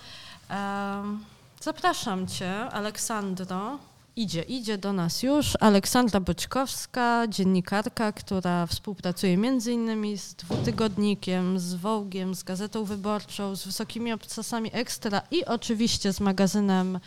[1.61, 3.79] zapraszam Cię, Aleksandro.
[4.17, 11.75] Idzie, idzie do nas już Aleksandra Boćkowska, dziennikarka, która współpracuje między innymi z dwutygodnikiem, z
[11.75, 17.01] Wołgiem, z Gazetą Wyborczą, z Wysokimi Obcasami Ekstra i oczywiście z magazynem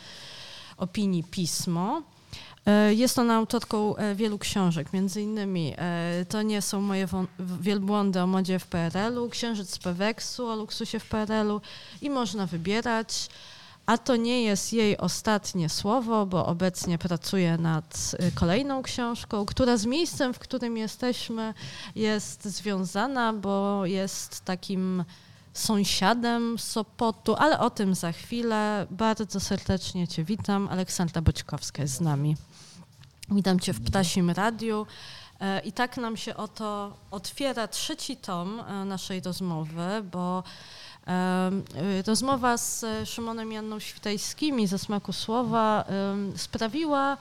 [0.76, 2.02] opinii Pismo.
[2.66, 7.08] E, jest ona autorką e, wielu książek, między innymi e, To nie są moje
[7.60, 11.60] wielbłądy o modzie w PRL-u, Księżyc z Peweksu o luksusie w PRL-u
[12.02, 13.28] i można wybierać.
[13.86, 19.76] A to nie jest jej ostatnie słowo, bo obecnie pracuje nad y, kolejną książką, która
[19.76, 21.54] z miejscem, w którym jesteśmy,
[21.94, 25.04] jest związana, bo jest takim
[25.52, 28.86] sąsiadem Sopotu, ale o tym za chwilę.
[28.90, 30.68] Bardzo serdecznie Cię witam.
[30.68, 32.36] Aleksandra Boćkowska jest z nami.
[33.30, 34.86] Witam Cię w Ptasim Radiu.
[35.40, 40.42] E, I tak nam się oto otwiera trzeci tom e, naszej rozmowy, bo
[42.06, 45.84] rozmowa z e, Szymonem Janną Świtajskimi ze Smaku Słowa
[46.36, 47.16] sprawiła,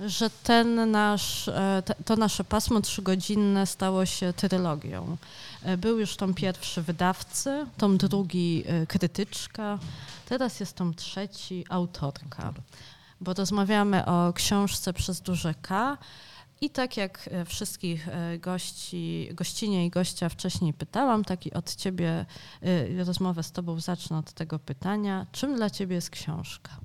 [0.00, 5.16] że ten nasz, e, to nasze pasmo trzygodzinne stało się trylogią.
[5.62, 9.78] E, był już tom pierwszy wydawcy, tom drugi krytyczka,
[10.28, 12.52] teraz jest tom trzeci autorka,
[13.20, 15.98] bo rozmawiamy o książce przez duże K,
[16.62, 21.76] i tak jak e, wszystkich e, gości, gościnie i gościa wcześniej pytałam, tak i od
[21.76, 22.26] ciebie
[22.62, 25.26] e, rozmowę z tobą zacznę od tego pytania.
[25.32, 26.80] Czym dla ciebie jest książka?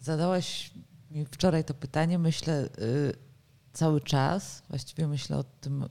[0.00, 0.70] Zadałaś
[1.10, 2.68] mi wczoraj to pytanie, myślę
[3.72, 5.84] cały czas, właściwie myślę o tym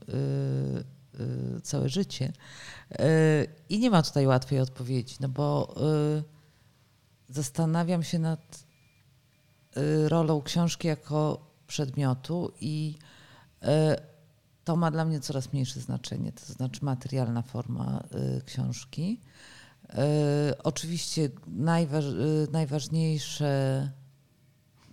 [1.62, 2.32] całe życie.
[3.68, 5.74] I nie ma tutaj łatwej odpowiedzi, no bo
[7.28, 8.64] zastanawiam się nad
[10.08, 12.98] rolą książki jako przedmiotu i
[13.62, 13.66] y,
[14.64, 18.04] to ma dla mnie coraz mniejsze znaczenie, to znaczy materialna forma
[18.38, 19.20] y, książki.
[19.84, 22.04] Y, Oczywiście najważ,
[22.52, 23.90] najważniejsze,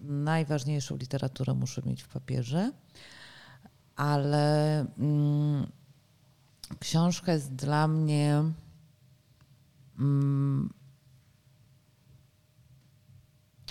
[0.01, 2.71] najważniejszą literaturę muszę mieć w papierze,
[3.95, 5.67] ale mm,
[6.79, 8.43] książka jest dla mnie
[9.99, 10.73] mm,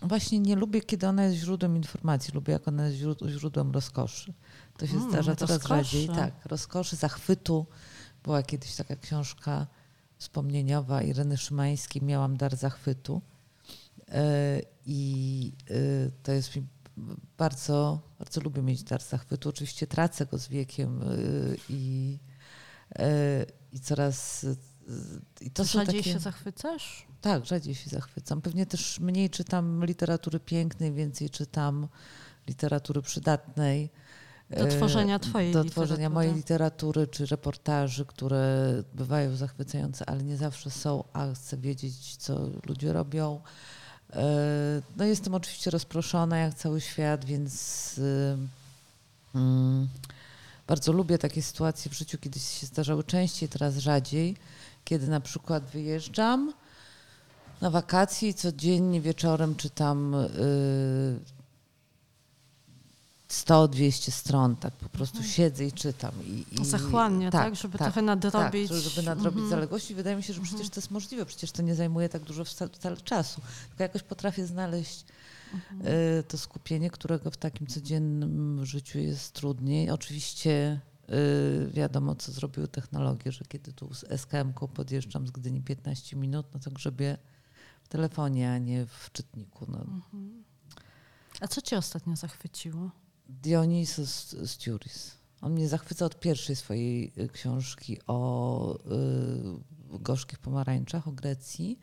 [0.02, 4.32] właśnie nie lubię, kiedy ona jest źródłem informacji, lubię, jak ona jest źród- źródłem rozkoszy.
[4.78, 5.84] To się Mm, zdarza coraz rozkoszy.
[5.84, 6.08] rzadziej.
[6.08, 7.66] Tak, rozkoszy, zachwytu.
[8.24, 9.66] Była kiedyś taka książka
[10.18, 13.22] wspomnieniowa Ireny Szymańskiej, Miałam dar zachwytu.
[14.08, 15.74] E, I e,
[16.22, 16.66] to jest mi
[17.38, 19.48] bardzo, bardzo lubię mieć dar zachwytu.
[19.48, 21.06] Oczywiście tracę go z wiekiem e,
[21.68, 22.18] i,
[23.72, 24.46] i coraz.
[25.40, 26.12] I to rzadziej takie...
[26.12, 27.06] się zachwycasz?
[27.20, 28.42] Tak, rzadziej się zachwycam.
[28.42, 31.88] Pewnie też mniej czytam literatury pięknej, więcej czytam
[32.48, 33.90] literatury przydatnej.
[34.50, 35.86] Do E, tworzenia twojej Do literatury.
[35.86, 42.16] tworzenia mojej literatury czy reportaży, które bywają zachwycające, ale nie zawsze są, a chcę wiedzieć,
[42.16, 43.40] co ludzie robią.
[44.12, 48.36] E, No jestem oczywiście rozproszona jak cały świat, więc y,
[49.34, 49.88] mm,
[50.66, 54.36] bardzo lubię takie sytuacje w życiu, kiedy się zdarzały częściej, teraz rzadziej,
[54.84, 56.52] kiedy na przykład wyjeżdżam
[57.60, 61.18] na wakacje i codziennie wieczorem czytam y,
[63.30, 66.12] 100-200 stron, tak po prostu siedzę i czytam.
[66.26, 67.56] I, i, Zachłannie, tak?
[67.56, 68.68] Żeby trochę nadrobić.
[68.70, 69.50] Tak, żeby nadrobić Mhm.
[69.50, 69.94] zaległości.
[69.94, 72.68] Wydaje mi się, że przecież to jest możliwe, przecież to nie zajmuje tak dużo wca-
[72.72, 73.40] wcale czasu.
[73.68, 75.04] Tylko jakoś potrafię znaleźć
[76.20, 79.90] y, to skupienie, którego w takim codziennym życiu jest trudniej.
[79.90, 80.91] Oczywiście y,
[81.68, 86.60] wiadomo, co zrobiły technologie, że kiedy tu z SKM-ką podjeżdżam z Gdyni 15 minut, no
[86.60, 87.18] to grzebię
[87.82, 89.66] w telefonie, a nie w czytniku.
[89.68, 89.86] No.
[91.40, 92.90] A co cię ostatnio zachwyciło?
[93.28, 95.16] Dionysus Sturis.
[95.40, 98.78] On mnie zachwyca od pierwszej swojej y, książki o
[99.94, 101.78] y, gorzkich pomarańczach, o Grecji.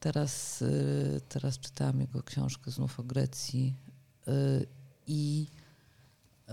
[0.00, 3.74] Teraz, y, teraz czytałam jego książkę znów o Grecji
[4.28, 4.66] y,
[5.06, 5.46] i
[6.48, 6.52] y,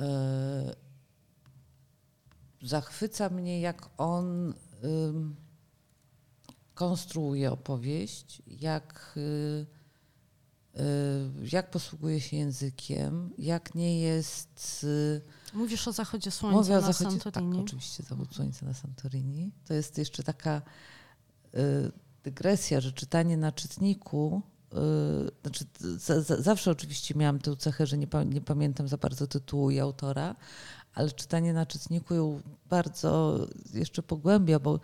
[2.63, 5.35] zachwyca mnie, jak on ym,
[6.73, 9.65] konstruuje opowieść, jak, y,
[10.79, 14.83] y, jak posługuje się językiem, jak nie jest.
[14.83, 15.21] y,
[15.53, 17.55] Mówisz o zachodzie słońca Mówię o na zachodzie, Santorini.
[17.55, 19.51] Tak, oczywiście, zachód słońca na Santorini.
[19.65, 20.61] To jest jeszcze taka
[21.55, 21.91] y,
[22.23, 24.41] dygresja, że czytanie na czytniku,
[24.73, 24.77] y,
[25.41, 29.27] znaczy za, za, zawsze oczywiście miałam tę cechę, że nie, pa, nie pamiętam za bardzo
[29.27, 30.35] tytułu i autora,
[30.93, 33.39] ale czytanie na czytniku ją bardzo
[33.73, 34.79] jeszcze pogłębia, bo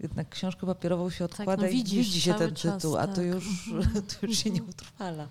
[0.00, 3.16] jednak książkę papierową się odkłada no i widzisz widzi się ten czas, tytuł, a to
[3.16, 3.24] tak.
[3.24, 3.70] już,
[4.20, 5.28] to już się nie utrwala.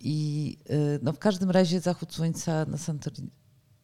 [0.00, 3.30] I y, no, w każdym razie Zachód Słońca na Santorini,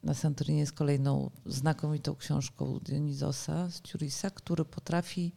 [0.03, 5.33] na Santorini jest kolejną znakomitą książką Dionizosa z Ciurisa, który potrafi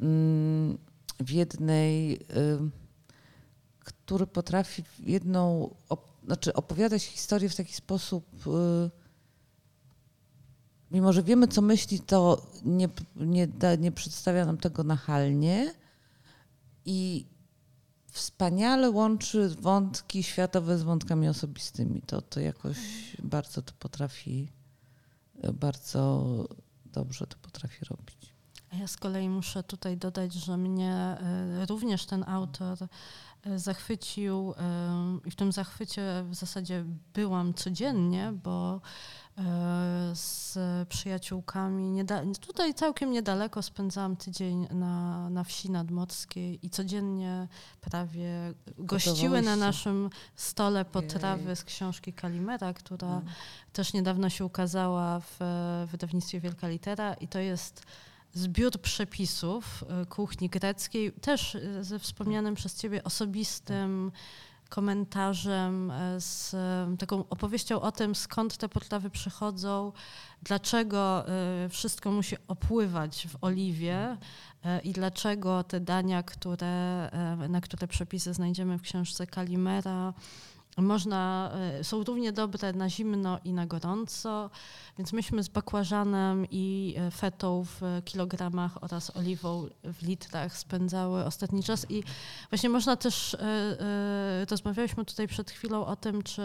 [0.00, 0.78] mm,
[1.20, 2.72] w jednej, ym,
[3.78, 9.05] który potrafi w jedną, op, znaczy opowiadać historię w taki sposób, y,
[10.90, 15.74] mimo że wiemy, co myśli, to nie, nie, da, nie przedstawia nam tego nachalnie
[16.84, 17.26] i
[18.10, 22.02] wspaniale łączy wątki światowe z wątkami osobistymi.
[22.02, 22.76] To, to jakoś
[23.22, 24.48] bardzo to potrafi,
[25.52, 26.44] bardzo
[26.84, 28.36] dobrze to potrafi robić.
[28.72, 32.78] Ja z kolei muszę tutaj dodać, że mnie e, również ten autor
[33.42, 36.84] e, zachwycił e, i w tym zachwycie w zasadzie
[37.14, 38.80] byłam codziennie, bo
[40.14, 40.58] z
[40.88, 47.48] przyjaciółkami nieda- tutaj całkiem niedaleko spędzałam tydzień na, na wsi nadmorskiej i codziennie
[47.80, 48.30] prawie
[48.78, 51.56] gościły na naszym stole potrawy Jej.
[51.56, 53.22] z książki Kalimera, która No.
[53.72, 55.36] też niedawno się ukazała w
[55.90, 57.82] wydawnictwie Wielka Litera i to jest
[58.34, 64.12] zbiór przepisów e, kuchni greckiej, też e, ze wspomnianym przez ciebie osobistym
[64.68, 69.92] komentarzem, e, z e, taką opowieścią o tym, skąd te potrawy przychodzą,
[70.42, 74.16] dlaczego e, wszystko musi opływać w oliwie
[74.84, 77.10] i dlaczego te dania, które,
[77.48, 80.14] na które przepisy znajdziemy w książce Kalimera,
[80.82, 84.50] można, e, są równie dobre na zimno i na gorąco,
[84.98, 91.62] więc myśmy z bakłażanem i e, fetą w kilogramach oraz oliwą w litrach spędzały ostatni
[91.62, 91.86] czas.
[91.90, 92.02] I
[92.50, 96.42] właśnie można też, e, rozmawialiśmy tutaj przed chwilą o tym, czy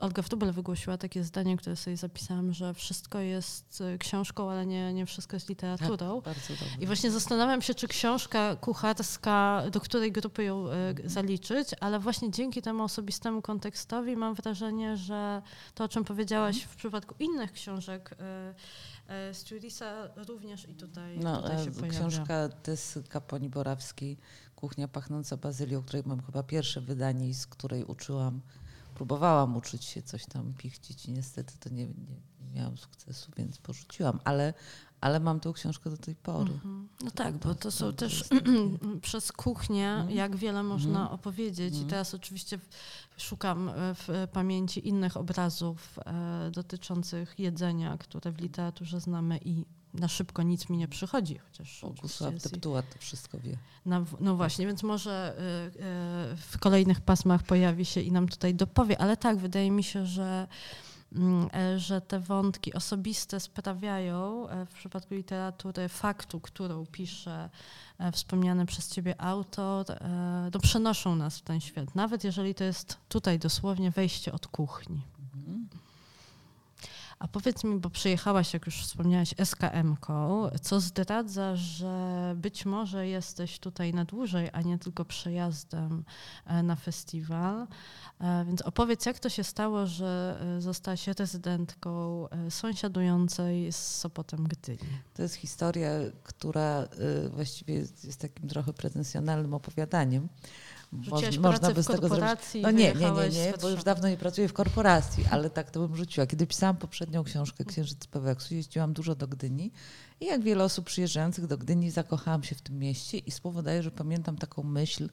[0.00, 4.92] Olga Wtubel wygłosiła takie zdanie, które sobie zapisałam, że wszystko jest y, książką, ale nie,
[4.94, 6.22] nie wszystko jest literaturą.
[6.22, 6.76] Tak, bardzo dobrze.
[6.80, 10.72] I właśnie zastanawiam się, czy książka kucharska, do której grupy ją y,
[11.04, 15.42] zaliczyć, ale właśnie dzięki temu osobistemu kontekstowi mam wrażenie, że
[15.74, 18.10] to, o czym powiedziałaś w przypadku innych książek
[19.30, 21.98] y, Stewardisa również i tutaj, No, tutaj się e, pojawia.
[21.98, 24.18] książka Tys Kaponi Borawskiej,
[24.56, 28.40] Kuchnia pachnąca bazylią, której mam chyba pierwsze wydanie i z której uczyłam,
[29.00, 33.58] próbowałam uczyć się coś tam pichcić i niestety to nie, nie, nie miałam sukcesu, więc
[33.58, 34.54] porzuciłam, ale,
[35.00, 36.52] ale mam tę książkę do tej pory.
[36.52, 36.88] Mhm.
[37.04, 38.24] No tak, bo to są też
[39.02, 40.10] przez kuchnię, Mhm.
[40.16, 41.08] jak wiele można Mhm.
[41.14, 41.72] opowiedzieć.
[41.74, 41.90] I Mhm.
[41.90, 42.58] teraz oczywiście
[43.16, 49.64] szukam e, w pamięci innych obrazów e, dotyczących jedzenia, które w literaturze znamy i
[49.94, 52.00] na szybko nic mi nie przychodzi, chociaż ich-
[52.50, 53.56] Deptuła to wszystko wie.
[53.86, 55.42] na, no właśnie, więc może y,
[56.32, 60.06] y, w kolejnych pasmach pojawi się i nam tutaj dopowie, ale tak, wydaje mi się,
[60.06, 60.48] że,
[61.12, 67.50] mm, e, że te wątki osobiste sprawiają e, w przypadku literatury faktu, którą pisze
[67.98, 69.86] e, wspomniany przez ciebie autor,
[70.54, 75.02] no przenoszą nas w ten świat, nawet jeżeli to jest tutaj dosłownie wejście od kuchni.
[77.20, 83.58] A powiedz mi, bo przyjechałaś, jak już wspomniałaś, SKM-ką, co zdradza, że być może jesteś
[83.58, 86.04] tutaj na dłużej, a nie tylko przejazdem
[86.46, 87.66] e, na festiwal.
[88.20, 94.78] E, Więc opowiedz, jak to się stało, że e, zostałaś rezydentką sąsiadującej z Sopotem Gdyni.
[95.14, 95.90] To jest historia,
[96.22, 96.88] która
[97.30, 100.28] właściwie jest takim trochę pretensjonalnym opowiadaniem.
[100.92, 103.84] Rzuciłaś Moż- pracę w zrobić- korporacji i No nie, nie, nie, z nie, bo już
[103.84, 106.26] dawno nie pracuję w korporacji, ale tak to bym rzuciła.
[106.26, 109.72] Kiedy pisałam poprzednią książkę Księżyc Peweksu, jeździłam dużo do Gdyni
[110.20, 113.90] i jak wiele osób przyjeżdżających do Gdyni zakochałam się w tym mieście i słowo że
[113.90, 115.08] pamiętam taką myśl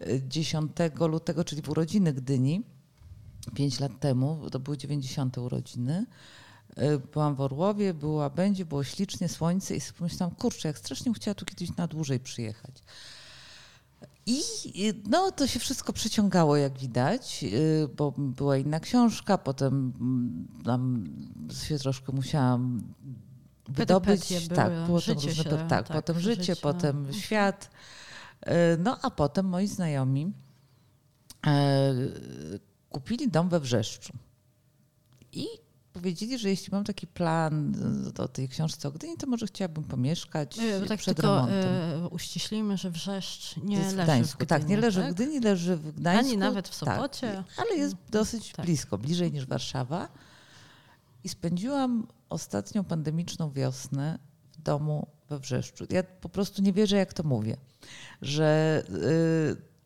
[0.00, 0.72] y, 10
[1.08, 2.62] lutego, czyli w urodziny Gdyni,
[3.54, 5.38] pięć lat temu, to były 90.
[5.38, 6.06] urodziny.
[6.78, 11.14] Y, Byłam w Orłowie, była będzie, było ślicznie, słońce i sobie pomyślałam, kurczę, jak strasznie
[11.14, 12.74] chciała tu kiedyś na dłużej przyjechać.
[14.26, 14.40] I
[14.88, 20.48] y, no, to się wszystko przeciągało, jak widać, y, bo była inna książka, potem mm,
[20.64, 21.04] tam
[21.68, 22.82] się troszkę musiałam
[23.68, 24.48] wydobyć.
[24.48, 26.56] Tak, potem życie różne, się, tak, tak, potem życie, życie.
[26.56, 27.14] potem Mhm.
[27.14, 27.70] świat.
[28.46, 30.32] Y, No, a potem moi znajomi
[31.46, 31.94] e,
[32.90, 34.12] kupili dom we Wrzeszczu.
[35.32, 35.46] I
[36.00, 37.74] powiedzieli, że jeśli mam taki plan
[38.18, 41.64] y, o tej książce o Gdyni, to może chciałabym pomieszkać E, Tak przed tylko remontem.
[42.04, 44.32] e, uściślimy, że Wrzeszcz nie jest w leży Gdańsku.
[44.32, 45.10] w Gdyni, tak, nie leży tak?
[45.10, 46.26] w Gdyni, leży w Gdańsku.
[46.28, 47.44] Ani nawet w Tak, Sopocie.
[47.56, 48.66] ale jest dosyć Tak.
[48.66, 50.08] blisko, bliżej niż Warszawa.
[51.24, 54.18] I spędziłam ostatnią pandemiczną wiosnę
[54.52, 55.84] w domu we Wrzeszczu.
[55.90, 57.56] Ja po prostu nie wierzę, jak to mówię,
[58.22, 58.82] że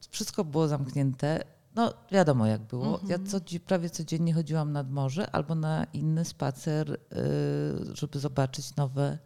[0.04, 1.44] y, wszystko było zamknięte.
[1.74, 3.00] No wiadomo, jak było.
[3.08, 9.18] Ja co, prawie codziennie chodziłam nad morze albo na inny spacer, y, żeby zobaczyć nowe,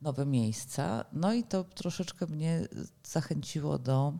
[0.00, 1.04] nowe miejsca.
[1.12, 2.68] No i to troszeczkę mnie
[3.04, 4.12] zachęciło do,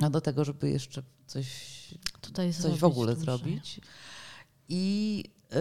[0.00, 1.74] no, do tego, żeby jeszcze coś
[2.20, 3.80] Tutaj coś w ogóle zrobić.
[4.68, 5.58] I, yy,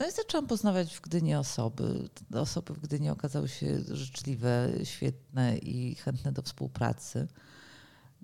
[0.00, 2.08] no i zaczęłam poznawać w Gdyni osoby.
[2.34, 7.28] Osoby w Gdyni okazały się życzliwe, świetne i chętne do współpracy.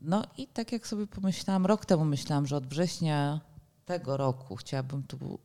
[0.05, 3.41] No i tak jak sobie pomyślałam, rok temu myślałam, że od września
[3.85, 5.39] tego roku chciałabym tu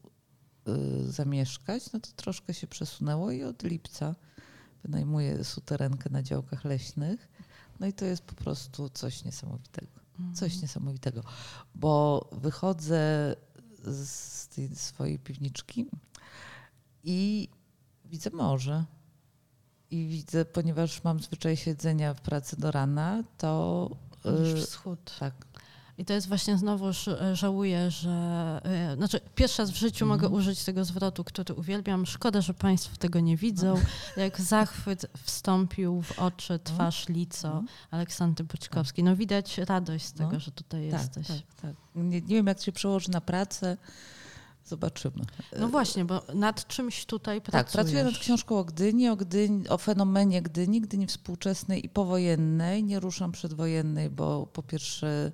[0.66, 4.16] yy, zamieszkać, no to troszkę się przesunęło i od lipca
[4.84, 7.28] wynajmuję suterenkę na działkach leśnych.
[7.80, 9.92] No i to jest po prostu coś niesamowitego.
[10.34, 11.24] Coś niesamowitego,
[11.76, 13.36] bo wychodzę
[13.84, 15.86] z tej swojej piwniczki
[17.04, 17.50] i
[18.06, 18.86] widzę morze.
[19.92, 23.90] I widzę, ponieważ mam zwyczaj siedzenia w pracy do rana, to
[24.32, 25.16] Widzisz y, wschód.
[25.20, 25.34] tak,
[25.98, 28.10] I to jest właśnie znowuż e, żałuję, że.
[28.66, 30.22] e, Znaczy, pierwszy raz w życiu Mhm.
[30.22, 32.06] mogę użyć tego zwrotu, który uwielbiam.
[32.06, 33.76] Szkoda, że Państwo tego nie widzą.
[34.18, 37.68] Jak zachwyt wstąpił w oczy, twarz, lico Mhm.
[37.92, 39.04] Aleksandry Bućkowskiej.
[39.04, 40.40] No widać radość z tego, No.
[40.40, 41.28] że tutaj tak, jesteś.
[41.28, 41.76] tak, tak.
[41.96, 43.78] Nie, nie wiem, jak się przełoży na pracę.
[44.68, 45.24] Zobaczymy.
[45.60, 47.74] No właśnie, bo nad czymś tutaj Tak, pracujesz.
[47.74, 52.84] pracuję nad książką o Gdyni, o, Gdyni, o fenomenie Gdyni, Gdyni współczesnej i powojennej.
[52.84, 55.32] Nie ruszam przedwojennej, bo po pierwsze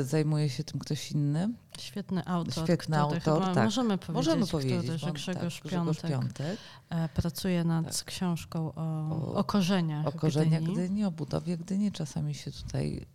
[0.00, 1.48] y, zajmuje się tym ktoś inny.
[1.78, 2.64] Świetny autor.
[2.64, 3.64] Świetny który autor, tak.
[3.64, 5.00] Możemy powiedzieć, Możemy który, powiedzieć.
[5.00, 6.58] że mam- Grzegorz, tak, Piątek, Piątek.
[6.90, 8.04] e, pracuje nad Tak.
[8.04, 10.74] książką o, O- o korzeniach O korzeniach Gdyni.
[10.76, 11.92] Gdyni, o budowie Gdyni.
[11.92, 13.06] Czasami się tutaj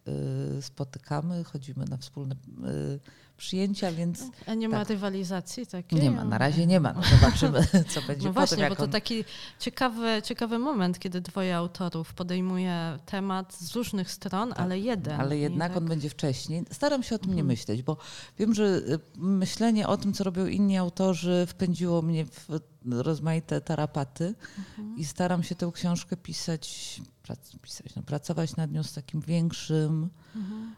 [0.57, 2.99] y, spotykamy, chodzimy na wspólne y,
[3.41, 4.89] przyjęcia, więc A nie ma Tak.
[4.89, 5.99] rywalizacji takiej?
[6.01, 6.93] nie ma, na razie nie ma.
[6.93, 8.33] No zobaczymy, co będzie No potem.
[8.33, 8.89] właśnie, jak bo to on...
[8.89, 9.23] taki
[9.59, 15.11] ciekawy, ciekawy moment, kiedy dwoje autorów podejmuje temat z różnych stron, ale jeden.
[15.13, 16.63] Tak, Ale jednak tak, on będzie wcześniej.
[16.71, 17.47] Staram się o tym nie Mhm.
[17.47, 17.97] myśleć, bo
[18.39, 18.63] wiem, wiem, że
[18.93, 22.47] y, myślenie o tym, co robią inni autorzy, wpędziło mnie w
[22.85, 24.97] rozmaite tarapaty Mhm.
[24.97, 30.09] i staram się tę książkę pisać, prac, pisać no, pracować nad nią z takim większym,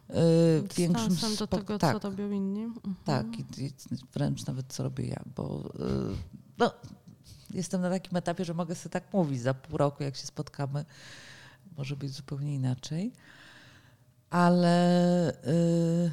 [0.09, 2.63] y, większym do tego, tak, co robią inni.
[2.63, 2.95] Mhm.
[3.05, 3.71] tak, i, i
[4.13, 5.73] wręcz nawet co robię ja, bo
[6.13, 6.15] y,
[6.57, 6.73] no,
[7.53, 9.41] jestem na takim etapie, że mogę sobie tak mówić.
[9.41, 10.85] Za pół roku, jak się spotkamy,
[11.77, 13.13] może być zupełnie inaczej.
[14.30, 16.11] Ale, y,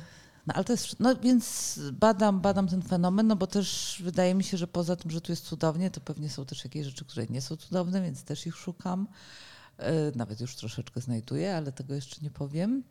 [0.50, 4.44] no, ale to jest, no więc badam, badam ten fenomen, no bo też wydaje mi
[4.44, 7.26] się, że poza tym, że tu jest cudownie, to pewnie są też jakieś rzeczy, które
[7.26, 9.08] nie są cudowne, więc też ich szukam.
[9.80, 12.82] Y, Nawet już troszeczkę znajduję, ale tego jeszcze nie powiem.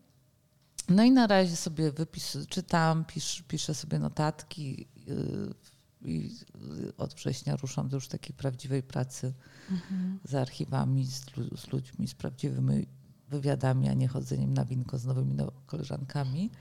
[0.89, 5.53] No i na razie sobie wypis, czytam, pisz, piszę sobie notatki yy,
[6.01, 6.35] i
[6.97, 9.33] od września ruszam do już takiej prawdziwej pracy
[10.23, 11.25] z archiwami, z,
[11.55, 12.87] z ludźmi, z prawdziwymi
[13.29, 16.51] wywiadami, a nie chodzeniem na winko z nowymi no, koleżankami.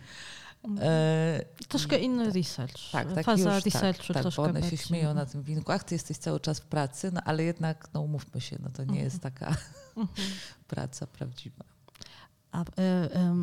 [0.81, 2.91] E, Troszkę inny research.
[2.93, 4.79] tak, taki Faza już, researchu tak, tak, troszkę bo one się bardziej.
[4.79, 5.73] śmieją na tym winku.
[5.73, 8.85] Ach, ty jesteś cały czas w pracy, no ale jednak, no umówmy się, no to
[8.85, 9.57] nie jest taka
[10.69, 11.65] praca prawdziwa.
[12.53, 12.65] A, y,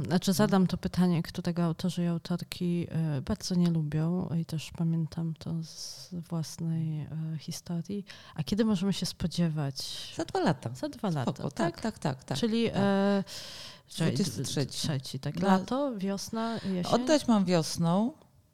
[0.01, 2.87] y, znaczy zadam to pytanie, którego autorzy i autorki
[3.17, 7.07] y, bardzo nie lubią i też pamiętam to z własnej
[7.39, 8.05] historii.
[8.35, 9.75] A kiedy możemy się spodziewać?
[10.15, 10.69] Za dwa lata.
[10.75, 11.81] Za dwa lata, Spoko, tak?
[11.81, 12.37] tak, tak, tak, tak.
[12.37, 12.75] Czyli tak.
[13.87, 14.65] E, czekaj, 23.
[14.65, 15.35] trzeci, tak.
[15.39, 16.93] Dla- Lato, wiosna, jesień?
[16.93, 18.13] Oddać mam wiosną.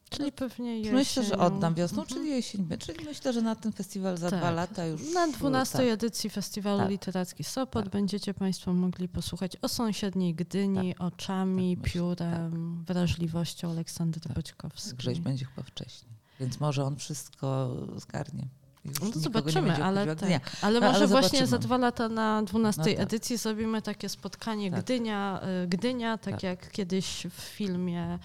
[0.09, 0.93] Czyli pewnie jesień.
[0.93, 2.17] Myślę, że oddam wiosną, Mhm.
[2.19, 2.67] czyli jesień.
[2.79, 4.39] Czyli myślę, że na ten festiwal za Tak.
[4.39, 5.13] dwa lata już.
[5.13, 5.87] Na 12 tak.
[5.87, 6.89] edycji Festiwalu Tak.
[6.89, 7.91] Literacki Sopot Tak.
[7.93, 14.33] będziecie Państwo mogli posłuchać o sąsiedniej Gdyni, oczami, tak piórem, wrażliwością Aleksandry Tak.
[14.33, 14.97] Boćkowskiej.
[14.97, 16.11] Grześ będzie chyba wcześniej.
[16.39, 18.47] Więc może on wszystko zgarnie.
[18.85, 20.29] Już No nie zobaczymy, ale, tak.
[20.61, 22.99] ale No, może ale właśnie za dwa lata na 12 No tak.
[22.99, 24.83] edycji zrobimy takie spotkanie Tak.
[24.83, 26.43] Gdynia, y, Gdynia, tak, Tak.
[26.43, 28.19] jak kiedyś w filmie,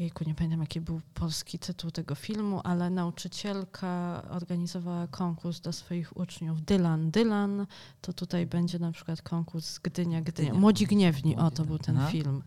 [0.00, 6.16] jejku, nie pamiętam jaki był polski tytuł tego filmu, ale nauczycielka organizowała konkurs dla swoich
[6.16, 6.62] uczniów.
[6.62, 7.66] Dylan, Dylan,
[8.00, 10.54] to tutaj będzie na przykład konkurs Gdynia, Gdynia.
[10.54, 12.42] Młodzi Gniewni, o to był ten film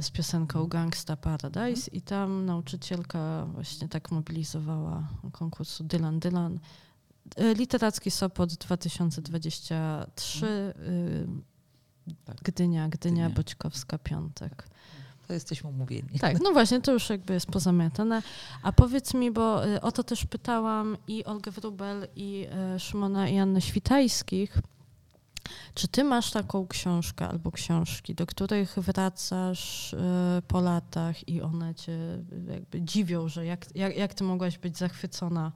[0.00, 6.58] z piosenką Gangsta Paradise i tam nauczycielka właśnie tak mobilizowała konkursu Dylan, Dylan.
[7.36, 11.26] E, Literacki Sopot 2023, y,
[12.24, 12.36] Tak.
[12.36, 13.30] Gdynia, Gdynia, Gdynia.
[13.30, 14.71] Boćkowska, piątek.
[15.32, 16.18] To jesteśmy umówieni.
[16.20, 18.22] Tak, no właśnie, to już jakby jest pozamiatane.
[18.62, 22.46] A powiedz mi, bo y, o to też pytałam i Olgę Wrubel, i
[22.76, 24.58] y, Szymona i Annę Świtajskich,
[25.74, 29.96] czy ty masz taką książkę albo książki, do których wracasz y,
[30.48, 31.98] po latach i one cię
[32.48, 35.52] jakby dziwią, że jak, jak, jak ty mogłaś być zachwycona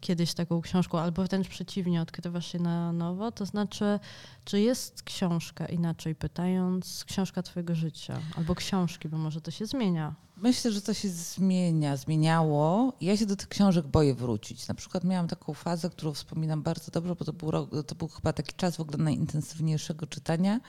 [0.00, 3.32] kiedyś taką książką, albo wręcz przeciwnie, odkrywasz się na nowo?
[3.32, 3.98] To znaczy,
[4.44, 10.25] czy jest książka, inaczej pytając, książka twojego życia, albo książki, bo może to się zmienia.
[10.36, 12.92] Myślę, że to się zmienia, zmieniało.
[13.00, 14.68] Ja się do tych książek boję wrócić.
[14.68, 18.08] Na przykład miałam taką fazę, którą wspominam bardzo dobrze, bo to był, rok, to był
[18.08, 20.60] chyba taki czas w ogóle najintensywniejszego czytania.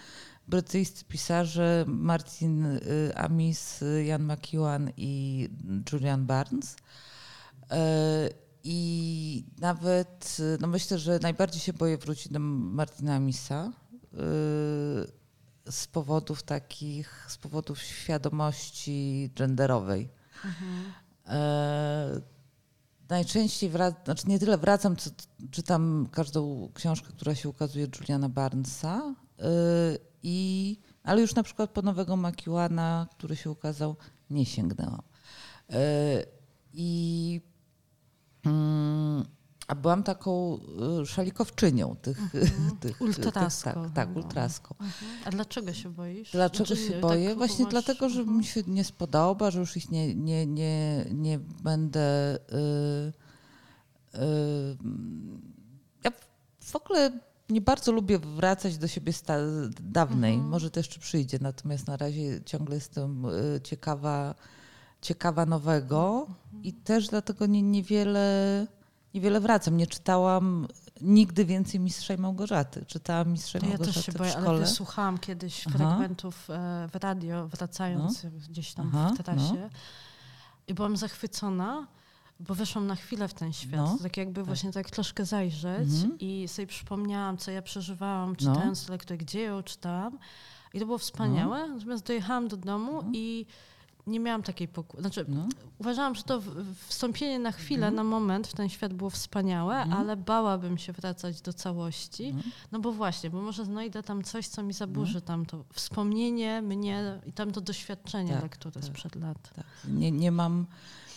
[0.47, 2.81] Brytyjscy pisarze Martin y,
[3.15, 5.49] Amis, Jan McEwan i
[5.91, 6.75] Julian Barnes.
[6.75, 6.77] Y,
[8.63, 13.71] I nawet, y, no myślę, że najbardziej się boję wrócić do Martina Amisa.
[15.69, 20.09] Z powodów takich, z powodów świadomości genderowej.
[21.27, 22.21] E,
[23.09, 25.09] najczęściej wracam, znaczy nie tyle wracam, co
[25.51, 29.15] czytam każdą książkę, która się ukazuje Juliana Barnesa.
[29.39, 29.43] e,
[30.23, 33.95] i, ale już na przykład po nowego Makiłana, który się ukazał,
[34.29, 35.01] nie sięgnęłam.
[35.69, 36.25] E,
[36.73, 37.41] I
[38.45, 39.25] mm,
[39.67, 40.59] a byłam taką
[41.01, 42.17] e, szalikowczynią tych,
[42.79, 44.21] tych Ultraską Tych, tak, tak, chyba.
[44.21, 44.75] ultraską.
[45.25, 46.31] A dlaczego się boisz?
[46.31, 47.35] Dlaczego Znaczy, się tak boję?
[47.35, 48.37] Właśnie masz- dlatego, że Mhm.
[48.37, 52.35] mi się nie spodoba, że już ich nie, nie, nie, nie będę.
[52.35, 53.13] y,
[54.15, 54.77] y,
[56.03, 56.11] ja
[56.59, 57.11] w ogóle
[57.49, 59.13] nie bardzo lubię wracać do siebie
[59.81, 60.33] dawnej.
[60.33, 60.49] Mhm.
[60.51, 64.35] Może to jeszcze przyjdzie, natomiast na razie ciągle jestem y, ciekawa,
[65.01, 66.27] ciekawa nowego
[66.63, 68.67] i też dlatego nie, niewiele,
[69.13, 69.77] niewiele wracam.
[69.77, 70.67] Nie czytałam
[71.01, 72.85] nigdy więcej Mistrza i Małgorzaty.
[72.85, 74.47] Czytałam Mistrza i Ja Małgorzaty też się w boję, szkole.
[74.49, 75.77] ale wysłuchałam kiedyś Aha.
[75.77, 79.69] fragmentów e, w radio, wracając gdzieś tam Aha, w trasie.
[80.67, 81.87] I byłam zachwycona,
[82.39, 83.71] bo weszłam na chwilę w ten świat.
[83.79, 83.97] No.
[84.03, 86.19] Tak jakby właśnie tak troszkę zajrzeć Mhm.
[86.19, 88.35] i sobie przypomniałam, co ja przeżywałam, No.
[88.35, 90.17] czytając tę lekturę, gdzie ją czytałam.
[90.73, 91.67] I to było wspaniałe.
[91.67, 91.75] No.
[91.75, 93.45] Natomiast dojechałam do domu i
[94.07, 95.01] nie miałam takiej pokury.
[95.03, 95.47] Znaczy, No.
[95.79, 96.41] uważałam, że to
[96.87, 97.95] wstąpienie na chwilę, Mhm.
[97.95, 100.01] na moment w ten świat było wspaniałe, Mhm.
[100.01, 102.25] ale bałabym się wracać do całości.
[102.25, 102.51] Mhm.
[102.71, 107.19] No bo właśnie, bo może znajdę tam coś, co mi zaburzy tam to wspomnienie mnie
[107.25, 108.83] i tam to doświadczenie Tak, lektury tak.
[108.83, 109.53] sprzed lat.
[109.55, 109.65] Tak.
[109.87, 110.65] Nie, nie, mam,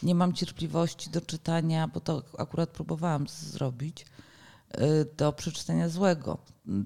[0.03, 4.07] nie mam cierpliwości do czytania, bo to akurat próbowałam zrobić,
[4.75, 6.39] y, do przeczytania złego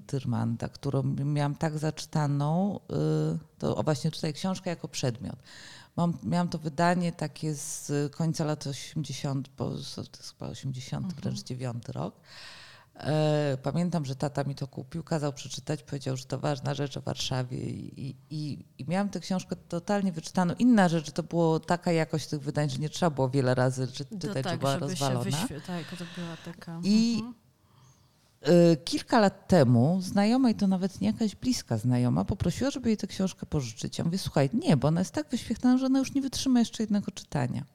[0.07, 2.79] Tyrmanda, którą miałam tak zaczytaną,
[3.35, 5.35] y, to właśnie tutaj książka jako przedmiot.
[5.95, 11.43] Mam, miałam to wydanie takie z końca lat 80, bo to jest chyba 80, wręcz
[11.43, 12.15] 9 rok.
[12.95, 17.01] E, Pamiętam, że tata mi to kupił, kazał przeczytać, powiedział, że to ważna rzecz o
[17.01, 20.53] Warszawie i, i, i miałam tę książkę totalnie wyczytaną.
[20.59, 23.87] Inna rzecz, że to było taka jakość tych wydań, że nie trzeba było wiele razy
[23.87, 25.31] czytać, tak, że była żeby rozwalona.
[25.31, 26.79] się wyświe- Tak, to była taka...
[26.83, 27.33] I mhm.
[28.47, 32.97] Y, kilka lat temu znajoma, i to nawet nie jakaś bliska znajoma, poprosiła, żeby jej
[32.97, 33.97] tę książkę pożyczyć.
[33.97, 36.83] Ja mówię, słuchaj, nie, bo ona jest tak wyświetlana, że ona już nie wytrzyma jeszcze
[36.83, 37.65] jednego czytania.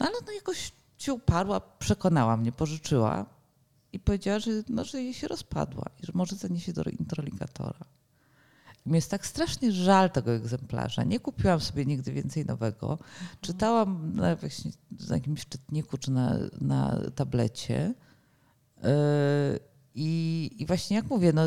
[0.00, 3.26] No ale no jakoś się uparła, przekonała mnie, pożyczyła
[3.92, 7.84] i powiedziała, że, no, że jej się rozpadła i że może zaniesie do introligatora.
[8.86, 11.04] Mi jest tak strasznie żal tego egzemplarza.
[11.04, 12.98] Nie kupiłam sobie nigdy więcej nowego.
[13.40, 14.36] Czytałam na,
[15.08, 17.94] na jakimś czytniku czy na, na tablecie.
[18.82, 18.90] Yy,
[19.94, 21.42] I, I właśnie jak mówię, no,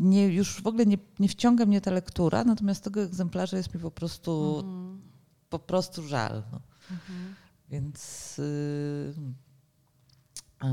[0.00, 3.80] nie, już w ogóle nie, nie wciąga mnie ta lektura, natomiast tego egzemplarza jest mi
[3.80, 5.00] po prostu, Mhm.
[5.50, 6.42] po prostu żal.
[6.52, 6.60] No.
[6.90, 7.34] Mhm.
[7.70, 9.14] Więc, yy,
[10.58, 10.68] a,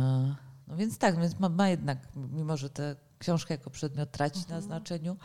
[0.68, 4.61] no więc tak, więc ma, ma jednak, mimo że tę książkę jako przedmiot traci na
[4.61, 5.18] znaczeniu,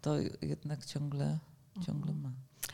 [0.00, 1.38] to jednak ciągle,
[1.86, 2.30] ciągle ma.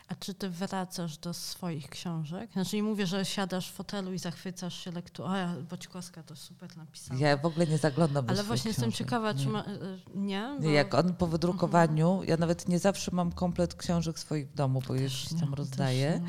[0.09, 2.53] A czy ty wracasz do swoich książek?
[2.53, 5.29] Znaczy nie mówię, że siadasz w fotelu i zachwycasz się lekturą.
[5.29, 7.21] A Boćkowska to super napisała.
[7.21, 9.07] Ja w ogóle nie zaglądam do Ale właśnie jestem książek.
[9.07, 9.53] ciekawa, czy Nie.
[9.53, 9.67] ma, e,
[10.15, 10.57] nie?
[10.61, 14.83] Nie, jak on po wydrukowaniu, ja nawet nie zawsze mam komplet książek swoich w domu,
[14.89, 16.21] bo je gdzieś tam rozdaję.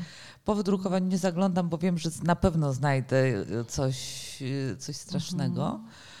[0.44, 3.96] Po wydrukowaniu nie zaglądam, bo wiem, że na pewno znajdę coś,
[4.78, 5.80] coś strasznego.
[6.08, 6.11] E,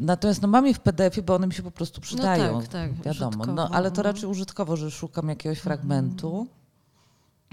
[0.00, 2.60] natomiast no, mam je w PDF-ie, bo one mi się po prostu przydają.
[2.60, 3.30] tak, tak, Wiadomo.
[3.36, 4.02] No, użytkowo, ale to no.
[4.02, 6.46] raczej użytkowo, że szukam jakiegoś fragmentu.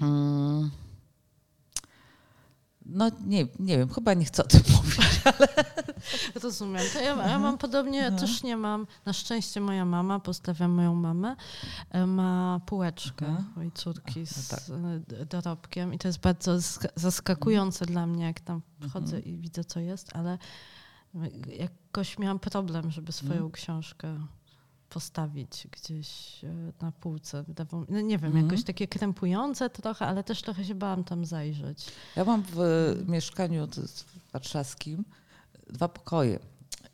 [0.00, 0.70] Mm.
[2.86, 5.20] No nie, nie wiem, chyba nie chcę o tym mówić.
[6.42, 6.82] Rozumiem.
[6.92, 8.86] To ja, ja mam podobnie, ja też nie mam.
[9.06, 11.36] Na szczęście moja mama, pozdrawiam moją mamę,
[11.90, 13.46] e, ma półeczkę Mhm.
[13.56, 14.60] mojej córki z tak.
[15.20, 19.34] e, dorobkiem i to jest bardzo sk- zaskakujące dla mnie, jak tam wchodzę Mhm.
[19.34, 20.38] i widzę, co jest, ale
[21.58, 23.50] jakoś miałam problem, żeby swoją Mhm.
[23.52, 24.26] książkę
[24.88, 27.44] postawić gdzieś e, na półce.
[27.88, 28.44] No nie wiem, Mhm.
[28.46, 31.86] jakoś takie krępujące trochę, ale też trochę się bałam tam zajrzeć.
[32.16, 32.56] Ja mam w
[33.08, 33.80] mieszkaniu t-
[34.32, 35.04] warszawskim
[35.70, 36.38] dwa pokoje.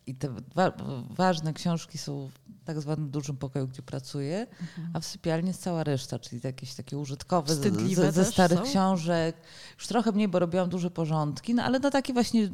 [0.06, 0.72] I te dwa,
[1.10, 2.30] ważne książki są
[2.62, 4.46] w tak zwanym dużym pokoju, gdzie pracuję,
[4.92, 8.64] a w sypialni jest cała reszta, czyli jakieś takie użytkowe Wstydliwe ze starych są?
[8.64, 9.36] książek.
[9.78, 12.48] Już trochę mniej, bo robiłam duże porządki, no ale no takie właśnie,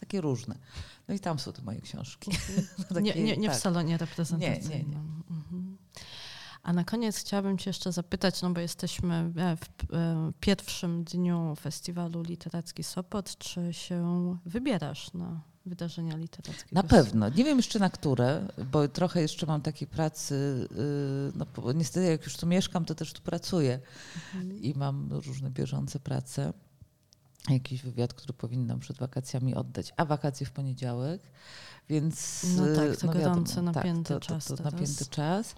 [0.00, 0.58] takie różne.
[1.08, 2.30] No i tam są te moje książki.
[3.00, 3.60] Nie, takie- nie, nie w tak.
[3.60, 4.70] salonie reprezentacyjnym.
[4.70, 4.96] Nie, nie, nie.
[5.30, 5.76] Mhm.
[6.62, 11.54] A na koniec chciałabym Cię jeszcze zapytać, no bo jesteśmy e, w e, pierwszym dniu
[11.60, 16.68] festiwalu Literacki Sopot, czy się wybierasz na wydarzenia literackie?
[16.72, 17.28] Na pewno.
[17.28, 20.68] Nie wiem jeszcze na które, bo trochę jeszcze mam takiej pracy.
[20.70, 23.80] yy, No, bo niestety, jak już tu mieszkam, to też tu pracuję
[24.34, 24.62] Mhm.
[24.62, 26.52] i mam różne bieżące prace.
[27.50, 31.20] Jakiś wywiad, który powinnam przed wakacjami oddać, a wakacje w poniedziałek,
[31.88, 32.44] więc.
[32.56, 35.54] No tak, yy, to wiadomo, gorący, napięty to, czas To, to napięty czas,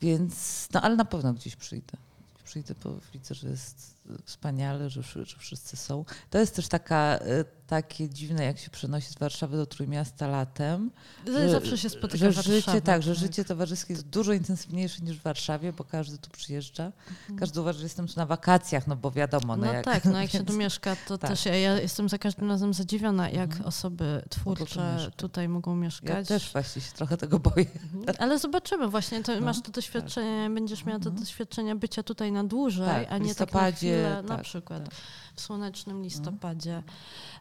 [0.00, 0.68] więc.
[0.74, 1.96] No ale na pewno gdzieś przyjdę.
[2.44, 3.94] Przyjdę, bo widzę, że jest
[4.24, 6.04] wspaniale, że, że wszyscy są.
[6.30, 10.90] To jest też taka, y, takie dziwne, jak się przenosi z Warszawy do Trójmiasta latem.
[11.26, 15.02] Że, zawsze się spotyka że w Warszawie, życie, tak, że życie towarzyskie jest dużo intensywniejsze
[15.02, 16.92] niż w Warszawie, bo każdy tu przyjeżdża.
[17.38, 19.56] Każdy uważa, że jestem tu na wakacjach, no bo wiadomo.
[19.56, 21.30] No, No jak, tak, no jak się więc- tu mieszka, to tak.
[21.30, 23.66] też ja, ja jestem za każdym razem zadziwiona, jak Mhm.
[23.66, 26.28] osoby twórcze tutaj mogą Ja mieszkać.
[26.28, 27.66] też właśnie się trochę tego boję.
[27.94, 28.16] Mhm.
[28.18, 31.24] Ale zobaczymy właśnie, to No, masz to doświadczenie, będziesz miała to Mhm.
[31.24, 34.94] doświadczenie bycia tutaj na dłużej, Tak, a nie tak na chwilę, na tak, przykład tak.
[35.34, 36.82] w słonecznym listopadzie.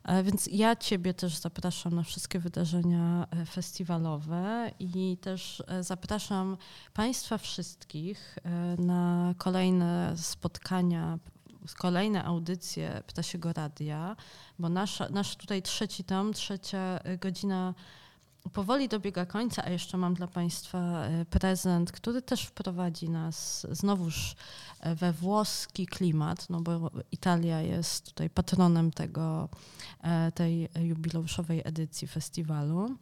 [0.03, 6.57] E, Więc ja Ciebie też zapraszam na wszystkie wydarzenia e, festiwalowe i też e, zapraszam
[6.93, 8.37] Państwa wszystkich
[8.77, 11.19] na kolejne spotkania,
[11.77, 14.15] kolejne audycje Ptasiego Radia,
[14.59, 17.73] bo nasza, nasz tutaj trzeci tom, trzecia godzina
[18.49, 24.35] powoli dobiega końca, a jeszcze mam dla Państwa e, prezent, który też wprowadzi nas znowuż
[24.79, 29.49] e, we włoski klimat, no bo Italia jest tutaj patronem tego,
[30.01, 32.97] e, tej jubileuszowej edycji festiwalu.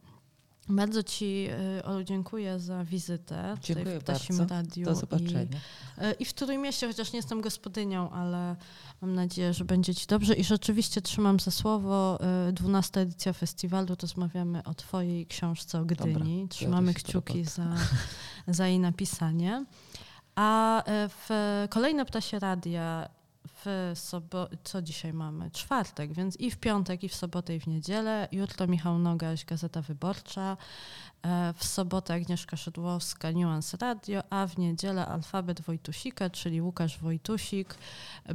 [0.72, 1.48] Bardzo Ci,
[1.80, 4.56] y, Olu, dziękuję za wizytę Dziękuję tutaj w Ptasim bardzo.
[4.56, 4.86] Radiu.
[4.86, 5.42] Do zobaczenia.
[5.42, 8.56] I, y, I w Trójmieście, chociaż nie jestem gospodynią, ale
[9.02, 10.34] mam nadzieję, że będzie Ci dobrze.
[10.34, 12.20] I rzeczywiście trzymam za słowo.
[12.50, 13.96] y, 12 edycja festiwalu.
[14.02, 16.14] Rozmawiamy o Twojej książce o Gdyni.
[16.14, 17.76] Dobra, Trzymamy kciuki za,
[18.48, 19.66] za jej napisanie.
[20.36, 21.30] A w
[21.70, 23.10] kolejne Ptasie Radia
[23.66, 25.52] w sobo- co dzisiaj mamy?
[25.52, 28.28] Czwartek, więc i w piątek, i w sobotę, i w niedzielę.
[28.32, 30.58] Jutro Michał Nogaś, Gazeta Wyborcza.
[31.26, 37.76] E, W sobotę Agnieszka Szydłowska, Nuance Radio, a w niedzielę Alfabet Wojtusika, czyli Łukasz Wojtusik.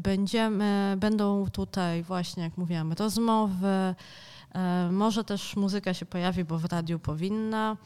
[0.01, 3.95] Będziemy, będą tutaj właśnie, jak mówiłam, rozmowy.
[4.55, 7.77] E, Może też muzyka się pojawi, bo w radiu powinna.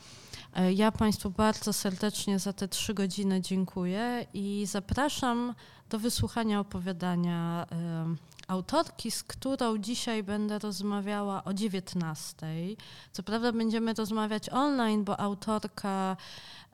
[0.56, 5.54] E, Ja Państwu bardzo serdecznie za te trzy godziny dziękuję i zapraszam
[5.90, 8.16] do wysłuchania opowiadania em,
[8.48, 12.46] autorki, z którą dzisiaj będę rozmawiała o 19.
[13.12, 16.16] Co prawda będziemy rozmawiać online, bo autorka,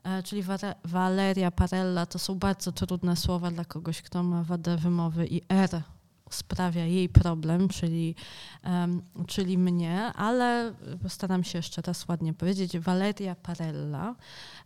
[0.04, 0.44] e, czyli
[0.84, 5.82] Valeria Parella, to są bardzo trudne słowa dla kogoś, kto ma wadę wymowy i R
[6.30, 8.14] sprawia jej problem, czyli,
[8.62, 12.78] em, czyli mnie, ale postaram się jeszcze raz ładnie powiedzieć.
[12.78, 14.14] Valeria Parella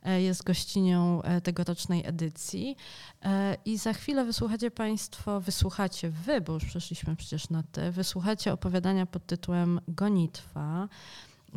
[0.03, 2.77] e, jest gościnią e, tegorocznej edycji
[3.23, 8.53] e, i za chwilę wysłuchacie Państwo, wysłuchacie wy, bo już przeszliśmy przecież na ty, wysłuchacie
[8.53, 10.89] opowiadania pod tytułem Gonitwa,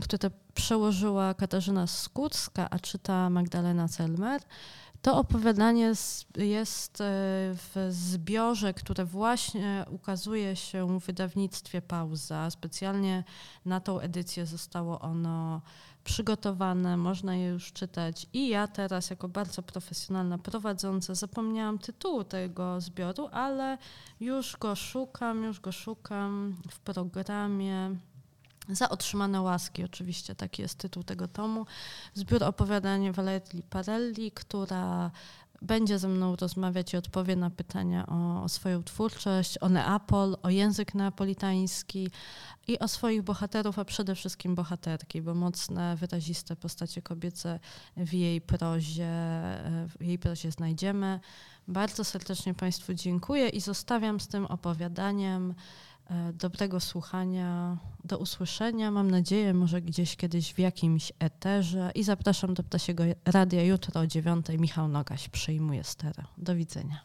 [0.01, 4.41] które przełożyła Katarzyna Skórska, a czyta Magdalena Celmer.
[5.03, 5.93] To opowiadanie
[6.37, 7.05] jest e,
[7.53, 12.49] w zbiorze, które właśnie ukazuje się w wydawnictwie Pauza.
[12.49, 13.23] Specjalnie
[13.65, 15.61] na tą edycję zostało ono
[16.03, 18.27] przygotowane, można je już czytać.
[18.33, 23.77] I ja teraz, jako bardzo profesjonalna prowadząca, zapomniałam tytułu tego zbioru, ale
[24.19, 27.95] już go szukam, już go szukam w programie.
[28.69, 31.65] Za otrzymane łaski, oczywiście, taki jest tytuł tego tomu.
[32.13, 35.11] Zbiór opowiadań Valerii Parelli, która
[35.63, 40.49] będzie ze mną rozmawiać i odpowie na pytania o, o swoją twórczość, o Neapol, o
[40.49, 42.09] język neapolitański
[42.67, 47.59] i o swoich bohaterów, a przede wszystkim bohaterki, bo mocne, wyraziste postacie kobiece
[47.97, 49.11] w jej prozie,
[49.99, 51.19] w jej prozie znajdziemy.
[51.67, 55.53] Bardzo serdecznie Państwu dziękuję i zostawiam z tym opowiadaniem.
[56.09, 58.91] E, Dobrego słuchania, do usłyszenia.
[58.91, 61.91] Mam nadzieję, może gdzieś kiedyś w jakimś eterze.
[61.95, 64.59] I zapraszam do Ptasiego Radia jutro o dziewiątej.
[64.59, 66.27] Michał Nogaś przyjmuje stereo.
[66.37, 66.99] Do widzenia.